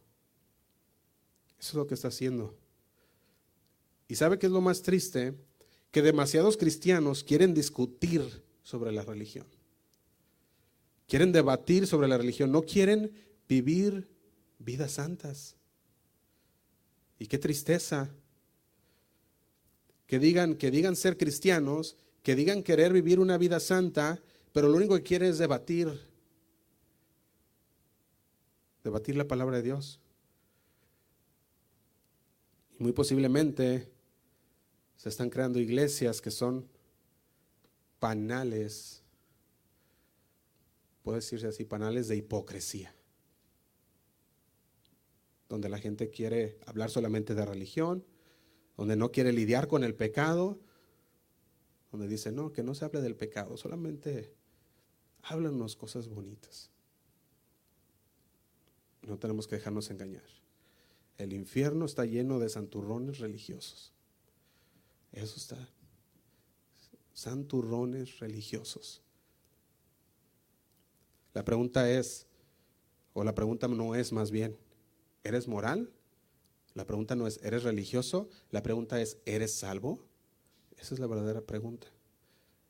Eso 1.60 1.70
es 1.70 1.74
lo 1.76 1.88
que 1.88 1.96
está 1.96 2.08
haciendo. 2.08 2.56
¿Y 4.08 4.16
sabe 4.16 4.40
qué 4.40 4.48
es 4.48 4.52
lo 4.52 4.62
más 4.62 4.82
triste? 4.82 5.36
Que 5.92 6.02
demasiados 6.02 6.58
cristianos 6.58 7.24
quieren 7.24 7.54
discutir 7.54 8.44
sobre 8.64 8.92
la 8.92 9.04
religión. 9.04 9.46
Quieren 11.12 11.34
debatir 11.34 11.88
sobre 11.88 12.08
la 12.08 12.18
religión. 12.18 12.54
No 12.54 12.62
quieren 12.62 13.12
vivir 13.50 14.10
vidas 14.60 14.94
santas. 14.94 15.58
Y 17.20 17.28
qué 17.28 17.38
tristeza. 17.38 18.10
Que 20.08 20.20
digan, 20.20 20.56
que 20.56 20.72
digan 20.72 20.96
ser 20.96 21.18
cristianos, 21.18 21.98
que 22.24 22.34
digan 22.38 22.64
querer 22.64 22.94
vivir 22.94 23.20
una 23.20 23.38
vida 23.38 23.60
santa, 23.60 24.24
pero 24.54 24.70
lo 24.70 24.78
único 24.78 24.96
que 24.96 25.04
quieren 25.04 25.32
es 25.32 25.38
debatir. 25.38 26.08
Debatir 28.82 29.18
la 29.18 29.28
palabra 29.28 29.58
de 29.58 29.64
Dios 29.64 30.00
muy 32.78 32.94
posiblemente 32.94 33.92
se 34.96 35.10
están 35.10 35.30
creando 35.30 35.60
iglesias 35.60 36.22
que 36.22 36.32
son 36.32 36.70
panales, 38.00 39.01
puede 41.04 41.18
decirse 41.18 41.48
así, 41.48 41.66
panales 41.66 42.08
de 42.08 42.16
hipocresía, 42.16 42.96
donde 45.50 45.70
la 45.70 45.80
gente 45.80 46.10
quiere 46.10 46.58
hablar 46.66 46.90
solamente 46.90 47.36
de 47.36 47.46
religión, 47.46 48.06
donde 48.78 48.96
no 48.96 49.12
quiere 49.12 49.34
lidiar 49.34 49.68
con 49.68 49.84
el 49.84 49.96
pecado, 49.96 50.60
donde 51.92 52.08
dice, 52.08 52.32
no, 52.32 52.54
que 52.54 52.64
no 52.64 52.74
se 52.74 52.86
hable 52.86 53.02
del 53.02 53.16
pecado, 53.16 53.58
solamente 53.58 54.34
háblanos 55.24 55.76
cosas 55.76 56.08
bonitas. 56.08 56.70
No 59.02 59.18
tenemos 59.18 59.48
que 59.48 59.56
dejarnos 59.56 59.90
engañar. 59.90 60.24
El 61.18 61.34
infierno 61.34 61.86
está 61.86 62.06
lleno 62.06 62.40
de 62.40 62.50
santurrones 62.50 63.20
religiosos. 63.20 63.94
Eso 65.12 65.36
está. 65.38 65.70
Santurrones 67.14 68.20
religiosos. 68.20 69.04
La 71.34 71.44
pregunta 71.46 71.90
es, 71.90 72.28
o 73.14 73.24
la 73.24 73.34
pregunta 73.34 73.68
no 73.68 73.96
es 73.96 74.12
más 74.12 74.32
bien, 74.32 74.58
¿eres 75.24 75.48
moral? 75.48 75.92
La 76.74 76.86
pregunta 76.86 77.16
no 77.16 77.28
es, 77.28 77.40
¿eres 77.44 77.64
religioso? 77.64 78.30
La 78.50 78.64
pregunta 78.64 79.02
es, 79.02 79.18
¿eres 79.26 79.54
salvo? 79.54 80.00
Esa 80.78 80.96
es 80.96 81.00
la 81.00 81.08
verdadera 81.08 81.42
pregunta. 81.42 81.88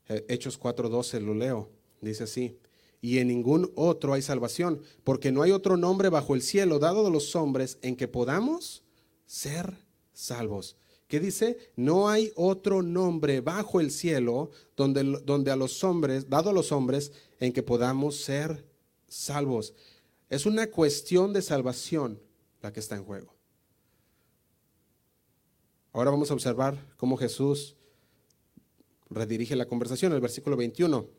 Eh, 0.10 0.26
Hechos 0.28 0.60
4:12 0.60 1.20
lo 1.22 1.34
leo. 1.34 1.70
Dice 2.02 2.24
así, 2.24 2.58
y 3.00 3.20
en 3.20 3.28
ningún 3.28 3.72
otro 3.76 4.14
hay 4.14 4.22
salvación, 4.22 4.82
porque 5.04 5.32
no 5.32 5.42
hay 5.42 5.52
otro 5.52 5.78
nombre 5.78 6.10
bajo 6.10 6.36
el 6.36 6.42
cielo 6.42 6.80
dado 6.80 7.04
de 7.04 7.12
los 7.12 7.36
hombres 7.36 7.78
en 7.82 7.96
que 7.96 8.08
podamos 8.08 8.84
ser 9.26 9.76
salvos. 10.14 10.78
¿Qué 11.12 11.20
dice? 11.20 11.58
No 11.76 12.08
hay 12.08 12.32
otro 12.38 12.82
nombre 12.82 13.42
bajo 13.42 13.82
el 13.82 13.92
cielo 13.92 14.50
donde, 14.78 15.04
donde 15.26 15.52
a 15.52 15.58
los 15.58 15.84
hombres, 15.84 16.30
dado 16.30 16.52
a 16.52 16.54
los 16.54 16.72
hombres, 16.72 17.12
en 17.42 17.52
que 17.52 17.64
podamos 17.64 18.16
ser 18.16 18.66
salvos. 19.10 19.74
Es 20.30 20.46
una 20.46 20.68
cuestión 20.68 21.34
de 21.34 21.42
salvación 21.42 22.22
la 22.62 22.72
que 22.72 22.80
está 22.80 22.96
en 22.96 23.04
juego. 23.04 23.36
Ahora 25.92 26.12
vamos 26.12 26.32
a 26.32 26.34
observar 26.34 26.82
cómo 26.96 27.18
Jesús 27.18 27.76
redirige 29.10 29.58
la 29.58 29.66
conversación, 29.66 30.14
el 30.14 30.22
versículo 30.22 30.56
21. 30.56 31.10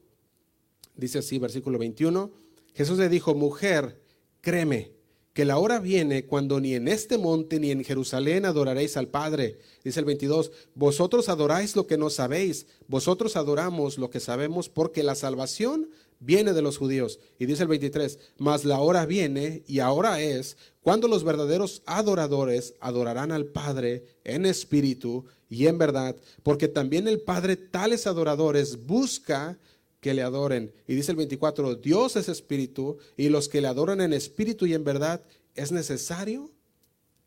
Dice 0.97 1.19
así, 1.19 1.39
versículo 1.39 1.79
21, 1.79 2.31
Jesús 2.73 2.97
le 2.97 3.11
dijo, 3.11 3.35
mujer, 3.35 4.01
créeme, 4.41 4.91
que 5.33 5.45
la 5.45 5.59
hora 5.59 5.79
viene 5.79 6.27
cuando 6.27 6.61
ni 6.61 6.75
en 6.75 6.89
este 6.89 7.17
monte 7.17 7.59
ni 7.59 7.71
en 7.71 7.85
Jerusalén 7.85 8.45
adoraréis 8.45 8.97
al 8.97 9.09
Padre. 9.09 9.59
Dice 9.83 10.01
el 10.01 10.07
22, 10.07 10.53
vosotros 10.75 11.29
adoráis 11.29 11.75
lo 11.75 11.87
que 11.87 11.97
no 11.97 12.11
sabéis, 12.11 12.67
vosotros 12.87 13.37
adoramos 13.37 13.97
lo 13.97 14.11
que 14.11 14.21
sabemos, 14.21 14.69
porque 14.69 15.03
la 15.03 15.15
salvación 15.15 15.89
viene 16.21 16.53
de 16.53 16.63
los 16.63 16.77
judíos. 16.77 17.19
Y 17.39 17.47
dice 17.47 17.63
el 17.63 17.69
23, 17.69 18.19
mas 18.39 18.65
la 18.65 18.79
hora 18.81 19.07
viene 19.07 19.63
y 19.67 19.81
ahora 19.81 20.21
es 20.21 20.57
cuando 20.83 21.09
los 21.09 21.25
verdaderos 21.25 21.83
adoradores 21.87 22.75
adorarán 22.81 23.33
al 23.33 23.47
Padre 23.47 24.05
en 24.25 24.45
espíritu 24.47 25.25
y 25.49 25.67
en 25.67 25.79
verdad, 25.79 26.17
porque 26.43 26.69
también 26.69 27.09
el 27.09 27.21
Padre 27.21 27.57
tales 27.57 28.07
adoradores 28.07 28.87
busca 28.87 29.59
que 30.03 30.15
le 30.15 30.23
adoren. 30.23 30.75
Y 30.89 30.97
dice 30.97 31.13
el 31.13 31.17
24, 31.17 31.77
Dios 31.77 32.17
es 32.17 32.29
espíritu 32.29 32.99
y 33.17 33.29
los 33.29 33.49
que 33.49 33.61
le 33.61 33.69
adoran 33.69 34.01
en 34.01 34.13
espíritu 34.13 34.67
y 34.67 34.75
en 34.75 34.83
verdad 34.83 35.25
es 35.55 35.71
necesario 35.71 36.51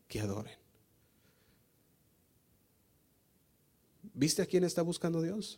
que 0.10 0.20
adoren. 0.20 0.58
¿Viste 4.14 4.42
a 4.42 4.46
quién 4.46 4.66
está 4.66 4.82
buscando 4.82 5.22
Dios? 5.22 5.58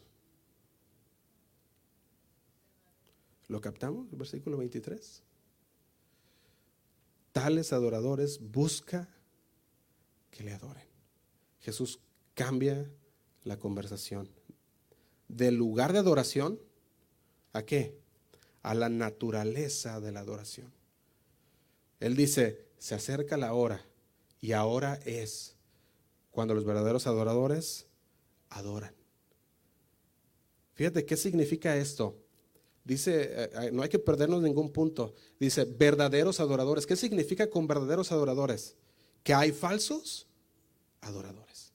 ¿Lo 3.48 3.62
captamos? 3.62 4.06
Versículo 4.12 4.58
23. 4.58 5.24
Tales 7.32 7.74
adoradores 7.74 8.40
busca 8.40 9.10
que 10.30 10.44
le 10.44 10.54
adoren. 10.54 10.88
Jesús 11.62 12.00
cambia 12.36 12.88
la 13.44 13.58
conversación. 13.58 14.30
Del 15.28 15.56
lugar 15.56 15.94
de 15.94 16.00
adoración, 16.00 16.60
¿a 17.54 17.64
qué? 17.64 17.98
A 18.64 18.74
la 18.74 18.90
naturaleza 18.90 20.00
de 20.00 20.12
la 20.12 20.22
adoración. 20.22 20.72
Él 22.00 22.16
dice, 22.16 22.66
se 22.78 22.96
acerca 22.96 23.38
la 23.38 23.54
hora 23.54 23.84
y 24.40 24.52
ahora 24.52 25.00
es 25.06 25.56
cuando 26.32 26.54
los 26.54 26.66
verdaderos 26.66 27.08
adoradores 27.08 27.88
adoran. 28.50 28.94
Fíjate, 30.76 31.06
¿qué 31.06 31.18
significa 31.18 31.76
esto? 31.76 32.16
Dice, 32.84 33.24
eh, 33.24 33.50
eh, 33.54 33.72
no 33.74 33.82
hay 33.82 33.90
que 33.90 34.00
perdernos 34.00 34.42
ningún 34.42 34.72
punto. 34.72 35.14
Dice, 35.40 35.66
verdaderos 35.66 36.40
adoradores. 36.40 36.86
¿Qué 36.86 36.96
significa 36.96 37.50
con 37.50 37.68
verdaderos 37.68 38.12
adoradores? 38.12 38.76
Que 39.24 39.34
hay 39.34 39.52
falsos 39.52 40.28
adoradores. 41.02 41.74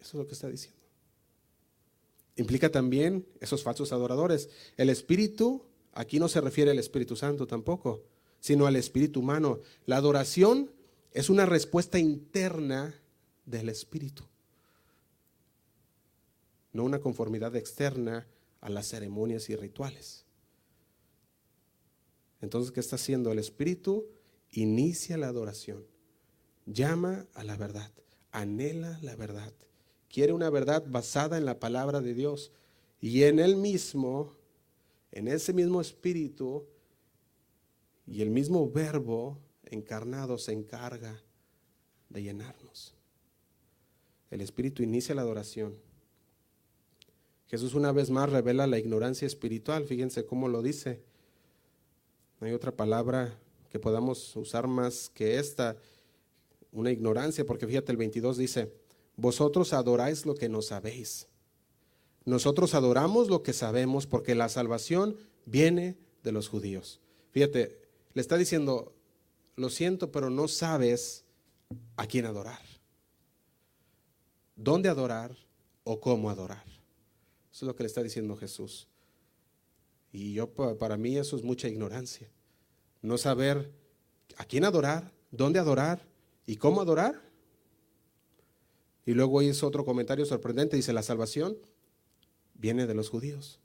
Eso 0.00 0.08
es 0.08 0.14
lo 0.14 0.26
que 0.26 0.34
está 0.34 0.48
diciendo. 0.48 0.75
Implica 2.36 2.70
también 2.70 3.26
esos 3.40 3.62
falsos 3.62 3.92
adoradores. 3.92 4.50
El 4.76 4.90
espíritu, 4.90 5.64
aquí 5.92 6.18
no 6.18 6.28
se 6.28 6.40
refiere 6.40 6.70
al 6.70 6.78
Espíritu 6.78 7.16
Santo 7.16 7.46
tampoco, 7.46 8.02
sino 8.40 8.66
al 8.66 8.76
espíritu 8.76 9.20
humano. 9.20 9.60
La 9.86 9.96
adoración 9.96 10.70
es 11.12 11.30
una 11.30 11.46
respuesta 11.46 11.98
interna 11.98 12.94
del 13.46 13.70
espíritu, 13.70 14.24
no 16.72 16.84
una 16.84 17.00
conformidad 17.00 17.56
externa 17.56 18.26
a 18.60 18.68
las 18.68 18.88
ceremonias 18.88 19.48
y 19.48 19.56
rituales. 19.56 20.26
Entonces, 22.40 22.70
¿qué 22.72 22.80
está 22.80 22.96
haciendo? 22.96 23.32
El 23.32 23.38
Espíritu 23.38 24.06
inicia 24.50 25.16
la 25.16 25.28
adoración, 25.28 25.86
llama 26.66 27.26
a 27.34 27.44
la 27.44 27.56
verdad, 27.56 27.90
anhela 28.30 28.98
la 29.02 29.16
verdad, 29.16 29.52
quiere 30.16 30.32
una 30.32 30.48
verdad 30.48 30.82
basada 30.88 31.36
en 31.36 31.44
la 31.44 31.60
palabra 31.60 32.00
de 32.00 32.14
Dios 32.14 32.50
y 33.02 33.24
en 33.24 33.38
él 33.38 33.56
mismo, 33.56 34.32
en 35.12 35.28
ese 35.28 35.52
mismo 35.52 35.78
Espíritu 35.78 36.64
y 38.06 38.22
el 38.22 38.30
mismo 38.30 38.70
verbo 38.70 39.36
encarnado 39.66 40.38
se 40.38 40.52
encarga 40.52 41.22
de 42.08 42.22
llenarnos. 42.22 42.94
El 44.30 44.40
Espíritu 44.40 44.82
inicia 44.82 45.14
la 45.14 45.20
adoración 45.20 45.76
Jesús 47.48 47.74
una 47.74 47.92
vez 47.92 48.08
más 48.08 48.30
revela 48.30 48.66
la 48.66 48.78
ignorancia 48.78 49.26
espiritual. 49.26 49.84
Fíjense 49.84 50.24
cómo 50.24 50.48
lo 50.48 50.62
dice. 50.62 51.02
No 52.40 52.46
hay 52.46 52.54
otra 52.54 52.72
palabra 52.72 53.38
que 53.70 53.78
podamos 53.78 54.34
usar 54.34 54.66
más 54.66 55.10
que 55.10 55.38
esta, 55.38 55.76
una 56.72 56.90
ignorancia, 56.90 57.44
porque 57.44 57.66
fíjate 57.66 57.92
el 57.92 57.98
22 57.98 58.38
dice, 58.38 58.72
vosotros 59.16 59.72
adoráis 59.72 60.26
lo 60.26 60.34
que 60.34 60.48
no 60.48 60.62
sabéis. 60.62 61.28
Nosotros 62.24 62.74
adoramos 62.74 63.28
lo 63.28 63.42
que 63.42 63.52
sabemos 63.52 64.06
porque 64.06 64.34
la 64.34 64.48
salvación 64.48 65.16
viene 65.44 65.96
de 66.22 66.32
los 66.32 66.48
judíos. 66.48 67.00
Fíjate, 67.30 67.80
le 68.14 68.20
está 68.20 68.36
diciendo, 68.36 68.94
lo 69.56 69.70
siento, 69.70 70.10
pero 70.10 70.30
no 70.30 70.48
sabes 70.48 71.24
a 71.96 72.06
quién 72.06 72.26
adorar, 72.26 72.60
dónde 74.54 74.88
adorar 74.88 75.36
o 75.84 76.00
cómo 76.00 76.30
adorar. 76.30 76.64
Eso 77.52 77.64
es 77.64 77.68
lo 77.68 77.76
que 77.76 77.84
le 77.84 77.88
está 77.88 78.02
diciendo 78.02 78.36
Jesús. 78.36 78.88
Y 80.12 80.32
yo, 80.32 80.48
para 80.78 80.96
mí, 80.96 81.16
eso 81.16 81.36
es 81.36 81.42
mucha 81.42 81.68
ignorancia. 81.68 82.30
No 83.02 83.18
saber 83.18 83.72
a 84.36 84.44
quién 84.44 84.64
adorar, 84.64 85.12
dónde 85.30 85.58
adorar 85.58 86.06
y 86.46 86.56
cómo 86.56 86.80
adorar. 86.80 87.25
Y 89.06 89.14
luego 89.14 89.40
hizo 89.40 89.66
otro 89.66 89.84
comentario 89.84 90.26
sorprendente. 90.26 90.76
Dice, 90.76 90.92
la 90.92 91.02
salvación 91.02 91.56
viene 92.54 92.86
de 92.86 92.94
los 92.94 93.08
judíos. 93.08 93.60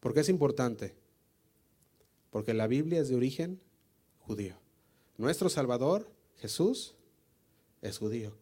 ¿Por 0.00 0.14
qué 0.14 0.20
es 0.20 0.28
importante? 0.28 0.94
Porque 2.30 2.54
la 2.54 2.68
Biblia 2.68 3.00
es 3.00 3.08
de 3.08 3.16
origen 3.16 3.60
judío. 4.20 4.54
Nuestro 5.18 5.48
Salvador, 5.48 6.08
Jesús, 6.36 6.94
es 7.82 7.98
judío. 7.98 8.32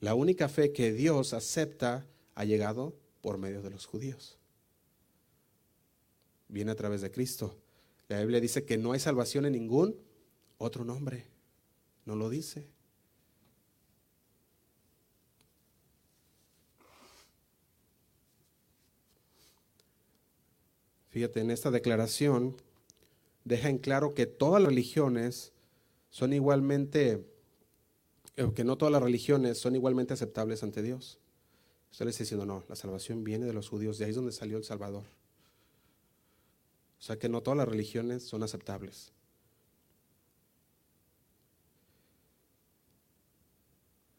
La 0.00 0.14
única 0.14 0.48
fe 0.48 0.72
que 0.72 0.92
Dios 0.92 1.34
acepta 1.34 2.06
ha 2.34 2.44
llegado 2.44 2.94
por 3.20 3.36
medio 3.36 3.60
de 3.60 3.70
los 3.70 3.84
judíos. 3.84 4.38
Viene 6.48 6.70
a 6.70 6.76
través 6.76 7.02
de 7.02 7.10
Cristo. 7.10 7.58
La 8.08 8.20
Biblia 8.20 8.40
dice 8.40 8.64
que 8.64 8.78
no 8.78 8.92
hay 8.92 9.00
salvación 9.00 9.44
en 9.44 9.52
ningún 9.52 9.96
otro 10.56 10.84
nombre. 10.84 11.26
No 12.06 12.16
lo 12.16 12.30
dice. 12.30 12.71
Fíjate, 21.12 21.40
en 21.40 21.50
esta 21.50 21.70
declaración 21.70 22.56
deja 23.44 23.68
en 23.68 23.76
claro 23.76 24.14
que 24.14 24.24
todas 24.24 24.62
las 24.62 24.70
religiones 24.70 25.52
son 26.08 26.32
igualmente 26.32 27.22
eh, 28.36 28.50
que 28.54 28.64
no 28.64 28.78
todas 28.78 28.92
las 28.92 29.02
religiones 29.02 29.58
son 29.58 29.76
igualmente 29.76 30.14
aceptables 30.14 30.62
ante 30.62 30.82
Dios. 30.82 31.18
Usted 31.90 32.06
le 32.06 32.10
está 32.10 32.24
diciendo, 32.24 32.46
no, 32.46 32.64
la 32.66 32.76
salvación 32.76 33.24
viene 33.24 33.44
de 33.44 33.52
los 33.52 33.68
judíos, 33.68 33.98
de 33.98 34.06
ahí 34.06 34.10
es 34.10 34.16
donde 34.16 34.32
salió 34.32 34.56
el 34.56 34.64
Salvador. 34.64 35.04
O 36.98 37.02
sea 37.02 37.18
que 37.18 37.28
no 37.28 37.42
todas 37.42 37.58
las 37.58 37.68
religiones 37.68 38.22
son 38.22 38.42
aceptables. 38.42 39.12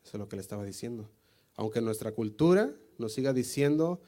Eso 0.03 0.17
es 0.17 0.19
lo 0.19 0.29
que 0.29 0.35
le 0.35 0.43
estaba 0.43 0.63
diciendo. 0.63 1.09
Aunque 1.55 1.81
nuestra 1.81 2.11
cultura 2.11 2.71
nos 2.99 3.13
siga 3.13 3.33
diciendo 3.33 3.99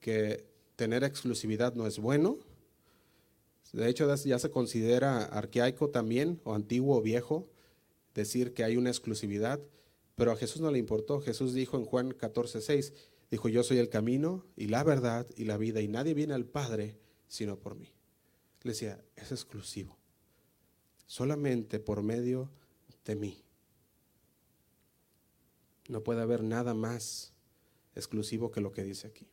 que 0.00 0.49
tener 0.80 1.04
exclusividad 1.04 1.74
no 1.74 1.86
es 1.86 1.98
bueno, 1.98 2.38
de 3.74 3.86
hecho 3.90 4.08
ya 4.16 4.38
se 4.38 4.50
considera 4.50 5.24
arcaico 5.26 5.90
también, 5.90 6.40
o 6.42 6.54
antiguo 6.54 6.96
o 6.96 7.02
viejo, 7.02 7.50
decir 8.14 8.54
que 8.54 8.64
hay 8.64 8.78
una 8.78 8.88
exclusividad, 8.88 9.60
pero 10.14 10.32
a 10.32 10.36
Jesús 10.36 10.62
no 10.62 10.70
le 10.70 10.78
importó. 10.78 11.20
Jesús 11.20 11.52
dijo 11.52 11.76
en 11.76 11.84
Juan 11.84 12.12
14, 12.12 12.62
6, 12.62 12.94
dijo, 13.30 13.50
yo 13.50 13.62
soy 13.62 13.76
el 13.76 13.90
camino 13.90 14.46
y 14.56 14.68
la 14.68 14.82
verdad 14.82 15.26
y 15.36 15.44
la 15.44 15.58
vida 15.58 15.82
y 15.82 15.88
nadie 15.88 16.14
viene 16.14 16.32
al 16.32 16.46
Padre 16.46 16.96
sino 17.28 17.58
por 17.58 17.74
mí. 17.74 17.92
Le 18.62 18.70
decía, 18.70 19.04
es 19.16 19.32
exclusivo, 19.32 19.98
solamente 21.04 21.78
por 21.78 22.02
medio 22.02 22.50
de 23.04 23.16
mí. 23.16 23.44
No 25.88 26.02
puede 26.02 26.22
haber 26.22 26.42
nada 26.42 26.72
más 26.72 27.34
exclusivo 27.94 28.50
que 28.50 28.62
lo 28.62 28.72
que 28.72 28.82
dice 28.82 29.08
aquí. 29.08 29.28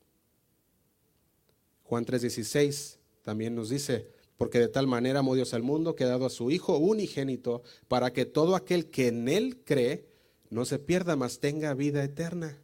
Juan 1.87 2.05
3:16 2.05 2.97
también 3.21 3.55
nos 3.55 3.69
dice, 3.69 4.09
porque 4.35 4.59
de 4.59 4.67
tal 4.67 4.87
manera 4.87 5.19
amó 5.19 5.35
Dios 5.35 5.53
al 5.53 5.63
mundo 5.63 5.95
que 5.95 6.03
ha 6.03 6.07
dado 6.07 6.25
a 6.25 6.29
su 6.29 6.51
Hijo 6.51 6.77
unigénito 6.77 7.63
para 7.87 8.11
que 8.11 8.25
todo 8.25 8.55
aquel 8.55 8.89
que 8.89 9.07
en 9.07 9.29
Él 9.29 9.61
cree 9.63 10.05
no 10.49 10.65
se 10.65 10.79
pierda, 10.79 11.15
mas 11.15 11.39
tenga 11.39 11.73
vida 11.73 12.03
eterna. 12.03 12.61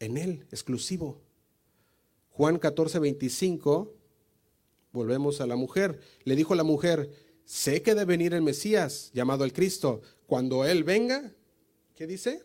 En 0.00 0.16
Él, 0.16 0.46
exclusivo. 0.50 1.22
Juan 2.30 2.58
14, 2.58 2.98
25, 2.98 3.94
volvemos 4.92 5.40
a 5.40 5.46
la 5.46 5.54
mujer. 5.56 6.00
Le 6.24 6.34
dijo 6.34 6.56
la 6.56 6.64
mujer, 6.64 7.10
sé 7.44 7.80
que 7.80 7.94
debe 7.94 8.06
venir 8.06 8.34
el 8.34 8.42
Mesías, 8.42 9.10
llamado 9.14 9.44
el 9.44 9.52
Cristo. 9.52 10.02
Cuando 10.26 10.64
Él 10.64 10.82
venga, 10.82 11.32
¿qué 11.94 12.08
dice? 12.08 12.42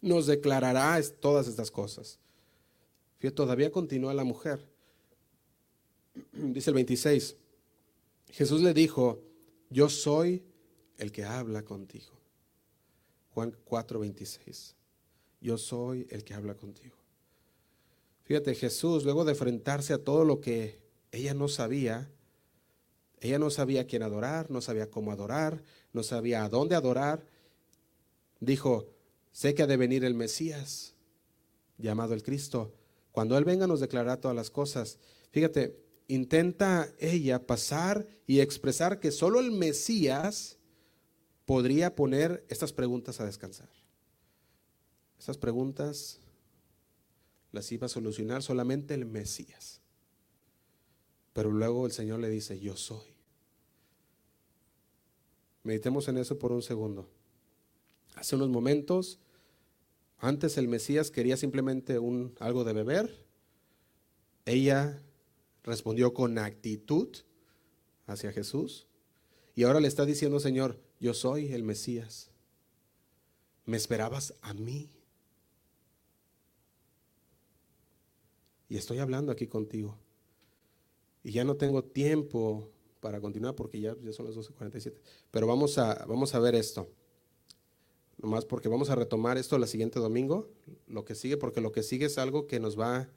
Nos 0.00 0.26
declarará 0.26 0.98
todas 1.20 1.48
estas 1.48 1.70
cosas. 1.70 2.18
Todavía 3.32 3.70
continúa 3.70 4.14
la 4.14 4.24
mujer 4.24 4.74
dice 6.32 6.70
el 6.70 6.74
26, 6.74 7.36
Jesús 8.30 8.62
le 8.62 8.74
dijo, 8.74 9.22
yo 9.70 9.88
soy 9.88 10.44
el 10.98 11.12
que 11.12 11.24
habla 11.24 11.64
contigo. 11.64 12.12
Juan 13.30 13.56
4, 13.64 13.98
26, 13.98 14.76
yo 15.40 15.58
soy 15.58 16.06
el 16.10 16.24
que 16.24 16.34
habla 16.34 16.54
contigo. 16.54 16.96
Fíjate, 18.22 18.54
Jesús, 18.54 19.04
luego 19.04 19.24
de 19.24 19.32
enfrentarse 19.32 19.92
a 19.92 19.98
todo 19.98 20.24
lo 20.24 20.40
que 20.40 20.78
ella 21.10 21.34
no 21.34 21.48
sabía, 21.48 22.10
ella 23.20 23.38
no 23.38 23.50
sabía 23.50 23.86
quién 23.86 24.02
adorar, 24.02 24.50
no 24.50 24.60
sabía 24.60 24.90
cómo 24.90 25.12
adorar, 25.12 25.62
no 25.92 26.02
sabía 26.02 26.44
a 26.44 26.48
dónde 26.48 26.74
adorar, 26.74 27.26
dijo, 28.40 28.88
sé 29.32 29.54
que 29.54 29.62
ha 29.62 29.66
de 29.66 29.76
venir 29.76 30.04
el 30.04 30.14
Mesías, 30.14 30.94
llamado 31.76 32.14
el 32.14 32.22
Cristo. 32.22 32.72
Cuando 33.14 33.38
Él 33.38 33.44
venga 33.44 33.68
nos 33.68 33.78
declarará 33.78 34.20
todas 34.20 34.36
las 34.36 34.50
cosas. 34.50 34.98
Fíjate, 35.30 35.80
intenta 36.08 36.92
ella 36.98 37.46
pasar 37.46 38.08
y 38.26 38.40
expresar 38.40 38.98
que 38.98 39.12
solo 39.12 39.38
el 39.38 39.52
Mesías 39.52 40.58
podría 41.44 41.94
poner 41.94 42.44
estas 42.48 42.72
preguntas 42.72 43.20
a 43.20 43.24
descansar. 43.24 43.68
Estas 45.16 45.38
preguntas 45.38 46.18
las 47.52 47.70
iba 47.70 47.86
a 47.86 47.88
solucionar 47.88 48.42
solamente 48.42 48.94
el 48.94 49.06
Mesías. 49.06 49.80
Pero 51.34 51.52
luego 51.52 51.86
el 51.86 51.92
Señor 51.92 52.18
le 52.18 52.28
dice, 52.28 52.58
yo 52.58 52.76
soy. 52.76 53.14
Meditemos 55.62 56.08
en 56.08 56.18
eso 56.18 56.36
por 56.36 56.50
un 56.50 56.62
segundo. 56.62 57.08
Hace 58.16 58.34
unos 58.34 58.48
momentos, 58.48 59.20
antes 60.24 60.56
el 60.56 60.68
Mesías 60.68 61.10
quería 61.10 61.36
simplemente 61.36 61.98
un, 61.98 62.34
algo 62.40 62.64
de 62.64 62.72
beber. 62.72 63.26
Ella 64.46 65.02
respondió 65.62 66.14
con 66.14 66.38
actitud 66.38 67.14
hacia 68.06 68.32
Jesús. 68.32 68.86
Y 69.54 69.64
ahora 69.64 69.80
le 69.80 69.88
está 69.88 70.06
diciendo, 70.06 70.40
Señor, 70.40 70.80
yo 70.98 71.12
soy 71.12 71.52
el 71.52 71.62
Mesías. 71.62 72.30
¿Me 73.66 73.76
esperabas 73.76 74.34
a 74.40 74.54
mí? 74.54 74.90
Y 78.70 78.78
estoy 78.78 79.00
hablando 79.00 79.30
aquí 79.30 79.46
contigo. 79.46 79.98
Y 81.22 81.32
ya 81.32 81.44
no 81.44 81.56
tengo 81.56 81.84
tiempo 81.84 82.70
para 83.00 83.20
continuar 83.20 83.54
porque 83.54 83.78
ya, 83.78 83.94
ya 84.02 84.12
son 84.14 84.24
las 84.24 84.36
12.47. 84.36 84.94
Pero 85.30 85.46
vamos 85.46 85.76
a, 85.76 86.06
vamos 86.06 86.34
a 86.34 86.38
ver 86.38 86.54
esto. 86.54 86.88
Nomás 88.24 88.46
porque 88.46 88.70
vamos 88.70 88.88
a 88.88 88.94
retomar 88.94 89.36
esto 89.36 89.56
el 89.56 89.68
siguiente 89.68 90.00
domingo, 90.00 90.48
lo 90.86 91.04
que 91.04 91.14
sigue, 91.14 91.36
porque 91.36 91.60
lo 91.60 91.72
que 91.72 91.82
sigue 91.82 92.06
es 92.06 92.16
algo 92.16 92.46
que 92.46 92.58
nos 92.58 92.80
va, 92.80 93.10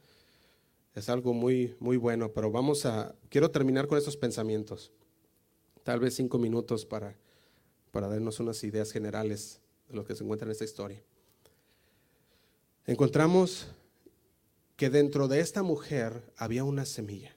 es 0.95 1.07
algo 1.07 1.33
muy, 1.33 1.77
muy 1.79 1.95
bueno. 1.95 2.33
Pero 2.33 2.51
vamos 2.51 2.85
a, 2.85 3.15
quiero 3.29 3.49
terminar 3.49 3.87
con 3.87 3.97
estos 3.97 4.17
pensamientos. 4.17 4.91
Tal 5.83 6.01
vez 6.01 6.13
cinco 6.13 6.39
minutos 6.39 6.85
para, 6.85 7.17
para 7.91 8.09
darnos 8.09 8.41
unas 8.41 8.61
ideas 8.65 8.91
generales 8.91 9.61
de 9.87 9.95
lo 9.95 10.03
que 10.03 10.13
se 10.13 10.25
encuentra 10.25 10.45
en 10.45 10.51
esta 10.51 10.65
historia. 10.65 11.01
Encontramos 12.85 13.67
que 14.75 14.89
dentro 14.89 15.29
de 15.29 15.39
esta 15.39 15.63
mujer 15.63 16.33
había 16.35 16.65
una 16.65 16.85
semilla. 16.85 17.33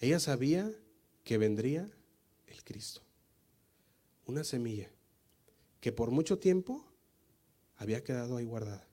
Ella 0.00 0.20
sabía 0.20 0.72
que 1.22 1.36
vendría 1.36 1.90
el 2.46 2.64
Cristo. 2.64 3.02
Una 4.24 4.42
semilla 4.42 4.90
que 5.88 5.92
por 5.92 6.10
mucho 6.10 6.38
tiempo 6.38 6.84
había 7.76 8.04
quedado 8.04 8.36
ahí 8.36 8.44
guardada. 8.44 8.86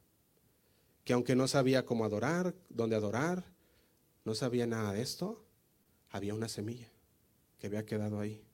Que 1.03 1.11
aunque 1.11 1.35
no 1.35 1.45
sabía 1.45 1.85
cómo 1.85 2.05
adorar, 2.05 2.55
dónde 2.69 2.95
adorar, 2.95 3.51
no 4.23 4.33
sabía 4.33 4.65
nada 4.65 4.93
de 4.93 5.01
esto, 5.01 5.43
había 6.09 6.33
una 6.33 6.47
semilla 6.47 6.89
que 7.59 7.67
había 7.67 7.85
quedado 7.85 8.21
ahí. 8.21 8.45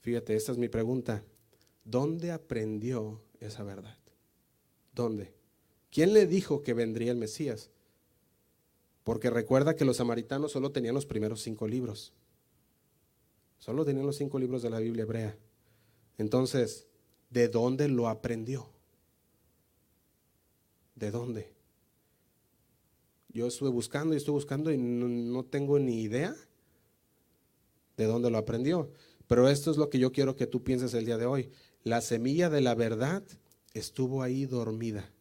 Fíjate, 0.00 0.36
esta 0.36 0.52
es 0.52 0.58
mi 0.58 0.68
pregunta. 0.68 1.24
¿Dónde 1.82 2.30
aprendió 2.30 3.22
esa 3.40 3.62
verdad? 3.62 3.96
¿Dónde? 4.92 5.32
¿Quién 5.90 6.12
le 6.12 6.26
dijo 6.26 6.62
que 6.62 6.74
vendría 6.74 7.10
el 7.10 7.16
Mesías? 7.16 7.70
Porque 9.02 9.30
recuerda 9.30 9.76
que 9.76 9.86
los 9.86 9.96
samaritanos 9.96 10.52
solo 10.52 10.72
tenían 10.72 10.94
los 10.94 11.06
primeros 11.06 11.40
cinco 11.40 11.66
libros. 11.66 12.12
Solo 13.56 13.86
tenían 13.86 14.04
los 14.04 14.16
cinco 14.16 14.38
libros 14.38 14.60
de 14.60 14.68
la 14.68 14.78
Biblia 14.78 15.04
hebrea. 15.04 15.38
Entonces, 16.18 16.86
¿de 17.30 17.48
dónde 17.48 17.88
lo 17.88 18.08
aprendió? 18.08 18.68
¿De 20.94 21.10
dónde? 21.10 21.52
Yo 23.28 23.46
estuve 23.46 23.68
buscando 23.68 24.14
y 24.14 24.16
estuve 24.16 24.34
buscando 24.34 24.72
y 24.72 24.78
no, 24.78 25.08
no, 25.08 25.44
tengo 25.44 25.78
ni 25.78 26.02
idea 26.02 26.34
de 27.96 28.04
dónde 28.04 28.30
lo 28.30 28.38
aprendió. 28.38 28.90
Pero 29.26 29.48
esto 29.48 29.70
es 29.70 29.76
lo 29.76 29.90
que 29.90 29.98
yo 29.98 30.12
quiero 30.12 30.36
que 30.36 30.46
tú 30.46 30.62
pienses 30.62 30.94
el 30.94 31.04
día 31.04 31.18
de 31.18 31.26
hoy. 31.26 31.50
La 31.82 32.00
semilla 32.00 32.48
de 32.48 32.60
la 32.60 32.74
verdad 32.74 33.22
estuvo 33.74 34.22
ahí 34.22 34.46
dormida 34.46 35.12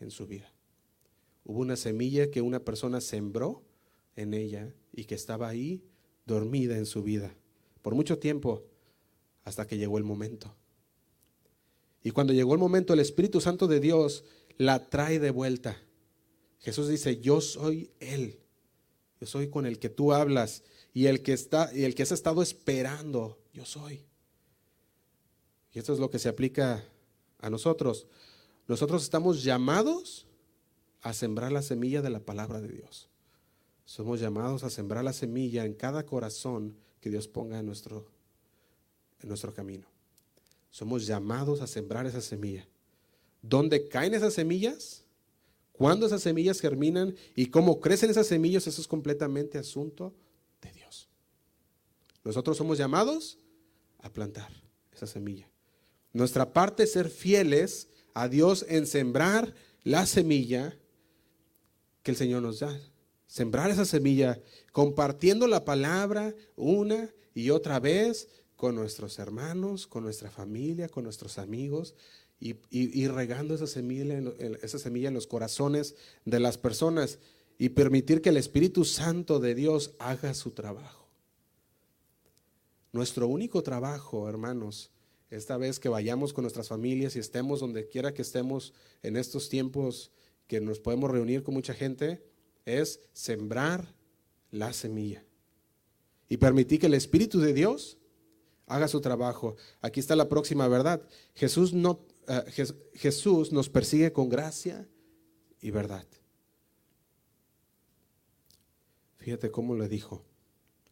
en 0.00 0.10
su 0.10 0.26
vida. 0.26 0.52
Hubo 1.44 1.60
una 1.60 1.76
semilla 1.76 2.30
que 2.30 2.42
una 2.42 2.60
persona 2.60 3.00
sembró 3.00 3.62
en 4.16 4.34
ella 4.34 4.74
y 4.92 5.04
que 5.04 5.14
estaba 5.14 5.48
ahí 5.48 5.82
dormida 6.26 6.76
en 6.76 6.86
su 6.86 7.02
vida 7.02 7.34
por 7.84 7.94
mucho 7.94 8.18
tiempo 8.18 8.64
hasta 9.44 9.66
que 9.66 9.76
llegó 9.76 9.98
el 9.98 10.04
momento. 10.04 10.56
Y 12.04 12.10
cuando 12.10 12.34
llegó 12.34 12.52
el 12.52 12.60
momento, 12.60 12.92
el 12.92 13.00
Espíritu 13.00 13.40
Santo 13.40 13.66
de 13.66 13.80
Dios 13.80 14.24
la 14.58 14.90
trae 14.90 15.18
de 15.18 15.30
vuelta. 15.30 15.82
Jesús 16.60 16.86
dice, 16.86 17.18
yo 17.18 17.40
soy 17.40 17.90
Él. 17.98 18.40
Yo 19.20 19.26
soy 19.26 19.48
con 19.48 19.64
el 19.64 19.78
que 19.78 19.88
tú 19.88 20.12
hablas 20.12 20.62
y 20.92 21.06
el 21.06 21.22
que 21.22 21.32
está 21.32 21.70
y 21.74 21.84
el 21.84 21.94
que 21.94 22.02
has 22.02 22.12
estado 22.12 22.42
esperando, 22.42 23.38
yo 23.54 23.64
soy. 23.64 24.04
Y 25.72 25.78
esto 25.78 25.94
es 25.94 25.98
lo 25.98 26.10
que 26.10 26.18
se 26.18 26.28
aplica 26.28 26.84
a 27.38 27.48
nosotros. 27.48 28.06
Nosotros 28.68 29.02
estamos 29.02 29.42
llamados 29.42 30.26
a 31.00 31.14
sembrar 31.14 31.52
la 31.52 31.62
semilla 31.62 32.02
de 32.02 32.10
la 32.10 32.20
palabra 32.20 32.60
de 32.60 32.68
Dios. 32.68 33.08
Somos 33.86 34.20
llamados 34.20 34.62
a 34.62 34.70
sembrar 34.70 35.04
la 35.04 35.12
semilla 35.14 35.64
en 35.64 35.72
cada 35.72 36.04
corazón 36.04 36.76
que 37.00 37.08
Dios 37.08 37.28
ponga 37.28 37.58
en 37.58 37.66
nuestro, 37.66 38.10
en 39.20 39.28
nuestro 39.28 39.54
camino. 39.54 39.93
Somos 40.74 41.06
llamados 41.06 41.60
a 41.60 41.68
sembrar 41.68 42.04
esa 42.04 42.20
semilla. 42.20 42.66
¿Dónde 43.40 43.86
caen 43.86 44.12
esas 44.12 44.34
semillas? 44.34 45.04
¿Cuándo 45.70 46.04
esas 46.04 46.20
semillas 46.20 46.58
germinan? 46.58 47.14
¿Y 47.36 47.46
cómo 47.46 47.78
crecen 47.78 48.10
esas 48.10 48.26
semillas? 48.26 48.66
Eso 48.66 48.80
es 48.80 48.88
completamente 48.88 49.56
asunto 49.56 50.12
de 50.60 50.72
Dios. 50.72 51.08
Nosotros 52.24 52.56
somos 52.56 52.76
llamados 52.76 53.38
a 54.00 54.12
plantar 54.12 54.50
esa 54.92 55.06
semilla. 55.06 55.48
Nuestra 56.12 56.52
parte 56.52 56.82
es 56.82 56.90
ser 56.90 57.08
fieles 57.08 57.86
a 58.12 58.26
Dios 58.26 58.66
en 58.68 58.88
sembrar 58.88 59.54
la 59.84 60.06
semilla 60.06 60.76
que 62.02 62.10
el 62.10 62.16
Señor 62.16 62.42
nos 62.42 62.58
da. 62.58 62.76
Sembrar 63.28 63.70
esa 63.70 63.84
semilla, 63.84 64.42
compartiendo 64.72 65.46
la 65.46 65.64
palabra 65.64 66.34
una 66.56 67.14
y 67.32 67.50
otra 67.50 67.78
vez 67.78 68.28
con 68.56 68.74
nuestros 68.74 69.18
hermanos, 69.18 69.86
con 69.86 70.04
nuestra 70.04 70.30
familia, 70.30 70.88
con 70.88 71.04
nuestros 71.04 71.38
amigos, 71.38 71.94
y, 72.40 73.06
regando 73.08 73.54
esa 73.54 73.66
semilla, 73.66 74.18
en 74.18 75.14
los 75.14 75.26
corazones 75.26 75.94
de 76.24 76.40
las 76.40 76.58
personas 76.58 77.18
y 77.58 77.70
permitir 77.70 78.20
que 78.20 78.28
el 78.28 78.36
Espíritu 78.36 78.84
Santo 78.84 79.38
de 79.38 79.54
Dios 79.54 79.94
haga 79.98 80.34
su 80.34 80.50
trabajo. 80.50 81.08
Nuestro 82.92 83.28
único 83.28 83.62
trabajo, 83.62 84.28
hermanos, 84.28 84.90
esta 85.30 85.56
vez 85.56 85.80
que 85.80 85.88
vayamos 85.88 86.32
con 86.32 86.42
nuestras 86.42 86.68
familias 86.68 87.16
y 87.16 87.18
estemos 87.18 87.60
donde 87.60 87.88
quiera 87.88 88.14
que 88.14 88.22
estemos 88.22 88.72
en 89.02 89.16
estos 89.16 89.48
tiempos 89.48 90.10
que 90.46 90.60
nos 90.60 90.78
podemos 90.78 91.10
reunir 91.10 91.42
con 91.42 91.54
mucha 91.54 91.74
gente, 91.74 92.22
es 92.66 93.00
sembrar 93.12 93.94
la 94.50 94.72
semilla 94.72 95.24
y 96.28 96.36
permitir 96.36 96.80
que 96.80 96.86
el 96.86 96.94
Espíritu 96.94 97.40
de 97.40 97.52
Dios 97.52 97.98
haga 98.66 98.88
su 98.88 99.00
trabajo. 99.00 99.56
Aquí 99.80 100.00
está 100.00 100.16
la 100.16 100.28
próxima 100.28 100.68
verdad. 100.68 101.02
Jesús, 101.34 101.72
no, 101.72 102.06
uh, 102.28 102.64
Jesús 102.94 103.52
nos 103.52 103.68
persigue 103.68 104.12
con 104.12 104.28
gracia 104.28 104.88
y 105.60 105.70
verdad. 105.70 106.06
Fíjate 109.16 109.50
cómo 109.50 109.74
le 109.74 109.88
dijo. 109.88 110.22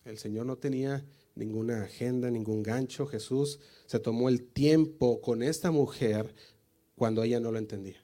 El 0.04 0.18
Señor 0.18 0.46
no 0.46 0.56
tenía 0.56 1.04
ninguna 1.34 1.84
agenda, 1.84 2.30
ningún 2.30 2.62
gancho. 2.62 3.06
Jesús 3.06 3.60
se 3.86 4.00
tomó 4.00 4.28
el 4.28 4.42
tiempo 4.42 5.20
con 5.20 5.42
esta 5.42 5.70
mujer 5.70 6.34
cuando 6.96 7.22
ella 7.22 7.40
no 7.40 7.52
lo 7.52 7.58
entendía. 7.58 8.02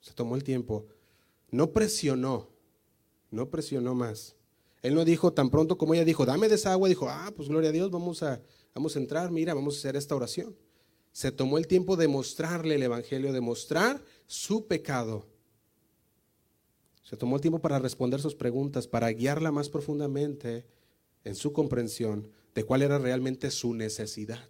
Se 0.00 0.12
tomó 0.12 0.36
el 0.36 0.44
tiempo. 0.44 0.86
No 1.50 1.72
presionó, 1.72 2.48
no 3.30 3.50
presionó 3.50 3.94
más. 3.94 4.35
Él 4.82 4.94
no 4.94 5.04
dijo 5.04 5.32
tan 5.32 5.50
pronto 5.50 5.78
como 5.78 5.94
ella 5.94 6.04
dijo, 6.04 6.26
dame 6.26 6.48
de 6.48 6.56
esa 6.56 6.72
agua. 6.72 6.88
Dijo, 6.88 7.08
ah, 7.08 7.32
pues 7.34 7.48
gloria 7.48 7.70
a 7.70 7.72
Dios, 7.72 7.90
vamos 7.90 8.22
a, 8.22 8.40
vamos 8.74 8.96
a 8.96 8.98
entrar, 8.98 9.30
mira, 9.30 9.54
vamos 9.54 9.74
a 9.74 9.78
hacer 9.78 9.96
esta 9.96 10.14
oración. 10.14 10.56
Se 11.12 11.32
tomó 11.32 11.58
el 11.58 11.66
tiempo 11.66 11.96
de 11.96 12.08
mostrarle 12.08 12.74
el 12.74 12.82
Evangelio, 12.82 13.32
de 13.32 13.40
mostrar 13.40 14.04
su 14.26 14.66
pecado. 14.66 15.26
Se 17.02 17.16
tomó 17.16 17.36
el 17.36 17.42
tiempo 17.42 17.60
para 17.60 17.78
responder 17.78 18.20
sus 18.20 18.34
preguntas, 18.34 18.86
para 18.86 19.08
guiarla 19.10 19.50
más 19.50 19.68
profundamente 19.68 20.66
en 21.24 21.34
su 21.34 21.52
comprensión 21.52 22.30
de 22.54 22.64
cuál 22.64 22.82
era 22.82 22.98
realmente 22.98 23.50
su 23.50 23.74
necesidad. 23.74 24.48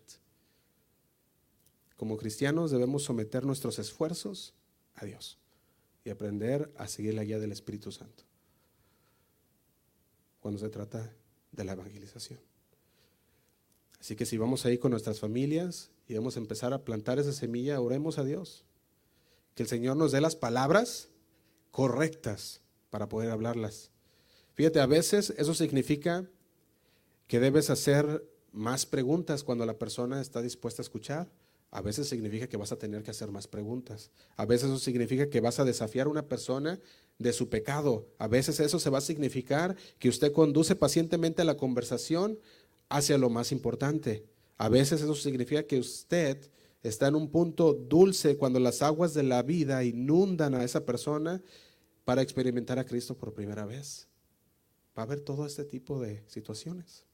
Como 1.97 2.17
cristianos 2.17 2.71
debemos 2.71 3.05
someter 3.05 3.47
nuestros 3.47 3.79
esfuerzos 3.79 4.55
a 4.95 5.07
Dios 5.07 5.39
y 6.05 6.11
aprender 6.11 6.73
a 6.77 6.89
seguir 6.89 7.15
la 7.15 7.25
guía 7.25 7.39
del 7.39 7.53
Espíritu 7.53 7.91
Santo 7.91 8.26
cuando 10.47 10.61
se 10.61 10.69
trata 10.69 11.13
de 11.51 11.65
la 11.65 11.73
evangelización. 11.73 12.39
Así 13.99 14.15
que 14.15 14.25
si 14.25 14.39
vamos 14.39 14.65
ahí 14.65 14.79
con 14.79 14.93
nuestras 14.93 15.19
familias 15.19 15.91
y 16.07 16.15
vamos 16.15 16.37
a 16.37 16.39
empezar 16.39 16.73
a 16.73 16.85
plantar 16.85 17.19
esa 17.19 17.33
semilla, 17.33 17.81
oremos 17.81 18.17
a 18.17 18.23
Dios. 18.23 18.65
Que 19.57 19.65
el 19.65 19.69
Señor 19.69 19.97
nos 19.97 20.13
dé 20.13 20.21
las 20.21 20.37
palabras 20.37 21.09
correctas 21.73 22.61
para 22.91 23.09
poder 23.09 23.33
hablarlas. 23.33 23.91
Fíjate, 24.55 24.79
a 24.79 24.87
veces 24.87 25.35
eso 25.37 25.53
significa 25.53 26.31
que 27.27 27.41
debes 27.41 27.69
hacer 27.69 28.25
más 28.53 28.87
preguntas 28.87 29.43
cuando 29.43 29.67
la 29.67 29.81
persona 29.81 30.21
está 30.21 30.43
dispuesta 30.43 30.81
a 30.81 30.85
escuchar. 30.85 31.29
A 31.71 31.83
veces 31.83 32.09
significa 32.09 32.49
que 32.49 32.57
vas 32.57 32.73
a 32.73 32.79
tener 32.79 33.03
que 33.03 33.11
hacer 33.11 33.31
más 33.31 33.49
preguntas. 33.49 34.11
A 34.37 34.47
veces 34.47 34.69
eso 34.69 34.79
significa 34.79 35.29
que 35.29 35.41
vas 35.41 35.59
a 35.59 35.65
desafiar 35.65 36.07
a 36.07 36.11
una 36.11 36.27
persona 36.27 36.81
de 37.19 37.33
su 37.33 37.49
pecado. 37.49 38.07
A 38.19 38.29
veces 38.29 38.61
eso 38.61 38.79
se 38.79 38.91
va 38.91 38.99
a 38.99 39.03
significar 39.03 39.77
que 39.99 40.09
usted 40.09 40.33
conduce 40.33 40.77
pacientemente 40.77 41.45
la 41.45 41.57
conversación 41.57 42.39
hacia 42.89 43.19
lo 43.19 43.31
más 43.31 43.53
importante. 43.53 44.25
A 44.59 44.69
veces 44.69 45.03
eso 45.03 45.15
significa 45.15 45.65
que 45.65 45.79
usted 45.79 46.51
está 46.83 47.09
en 47.09 47.17
un 47.17 47.31
punto 47.31 47.75
dulce 47.75 48.37
cuando 48.37 48.61
las 48.61 48.81
aguas 48.81 49.13
de 49.13 49.25
la 49.25 49.43
vida 49.43 49.83
inundan 49.85 50.55
a 50.55 50.65
esa 50.65 50.85
persona 50.85 51.43
para 52.05 52.23
experimentar 52.23 52.79
a 52.79 52.87
Cristo 52.87 53.17
por 53.17 53.35
primera 53.35 53.67
vez. 53.67 54.09
Va 54.97 55.03
a 55.03 55.07
haber 55.07 55.21
todo 55.21 55.45
este 55.45 55.65
tipo 55.65 56.01
de 56.01 56.23
situaciones. 56.27 57.05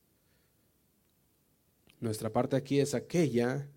Nuestra 2.01 2.31
parte 2.31 2.57
aquí 2.57 2.81
es 2.81 2.95
aquella 2.95 3.69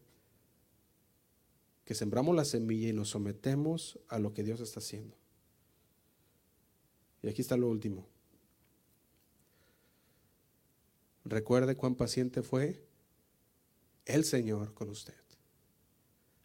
que 1.86 1.94
sembramos 1.94 2.36
la 2.36 2.46
semilla 2.46 2.90
y 2.90 2.94
nos 2.94 3.10
sometemos 3.10 4.00
a 4.10 4.20
lo 4.20 4.34
que 4.34 4.44
Dios 4.44 4.60
está 4.60 4.80
haciendo. 4.80 5.16
Y 7.22 7.30
aquí 7.30 7.42
está 7.42 7.56
lo 7.56 7.70
último. 7.70 8.08
Recuerde 11.24 11.76
cuán 11.76 11.96
paciente 11.96 12.42
fue 12.44 12.84
el 14.06 14.26
Señor 14.26 14.74
con 14.74 14.90
usted. 14.90 15.14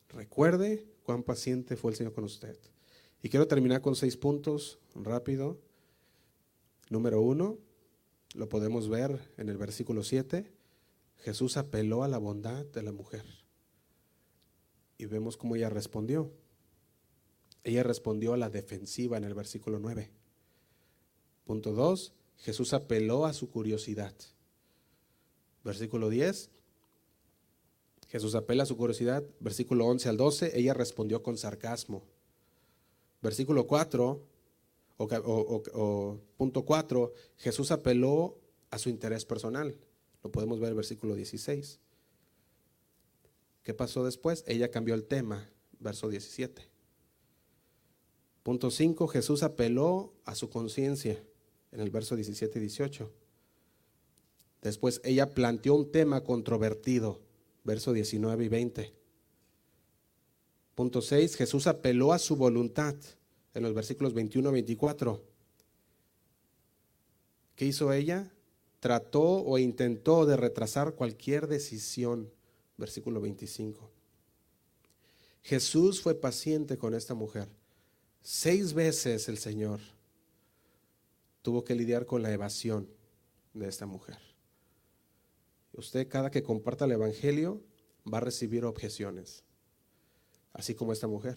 Recuerde 0.09 0.87
cuán 1.03 1.23
paciente 1.23 1.77
fue 1.77 1.91
el 1.93 1.97
Señor 1.97 2.15
con 2.15 2.25
usted. 2.25 2.59
Y 3.23 3.29
quiero 3.29 3.47
terminar 3.47 3.81
con 3.83 3.97
seis 3.97 4.17
puntos 4.17 4.79
rápido. 4.95 5.61
Número 6.89 7.21
uno, 7.21 7.59
lo 8.35 8.49
podemos 8.49 8.89
ver 8.89 9.21
en 9.37 9.49
el 9.49 9.57
versículo 9.57 10.03
7. 10.03 10.51
Jesús 11.19 11.57
apeló 11.57 12.03
a 12.03 12.09
la 12.09 12.19
bondad 12.19 12.65
de 12.65 12.83
la 12.83 12.93
mujer. 12.93 13.40
Y 15.01 15.07
vemos 15.07 15.39
cómo 15.39 15.57
ella 15.57 15.71
respondió. 15.71 16.31
Ella 17.65 17.83
respondió 17.83 18.35
a 18.35 18.37
la 18.37 18.51
defensiva 18.51 19.17
en 19.17 19.25
el 19.25 19.33
versículo 19.33 19.79
9. 19.79 20.11
Punto 21.47 21.73
2. 21.73 22.13
Jesús 22.37 22.75
apeló 22.75 23.25
a 23.25 23.33
su 23.33 23.49
curiosidad. 23.49 24.15
Versículo 25.65 26.11
10. 26.11 26.51
Jesús 28.09 28.35
apela 28.35 28.65
a 28.65 28.67
su 28.67 28.77
curiosidad. 28.77 29.25
Versículo 29.41 29.87
11 29.87 30.11
al 30.11 30.19
12. 30.19 30.59
Ella 30.59 30.75
respondió 30.75 31.23
con 31.23 31.39
sarcasmo. 31.39 32.05
Versículo 33.23 33.67
4. 33.67 34.23
O, 34.99 36.19
punto 36.37 36.67
4. 36.67 37.13
Jesús 37.39 37.71
apeló 37.71 38.39
a 38.71 38.77
su 38.77 38.91
interés 38.91 39.25
personal. 39.25 39.79
Lo 40.23 40.31
podemos 40.31 40.61
ver 40.61 40.67
en 40.67 40.73
el 40.73 40.77
versículo 40.77 41.15
16. 41.15 41.81
¿Qué 43.71 43.75
pasó 43.75 44.05
después? 44.05 44.43
Ella 44.49 44.73
cambió 44.73 44.97
el 44.97 45.05
tema, 45.05 45.49
verso 45.79 46.09
17. 46.09 46.69
Punto 48.43 48.69
5, 48.69 49.07
Jesús 49.07 49.45
apeló 49.45 50.13
a 50.25 50.35
su 50.35 50.51
conciencia 50.51 51.23
en 51.71 51.79
el 51.79 51.89
verso 51.91 52.17
17 52.17 52.59
y 52.59 52.63
18. 52.63 53.13
Después 54.61 55.01
ella 55.05 55.31
planteó 55.35 55.77
un 55.77 55.93
tema 55.93 56.25
controvertido, 56.25 57.21
verso 57.63 57.93
19 57.93 58.45
y 58.45 58.49
20. 58.49 58.93
Punto 60.75 61.01
6, 61.01 61.37
Jesús 61.37 61.69
apeló 61.69 62.13
a 62.13 62.19
su 62.19 62.35
voluntad 62.35 62.97
en 63.55 63.63
los 63.63 63.73
versículos 63.73 64.15
21 64.15 64.49
y 64.49 64.53
24. 64.53 65.23
¿Qué 67.55 67.67
hizo 67.67 67.93
ella? 67.93 68.35
trató 68.81 69.23
o 69.23 69.59
intentó 69.59 70.27
de 70.27 70.37
retrasar 70.37 70.97
cualquier 70.97 71.47
decisión. 71.47 72.33
Versículo 72.81 73.21
25. 73.21 73.91
Jesús 75.43 76.01
fue 76.01 76.15
paciente 76.15 76.79
con 76.79 76.95
esta 76.95 77.13
mujer. 77.13 77.47
Seis 78.23 78.73
veces 78.73 79.29
el 79.29 79.37
Señor 79.37 79.81
tuvo 81.43 81.63
que 81.63 81.75
lidiar 81.75 82.07
con 82.07 82.23
la 82.23 82.33
evasión 82.33 82.89
de 83.53 83.69
esta 83.69 83.85
mujer. 83.85 84.17
Usted 85.75 86.09
cada 86.09 86.31
que 86.31 86.43
comparta 86.43 86.87
el 86.87 86.93
Evangelio 86.93 87.61
va 88.11 88.17
a 88.17 88.23
recibir 88.23 88.65
objeciones, 88.65 89.45
así 90.55 90.75
como 90.75 90.95
esta 90.95 91.07
mujer. 91.07 91.37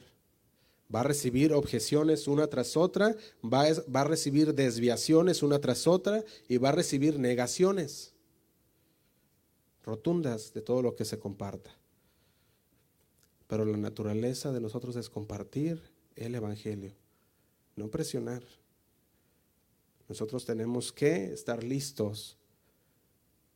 Va 0.96 1.02
a 1.02 1.04
recibir 1.04 1.52
objeciones 1.52 2.30
una 2.30 2.48
tras 2.48 2.78
otra, 2.78 3.18
va 3.44 3.64
a, 3.64 3.74
va 3.94 4.02
a 4.02 4.06
recibir 4.06 4.54
desviaciones 4.54 5.44
una 5.44 5.60
tras 5.60 5.88
otra 5.88 6.24
y 6.48 6.56
va 6.56 6.70
a 6.70 6.74
recibir 6.74 7.20
negaciones 7.20 8.13
rotundas 9.84 10.54
de 10.54 10.62
todo 10.62 10.82
lo 10.82 10.96
que 10.96 11.06
se 11.06 11.20
comparta. 11.20 11.72
Pero 13.48 13.66
la 13.66 13.78
naturaleza 13.78 14.52
de 14.52 14.62
nosotros 14.62 14.96
es 14.96 15.10
compartir 15.10 15.82
el 16.16 16.36
Evangelio, 16.36 16.94
no 17.76 17.90
presionar. 17.90 18.44
Nosotros 20.08 20.46
tenemos 20.46 20.92
que 20.92 21.34
estar 21.34 21.64
listos 21.64 22.38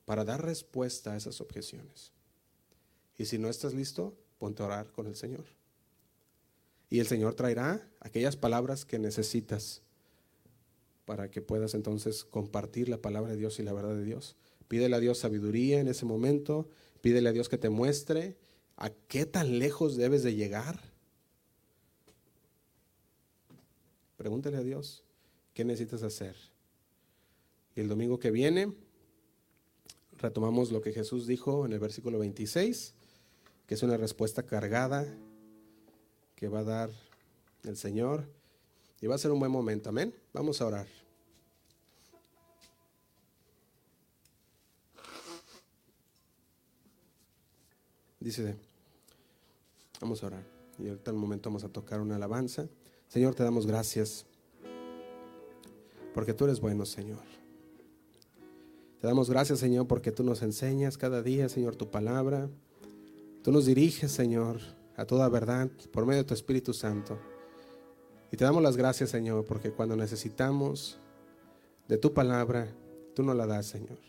para 0.06 0.24
dar 0.24 0.44
respuesta 0.44 1.14
a 1.14 1.18
esas 1.18 1.42
objeciones. 1.42 2.12
Y 3.18 3.26
si 3.26 3.38
no 3.38 3.50
estás 3.50 3.74
listo, 3.74 4.14
ponte 4.38 4.64
a 4.64 4.68
orar 4.68 4.92
con 4.92 5.08
el 5.08 5.16
Señor. 5.16 5.46
Y 6.90 7.00
el 7.00 7.08
Señor 7.08 7.36
traerá 7.36 7.90
aquellas 8.00 8.36
palabras 8.36 8.86
que 8.86 9.00
necesitas 9.00 9.82
para 11.06 11.30
que 11.30 11.42
puedas 11.42 11.74
entonces 11.74 12.24
compartir 12.24 12.90
la 12.90 13.02
palabra 13.02 13.32
de 13.32 13.38
Dios 13.38 13.60
y 13.60 13.64
la 13.64 13.74
verdad 13.74 13.96
de 13.96 14.04
Dios. 14.04 14.36
Pídele 14.68 14.96
a 14.96 15.00
Dios 15.00 15.20
sabiduría 15.20 15.80
en 15.80 15.88
ese 15.88 16.06
momento, 16.06 16.70
pídele 17.02 17.30
a 17.30 17.32
Dios 17.32 17.50
que 17.50 17.58
te 17.58 17.70
muestre 17.70 18.38
a 18.76 18.90
qué 18.90 19.26
tan 19.26 19.60
lejos 19.60 19.98
debes 19.98 20.24
de 20.24 20.36
llegar. 20.36 20.80
Pregúntale 24.18 24.58
a 24.58 24.64
Dios 24.64 25.04
qué 25.54 25.64
necesitas 25.64 26.04
hacer. 26.04 26.36
Y 27.76 27.82
el 27.82 27.88
domingo 27.88 28.20
que 28.20 28.32
viene 28.32 28.74
retomamos 30.18 30.72
lo 30.72 30.82
que 30.82 30.94
Jesús 30.94 31.28
dijo 31.28 31.66
en 31.66 31.74
el 31.74 31.80
versículo 31.80 32.20
26, 32.20 32.94
que 33.68 33.76
es 33.76 33.84
una 33.84 33.98
respuesta 33.98 34.44
cargada 34.44 35.06
que 36.36 36.48
va 36.48 36.60
a 36.60 36.64
dar 36.64 36.90
el 37.64 37.78
Señor. 37.78 38.28
Y 39.02 39.08
va 39.08 39.16
a 39.16 39.20
ser 39.20 39.32
un 39.32 39.40
buen 39.40 39.52
momento, 39.52 39.90
amén. 39.90 40.14
Vamos 40.34 40.62
a 40.62 40.68
orar. 40.68 41.07
Dice, 48.20 48.56
vamos 50.02 50.24
a 50.24 50.28
orar. 50.28 50.44
Y 50.80 50.88
ahorita 50.88 51.12
un 51.12 51.20
momento 51.20 51.50
vamos 51.50 51.64
a 51.64 51.70
tocar 51.70 52.02
una 52.02 52.16
alabanza. 52.16 52.68
Señor, 53.08 53.36
te 53.36 53.44
damos 53.44 53.66
gracias. 53.66 54.26
Porque 56.14 56.34
tú 56.34 56.46
eres 56.46 56.60
bueno, 56.60 56.86
Señor. 56.86 57.24
Te 59.00 59.08
damos 59.08 59.30
gracias, 59.30 59.60
Señor, 59.60 59.88
porque 59.88 60.12
tú 60.12 60.24
nos 60.24 60.42
enseñas 60.42 60.98
cada 60.98 61.22
día, 61.22 61.50
Señor, 61.50 61.76
tu 61.76 61.90
palabra. 61.90 62.50
Tú 63.44 63.52
nos 63.52 63.66
diriges, 63.66 64.12
Señor 64.12 64.60
a 64.98 65.06
toda 65.06 65.30
verdad 65.30 65.70
por 65.92 66.06
medio 66.06 66.24
de 66.24 66.28
tu 66.28 66.34
Espíritu 66.34 66.74
Santo. 66.74 67.18
Y 68.32 68.36
te 68.36 68.44
damos 68.44 68.62
las 68.62 68.76
gracias, 68.76 69.12
Señor, 69.12 69.46
porque 69.46 69.72
cuando 69.72 69.96
necesitamos 69.96 71.00
de 71.88 71.98
tu 71.98 72.14
palabra, 72.14 72.68
tú 73.16 73.24
nos 73.24 73.36
la 73.36 73.48
das, 73.48 73.68
Señor. 73.68 74.00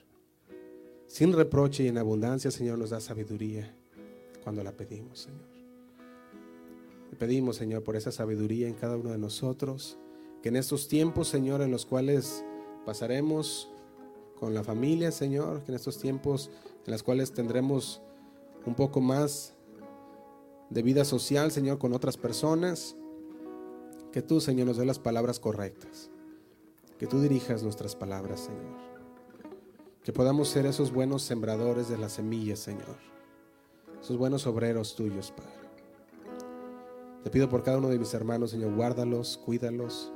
Sin 1.06 1.32
reproche 1.32 1.84
y 1.84 1.88
en 1.88 1.98
abundancia, 1.98 2.50
Señor, 2.50 2.78
nos 2.78 2.90
da 2.90 3.00
sabiduría 3.00 3.72
cuando 4.43 4.62
la 4.62 4.72
pedimos, 4.72 5.20
Señor. 5.20 5.49
Te 7.11 7.16
pedimos, 7.16 7.57
Señor, 7.57 7.82
por 7.82 7.97
esa 7.97 8.12
sabiduría 8.12 8.68
en 8.68 8.74
cada 8.74 8.97
uno 8.97 9.11
de 9.11 9.18
nosotros, 9.18 9.99
que 10.43 10.51
en 10.51 10.57
estos 10.57 10.89
tiempos, 10.89 11.28
Señor, 11.28 11.62
en 11.62 11.70
los 11.70 11.86
cuales 11.86 12.45
pasaremos 12.84 13.70
con 14.39 14.55
la 14.55 14.62
familia, 14.62 15.11
Señor, 15.11 15.62
que 15.62 15.72
en 15.72 15.76
estos 15.76 15.99
tiempos 15.99 16.51
en 16.86 16.93
los 16.93 17.03
cuales 17.03 17.32
tendremos 17.32 18.01
un 18.64 18.74
poco 18.74 19.01
más 19.01 19.55
de 20.70 20.82
vida 20.82 21.05
social, 21.05 21.51
Señor, 21.51 21.78
con 21.78 21.93
otras 21.93 22.16
personas. 22.16 22.97
Que 24.12 24.22
tú, 24.22 24.41
Señor, 24.41 24.66
nos 24.66 24.76
dé 24.76 24.84
las 24.84 24.99
palabras 24.99 25.41
correctas. 25.41 26.11
Que 26.99 27.07
tú 27.07 27.20
dirijas 27.20 27.62
nuestras 27.62 27.95
palabras, 27.95 28.41
Señor. 28.41 28.76
Que 30.03 30.12
podamos 30.12 30.49
ser 30.49 30.66
esos 30.66 30.93
buenos 30.93 31.22
sembradores 31.22 31.89
de 31.89 31.99
las 31.99 32.12
semillas, 32.12 32.59
Señor 32.59 32.97
esos 34.01 34.16
buenos 34.16 34.46
obreros 34.46 34.94
tuyos, 34.94 35.32
Padre. 35.32 35.59
Te 37.24 37.30
pido 37.30 37.49
por 37.49 37.62
cada 37.62 37.78
uno 37.78 37.88
de 37.88 37.99
mis 37.99 38.14
hermanos, 38.14 38.53
Señor, 38.53 38.74
guárdalos, 38.74 39.38
cuídalos, 39.38 40.12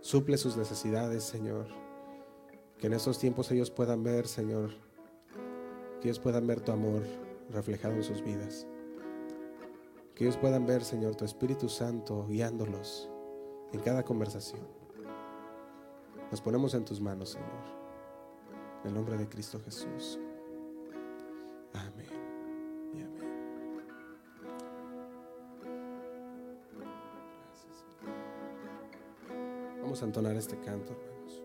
suple 0.00 0.38
sus 0.38 0.56
necesidades, 0.56 1.24
Señor. 1.24 1.66
Que 2.78 2.86
en 2.86 2.92
estos 2.92 3.18
tiempos 3.18 3.50
ellos 3.50 3.70
puedan 3.70 4.02
ver, 4.02 4.26
Señor, 4.28 4.70
que 6.00 6.08
ellos 6.08 6.20
puedan 6.20 6.46
ver 6.46 6.60
tu 6.60 6.72
amor 6.72 7.02
reflejado 7.50 7.94
en 7.94 8.04
sus 8.04 8.22
vidas. 8.22 8.66
Que 10.14 10.24
ellos 10.24 10.36
puedan 10.36 10.66
ver, 10.66 10.84
Señor, 10.84 11.16
tu 11.16 11.24
Espíritu 11.24 11.68
Santo 11.68 12.26
guiándolos 12.26 13.10
en 13.72 13.80
cada 13.80 14.02
conversación. 14.02 14.66
Nos 16.30 16.40
ponemos 16.40 16.74
en 16.74 16.84
tus 16.84 17.00
manos, 17.00 17.30
Señor. 17.30 17.76
En 18.82 18.88
el 18.88 18.94
nombre 18.94 19.16
de 19.16 19.28
Cristo 19.28 19.60
Jesús. 19.64 20.18
Amén. 21.74 22.15
Vamos 29.96 30.02
a 30.02 30.08
entonar 30.08 30.36
este 30.36 30.58
canto, 30.58 30.92
hermanos. 30.92 31.42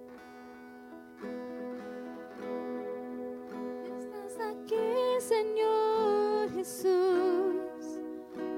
Estás 3.97 4.37
aquí, 4.45 4.75
Señor 5.21 6.51
Jesús, 6.51 7.97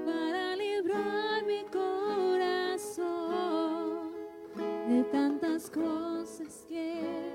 para 0.04 0.56
librar 0.56 1.46
mi 1.46 1.64
corazón 1.66 3.04
de 4.88 5.04
tantas 5.12 5.70
cosas 5.70 6.66
que 6.68 7.33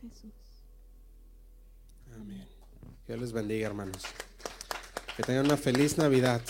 Jesús. 0.00 0.32
Amén. 2.14 2.48
Les 3.08 3.32
bendiga, 3.32 3.66
hermanos. 3.66 4.02
Que 5.16 5.22
tengan 5.22 5.44
una 5.46 5.56
feliz 5.56 5.98
Navidad. 5.98 6.40